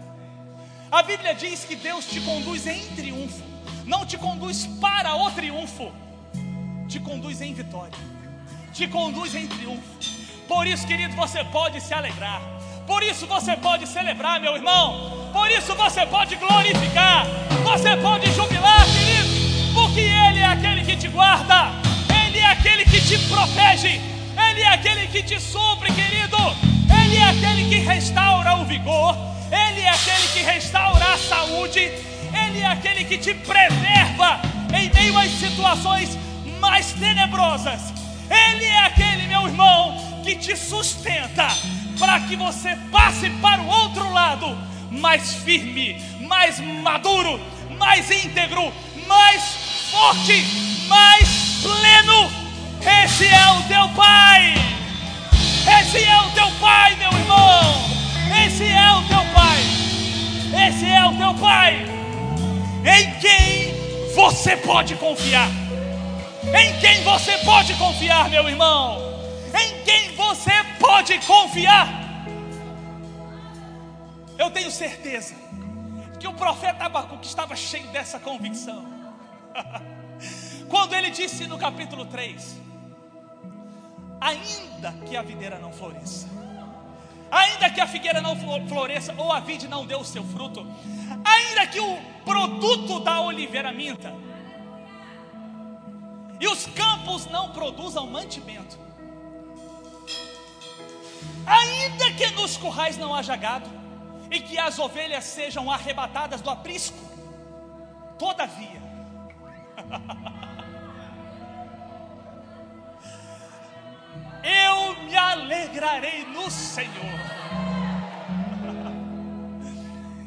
A 0.91 1.03
Bíblia 1.03 1.35
diz 1.35 1.63
que 1.63 1.75
Deus 1.75 2.05
te 2.07 2.19
conduz 2.21 2.65
em 2.65 2.83
triunfo, 2.95 3.43
não 3.85 4.07
te 4.07 4.17
conduz 4.17 4.65
para 4.65 5.15
o 5.15 5.29
triunfo, 5.29 5.91
te 6.87 6.99
conduz 6.99 7.41
em 7.41 7.53
vitória, 7.53 7.97
te 8.73 8.87
conduz 8.87 9.35
em 9.35 9.45
triunfo. 9.47 9.83
Por 10.47 10.65
isso, 10.65 10.87
querido, 10.87 11.15
você 11.15 11.43
pode 11.43 11.79
se 11.79 11.93
alegrar, 11.93 12.41
por 12.87 13.03
isso 13.03 13.27
você 13.27 13.55
pode 13.55 13.85
celebrar, 13.85 14.39
meu 14.39 14.55
irmão, 14.55 15.29
por 15.31 15.49
isso 15.51 15.75
você 15.75 16.07
pode 16.07 16.35
glorificar, 16.37 17.27
você 17.63 17.95
pode 17.97 18.31
jubilar, 18.31 18.83
querido, 18.85 19.73
porque 19.75 19.99
Ele 19.99 20.39
é 20.39 20.45
aquele 20.47 20.83
que 20.83 20.97
te 20.97 21.07
guarda, 21.07 21.90
é 22.51 22.53
aquele 22.53 22.83
que 22.83 22.99
te 22.99 23.17
protege, 23.29 24.01
Ele 24.49 24.61
é 24.61 24.67
aquele 24.67 25.07
que 25.07 25.23
te 25.23 25.39
supre, 25.39 25.89
querido. 25.93 26.37
Ele 27.01 27.17
é 27.17 27.23
aquele 27.23 27.69
que 27.69 27.77
restaura 27.77 28.55
o 28.57 28.65
vigor. 28.65 29.15
Ele 29.49 29.81
é 29.81 29.89
aquele 29.89 30.27
que 30.33 30.39
restaura 30.39 31.13
a 31.13 31.17
saúde. 31.17 31.79
Ele 31.79 32.59
é 32.59 32.67
aquele 32.67 33.05
que 33.05 33.17
te 33.17 33.33
preserva 33.33 34.41
em 34.73 34.91
meio 34.93 35.17
às 35.17 35.31
situações 35.31 36.17
mais 36.59 36.91
tenebrosas. 36.91 37.93
Ele 38.29 38.65
é 38.65 38.79
aquele, 38.79 39.27
meu 39.27 39.47
irmão, 39.47 40.21
que 40.23 40.35
te 40.35 40.55
sustenta 40.57 41.47
para 41.97 42.19
que 42.21 42.35
você 42.35 42.75
passe 42.91 43.29
para 43.41 43.61
o 43.61 43.67
outro 43.67 44.11
lado 44.11 44.57
mais 44.91 45.35
firme, 45.35 46.01
mais 46.27 46.59
maduro, 46.59 47.39
mais 47.79 48.11
íntegro, 48.11 48.73
mais 49.07 49.41
forte, 49.89 50.45
mais 50.89 51.29
pleno. 51.61 52.40
Esse 52.81 53.27
é 53.27 53.51
o 53.51 53.63
teu 53.67 53.89
Pai. 53.95 54.53
Esse 55.79 56.03
é 56.03 56.21
o 56.21 56.31
teu 56.31 56.51
Pai, 56.59 56.95
meu 56.95 57.11
irmão. 57.11 57.61
Esse 58.45 58.67
é 58.67 58.91
o 58.93 59.03
teu 59.07 59.23
Pai. 59.33 59.59
Esse 60.67 60.85
é 60.85 61.05
o 61.05 61.15
teu 61.15 61.35
Pai. 61.35 61.85
Em 62.85 63.19
quem 63.19 64.13
você 64.15 64.57
pode 64.57 64.95
confiar. 64.95 65.49
Em 66.43 66.79
quem 66.79 67.03
você 67.03 67.37
pode 67.39 67.73
confiar, 67.75 68.29
meu 68.29 68.49
irmão. 68.49 68.97
Em 69.53 69.83
quem 69.83 70.15
você 70.15 70.51
pode 70.79 71.19
confiar. 71.19 71.87
Eu 74.37 74.49
tenho 74.49 74.71
certeza 74.71 75.35
que 76.19 76.27
o 76.27 76.33
profeta 76.33 76.85
Abacuque 76.85 77.27
estava 77.27 77.55
cheio 77.55 77.87
dessa 77.87 78.19
convicção. 78.19 78.83
Quando 80.67 80.93
ele 80.93 81.11
disse 81.11 81.45
no 81.47 81.57
capítulo 81.57 82.05
3: 82.05 82.70
Ainda 84.21 84.93
que 85.07 85.17
a 85.17 85.23
videira 85.23 85.57
não 85.57 85.73
floresça, 85.73 86.27
ainda 87.31 87.71
que 87.71 87.81
a 87.81 87.87
figueira 87.87 88.21
não 88.21 88.35
floresça, 88.67 89.15
ou 89.17 89.31
a 89.31 89.39
vide 89.39 89.67
não 89.67 89.83
dê 89.83 89.95
o 89.95 90.03
seu 90.03 90.23
fruto, 90.23 90.63
ainda 91.25 91.65
que 91.65 91.79
o 91.79 91.97
produto 92.23 92.99
da 92.99 93.19
oliveira 93.21 93.71
minta, 93.71 94.13
e 96.39 96.47
os 96.47 96.67
campos 96.67 97.25
não 97.27 97.49
produzam 97.49 98.05
mantimento, 98.05 98.77
ainda 101.45 102.11
que 102.13 102.29
nos 102.31 102.57
currais 102.57 102.97
não 102.97 103.15
haja 103.15 103.35
gado, 103.35 103.69
e 104.29 104.39
que 104.39 104.59
as 104.59 104.77
ovelhas 104.77 105.23
sejam 105.23 105.69
arrebatadas 105.71 106.41
do 106.41 106.49
aprisco. 106.49 106.97
Todavia, 108.19 108.81
eu 114.43 114.95
me 115.03 115.15
alegrarei 115.15 116.25
no 116.25 116.49
Senhor, 116.49 117.19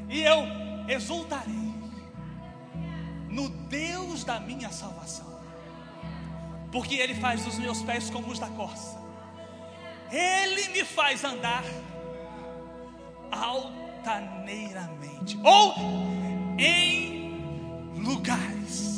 e 0.08 0.22
eu 0.22 0.46
exultarei 0.88 1.74
no 3.28 3.48
Deus 3.48 4.22
da 4.24 4.38
minha 4.40 4.70
salvação, 4.70 5.40
porque 6.70 6.94
Ele 6.96 7.14
faz 7.14 7.46
os 7.46 7.58
meus 7.58 7.82
pés 7.82 8.10
como 8.10 8.28
os 8.28 8.38
da 8.38 8.48
corça, 8.48 9.02
Ele 10.10 10.68
me 10.68 10.84
faz 10.84 11.24
andar 11.24 11.64
altaneiramente. 13.32 15.38
Ou 15.42 15.74
em 16.58 17.40
lugares 17.96 18.93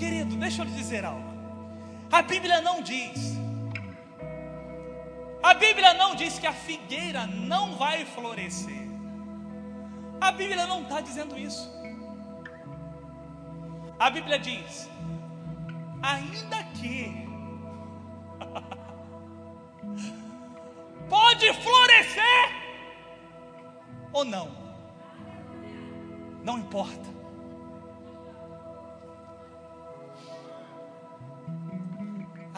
Querido, 0.00 0.34
deixa 0.36 0.62
eu 0.62 0.64
lhe 0.64 0.72
dizer 0.72 1.04
algo. 1.04 1.28
A 2.10 2.22
Bíblia 2.22 2.62
não 2.62 2.80
diz. 2.80 3.36
A 5.42 5.52
Bíblia 5.52 5.92
não 5.92 6.14
diz 6.14 6.38
que 6.38 6.46
a 6.46 6.54
figueira 6.54 7.26
não 7.26 7.76
vai 7.76 8.06
florescer. 8.06 8.88
A 10.18 10.32
Bíblia 10.32 10.66
não 10.66 10.84
está 10.84 11.02
dizendo 11.02 11.38
isso. 11.38 11.70
A 13.98 14.08
Bíblia 14.08 14.38
diz: 14.38 14.88
ainda 16.02 16.64
que 16.78 17.28
pode 21.10 21.52
florescer 21.52 22.48
ou 24.14 24.24
não. 24.24 24.50
Não 26.42 26.58
importa. 26.58 27.19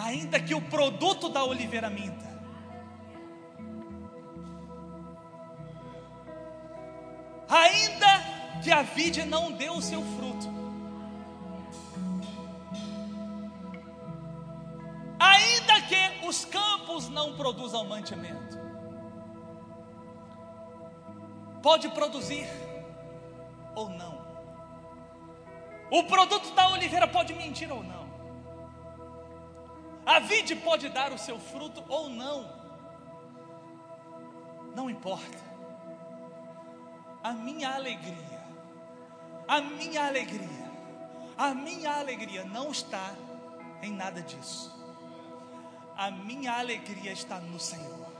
Ainda 0.02 0.40
que 0.40 0.52
o 0.52 0.60
produto 0.60 1.28
da 1.28 1.44
oliveira 1.44 1.88
minta, 1.88 2.26
ainda 7.48 8.60
que 8.62 8.72
a 8.72 8.82
vide 8.82 9.24
não 9.24 9.52
dê 9.52 9.70
o 9.70 9.80
seu 9.80 10.02
fruto, 10.02 10.48
ainda 15.20 15.80
que 15.82 16.26
os 16.26 16.44
campos 16.46 17.08
não 17.08 17.36
produzam 17.36 17.84
mantimento. 17.84 18.60
Pode 21.62 21.88
produzir 21.90 22.48
ou 23.76 23.88
não. 23.88 24.20
O 25.92 26.02
produto 26.04 26.52
da 26.54 26.70
oliveira 26.70 27.06
pode 27.06 27.32
mentir 27.34 27.70
ou 27.70 27.84
não. 27.84 28.01
A 30.04 30.18
vide 30.18 30.56
pode 30.56 30.88
dar 30.88 31.12
o 31.12 31.18
seu 31.18 31.38
fruto 31.38 31.84
ou 31.88 32.08
não. 32.08 32.50
Não 34.74 34.90
importa. 34.90 35.52
A 37.22 37.32
minha 37.32 37.74
alegria, 37.74 38.42
a 39.46 39.60
minha 39.60 40.06
alegria, 40.06 40.72
a 41.38 41.54
minha 41.54 41.92
alegria 41.92 42.44
não 42.44 42.70
está 42.70 43.14
em 43.80 43.92
nada 43.92 44.20
disso 44.22 44.82
a 45.96 46.10
minha 46.10 46.52
alegria 46.52 47.12
está 47.12 47.38
no 47.38 47.60
Senhor. 47.60 48.12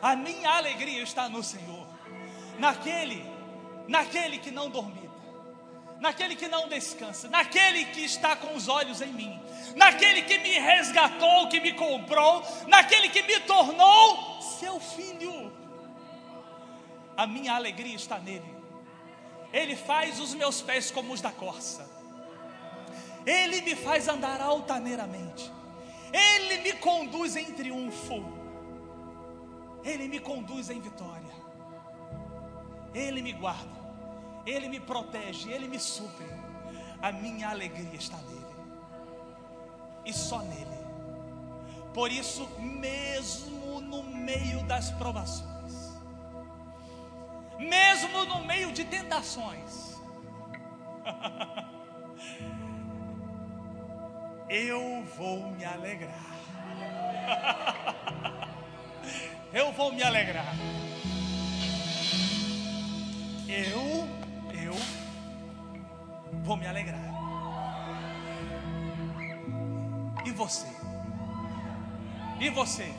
A 0.00 0.16
minha 0.16 0.50
alegria 0.50 1.02
está 1.02 1.28
no 1.28 1.42
Senhor. 1.42 1.86
Naquele, 2.58 3.22
naquele 3.86 4.38
que 4.38 4.50
não 4.50 4.70
dormita, 4.70 5.10
naquele 6.00 6.34
que 6.34 6.48
não 6.48 6.68
descansa, 6.68 7.28
naquele 7.28 7.84
que 7.86 8.02
está 8.02 8.34
com 8.36 8.54
os 8.54 8.68
olhos 8.68 9.00
em 9.00 9.12
mim, 9.12 9.41
naquele 9.76 10.22
que 10.22 10.38
me 10.38 10.58
resgatou, 10.58 11.48
que 11.48 11.60
me 11.60 11.72
comprou, 11.72 12.42
naquele 12.66 13.08
que 13.08 13.22
me 13.22 13.40
tornou 13.40 14.40
seu 14.42 14.78
filho. 14.80 15.52
A 17.16 17.26
minha 17.26 17.54
alegria 17.54 17.94
está 17.94 18.18
nele. 18.18 18.54
Ele 19.52 19.76
faz 19.76 20.18
os 20.18 20.34
meus 20.34 20.62
pés 20.62 20.90
como 20.90 21.12
os 21.12 21.20
da 21.20 21.30
corça. 21.30 21.88
Ele 23.26 23.60
me 23.60 23.76
faz 23.76 24.08
andar 24.08 24.40
altaneiramente. 24.40 25.52
Ele 26.12 26.58
me 26.58 26.72
conduz 26.74 27.36
em 27.36 27.52
triunfo, 27.52 28.22
Ele 29.82 30.08
me 30.08 30.18
conduz 30.18 30.68
em 30.68 30.78
vitória, 30.78 31.34
Ele 32.94 33.22
me 33.22 33.32
guarda, 33.32 33.80
Ele 34.44 34.68
me 34.68 34.78
protege, 34.78 35.50
Ele 35.50 35.68
me 35.68 35.80
supre. 35.80 36.26
A 37.00 37.10
minha 37.10 37.48
alegria 37.48 37.94
está 37.94 38.18
nele 38.18 38.41
e 40.04 40.12
só 40.12 40.38
nele. 40.40 40.82
Por 41.94 42.10
isso, 42.10 42.48
mesmo 42.58 43.80
no 43.80 44.02
meio 44.02 44.62
das 44.64 44.90
provações, 44.90 45.92
mesmo 47.58 48.24
no 48.24 48.44
meio 48.44 48.72
de 48.72 48.84
tentações, 48.84 50.00
eu 54.48 55.04
vou 55.16 55.50
me 55.50 55.64
alegrar. 55.64 56.32
eu 59.52 59.72
vou 59.72 59.92
me 59.92 60.02
alegrar. 60.02 60.54
Eu, 63.48 64.08
eu 64.54 64.74
vou 66.42 66.56
me 66.56 66.66
alegrar. 66.66 67.11
E 70.32 70.34
você? 70.34 70.66
E 72.40 72.48
você? 72.48 72.94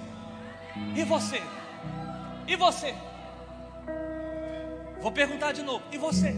E 0.96 1.04
você? 1.04 1.42
E 2.48 2.56
você? 2.56 2.96
Vou 5.02 5.12
perguntar 5.12 5.52
de 5.52 5.64
novo. 5.64 5.84
E 5.92 5.98
você? 5.98 6.36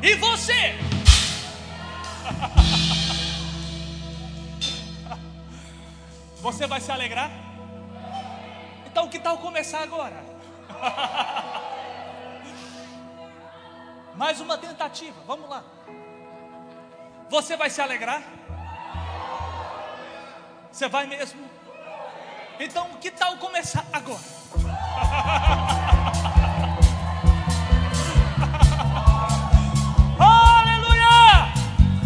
E 0.00 0.14
você? 0.14 0.52
Você 6.40 6.66
vai 6.66 6.80
se 6.80 6.90
alegrar? 6.90 7.30
Então, 8.86 9.08
que 9.08 9.18
tal 9.18 9.36
começar 9.36 9.82
agora? 9.82 10.24
Mais 14.16 14.40
uma 14.40 14.56
tentativa, 14.56 15.20
vamos 15.26 15.50
lá. 15.50 15.62
Você 17.28 17.58
vai 17.58 17.68
se 17.68 17.82
alegrar? 17.82 18.39
Você 20.72 20.88
vai 20.88 21.06
mesmo? 21.06 21.40
Então, 22.58 22.88
que 23.00 23.10
tal 23.10 23.36
começar 23.38 23.84
agora? 23.92 24.20
Aleluia! 30.18 31.52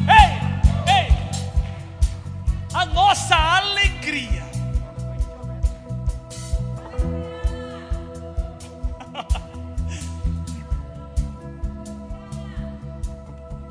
Ei, 0.09 0.39
ei! 0.93 1.09
A 2.73 2.85
nossa 2.87 3.37
alegria. 3.37 4.45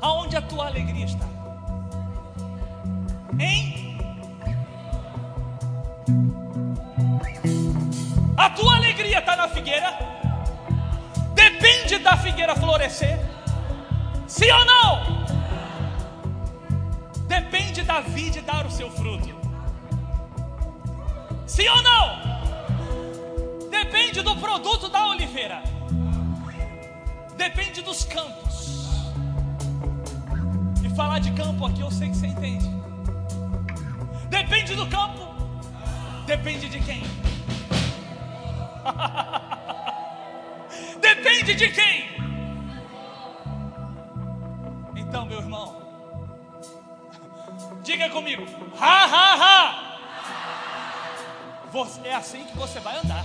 Aonde 0.00 0.36
a 0.36 0.42
tua 0.42 0.66
alegria 0.66 1.06
está? 1.06 1.26
Hein? 3.38 3.83
Tua 8.54 8.76
alegria 8.76 9.18
está 9.18 9.36
na 9.36 9.48
figueira? 9.48 9.92
Depende 11.34 11.98
da 11.98 12.16
figueira 12.16 12.54
florescer? 12.54 13.18
Sim 14.26 14.50
ou 14.50 14.64
não? 14.64 15.24
Depende 17.26 17.82
da 17.82 18.00
vide 18.00 18.40
dar 18.40 18.66
o 18.66 18.70
seu 18.70 18.90
fruto. 18.90 19.34
Sim 21.46 21.68
ou 21.68 21.82
não? 21.82 22.34
Depende 23.70 24.22
do 24.22 24.36
produto 24.36 24.88
da 24.88 25.06
oliveira. 25.06 25.62
Depende 27.36 27.82
dos 27.82 28.04
campos. 28.04 28.88
E 30.82 30.88
falar 30.94 31.18
de 31.18 31.32
campo 31.32 31.66
aqui 31.66 31.80
eu 31.80 31.90
sei 31.90 32.08
que 32.08 32.16
você 32.16 32.26
entende. 32.28 32.70
Depende 34.28 34.74
do 34.74 34.86
campo. 34.86 35.34
Depende 36.26 36.68
de 36.68 36.80
quem? 36.80 37.02
Depende 41.00 41.54
de 41.54 41.70
quem? 41.70 42.12
Então, 44.96 45.24
meu 45.26 45.38
irmão, 45.38 45.80
diga 47.82 48.08
comigo, 48.10 48.44
ha, 48.80 49.04
ha, 49.04 49.34
ha. 49.34 49.90
É 52.04 52.14
assim 52.14 52.44
que 52.44 52.56
você 52.56 52.78
vai 52.78 52.96
andar. 52.96 53.24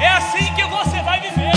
É 0.00 0.06
assim 0.08 0.54
que 0.54 0.64
você 0.64 1.02
vai 1.02 1.20
viver, 1.20 1.55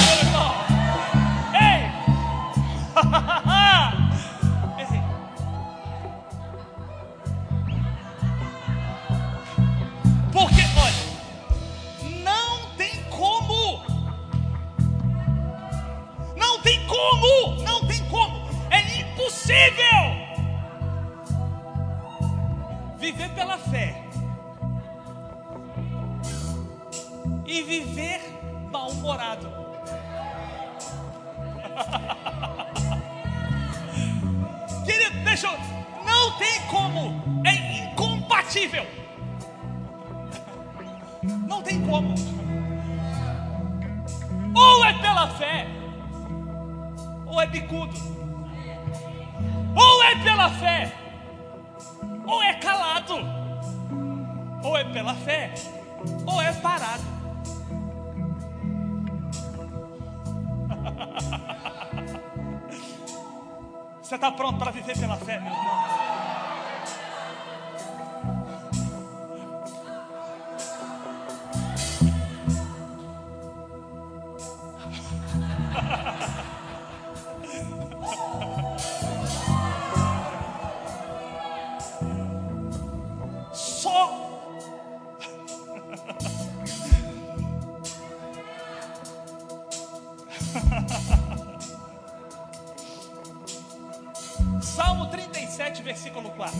37, 95.69 95.83
versículo 95.83 96.29
4. 96.31 96.57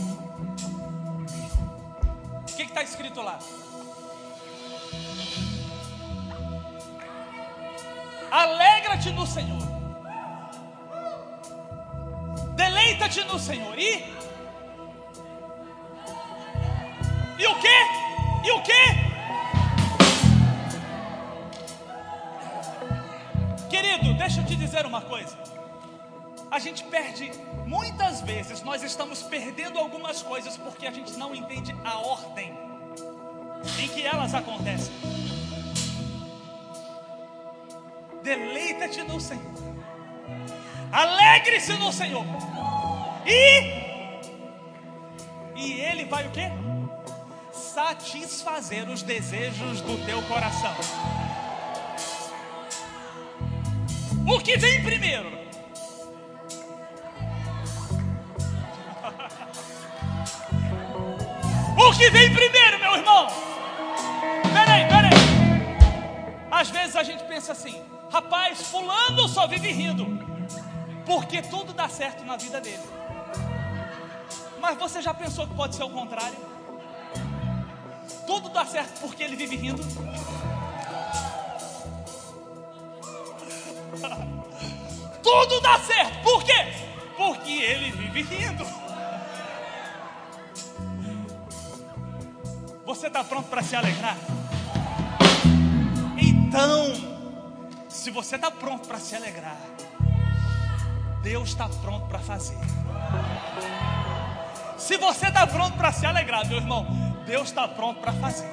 O 2.40 2.44
que 2.44 2.62
está 2.62 2.82
escrito 2.82 3.20
lá? 3.20 3.38
Alegra-te 8.30 9.10
no 9.10 9.26
Senhor. 9.26 9.60
Deleita-te 12.54 13.24
no 13.24 13.38
Senhor. 13.38 13.78
E 13.78 14.19
coisas 30.22 30.56
porque 30.56 30.86
a 30.86 30.90
gente 30.90 31.12
não 31.16 31.34
entende 31.34 31.74
a 31.84 31.98
ordem 31.98 32.52
em 33.78 33.88
que 33.88 34.04
elas 34.04 34.34
acontecem. 34.34 34.92
Deleita-te 38.22 39.02
no 39.02 39.20
Senhor, 39.20 39.52
alegre-se 40.92 41.72
no 41.74 41.90
Senhor, 41.92 42.24
e, 43.26 43.60
e 45.56 45.80
Ele 45.80 46.04
vai 46.04 46.26
o 46.26 46.30
quê? 46.30 46.50
Satisfazer 47.52 48.88
os 48.88 49.02
desejos 49.02 49.80
do 49.80 50.04
teu 50.04 50.20
coração. 50.22 50.74
O 54.26 54.38
que 54.38 54.56
vem 54.58 54.82
primeiro? 54.82 55.39
O 61.90 61.92
que 61.92 62.08
vem 62.08 62.32
primeiro, 62.32 62.78
meu 62.78 62.94
irmão? 62.98 63.26
Peraí, 64.54 64.86
peraí. 64.86 65.10
Às 66.48 66.70
vezes 66.70 66.94
a 66.94 67.02
gente 67.02 67.24
pensa 67.24 67.50
assim, 67.50 67.82
rapaz, 68.12 68.62
fulano 68.62 69.26
só 69.26 69.48
vive 69.48 69.72
rindo, 69.72 70.06
porque 71.04 71.42
tudo 71.42 71.72
dá 71.72 71.88
certo 71.88 72.24
na 72.24 72.36
vida 72.36 72.60
dele. 72.60 72.78
Mas 74.60 74.78
você 74.78 75.02
já 75.02 75.12
pensou 75.12 75.48
que 75.48 75.54
pode 75.56 75.74
ser 75.74 75.82
o 75.82 75.90
contrário? 75.90 76.38
Tudo 78.24 78.50
dá 78.50 78.64
certo 78.64 79.00
porque 79.00 79.24
ele 79.24 79.34
vive 79.34 79.56
rindo. 79.56 79.82
Tudo 85.24 85.60
dá 85.60 85.78
certo, 85.80 86.22
por 86.22 86.44
quê? 86.44 86.66
Porque 87.16 87.52
ele 87.52 87.90
vive 87.90 88.22
rindo. 88.22 88.89
Você 92.90 93.06
está 93.06 93.22
pronto 93.22 93.48
para 93.48 93.62
se 93.62 93.76
alegrar? 93.76 94.16
Então, 96.18 96.92
se 97.88 98.10
você 98.10 98.34
está 98.34 98.50
pronto 98.50 98.88
para 98.88 98.98
se 98.98 99.14
alegrar, 99.14 99.56
Deus 101.22 101.50
está 101.50 101.68
pronto 101.68 102.08
para 102.08 102.18
fazer. 102.18 102.58
Se 104.76 104.96
você 104.96 105.28
está 105.28 105.46
pronto 105.46 105.76
para 105.76 105.92
se 105.92 106.04
alegrar, 106.04 106.44
meu 106.48 106.56
irmão, 106.56 106.84
Deus 107.24 107.50
está 107.50 107.68
pronto 107.68 108.00
para 108.00 108.12
fazer. 108.14 108.50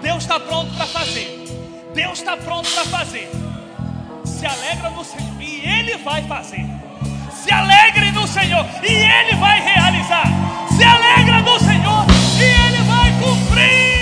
Deus 0.00 0.22
está 0.22 0.38
pronto 0.38 0.72
para 0.76 0.86
fazer. 0.86 1.46
Deus 1.96 2.20
está 2.20 2.36
pronto 2.36 2.70
para 2.70 2.84
fazer. 2.84 3.28
Se 4.24 4.46
alegra 4.46 4.90
no 4.90 5.04
Senhor 5.04 5.42
e 5.42 5.68
Ele 5.68 5.96
vai 5.96 6.22
fazer. 6.28 6.64
Se 7.32 7.52
alegre 7.52 8.12
no 8.12 8.24
Senhor 8.28 8.64
e 8.84 8.92
Ele 8.92 9.34
vai 9.34 9.60
realizar. 9.60 10.26
Se 10.76 10.84
alegra 10.84 11.40
no 11.40 11.58
Senhor 11.58 12.06
e 12.38 12.44
Ele 12.44 12.65
cumprir. 13.26 13.95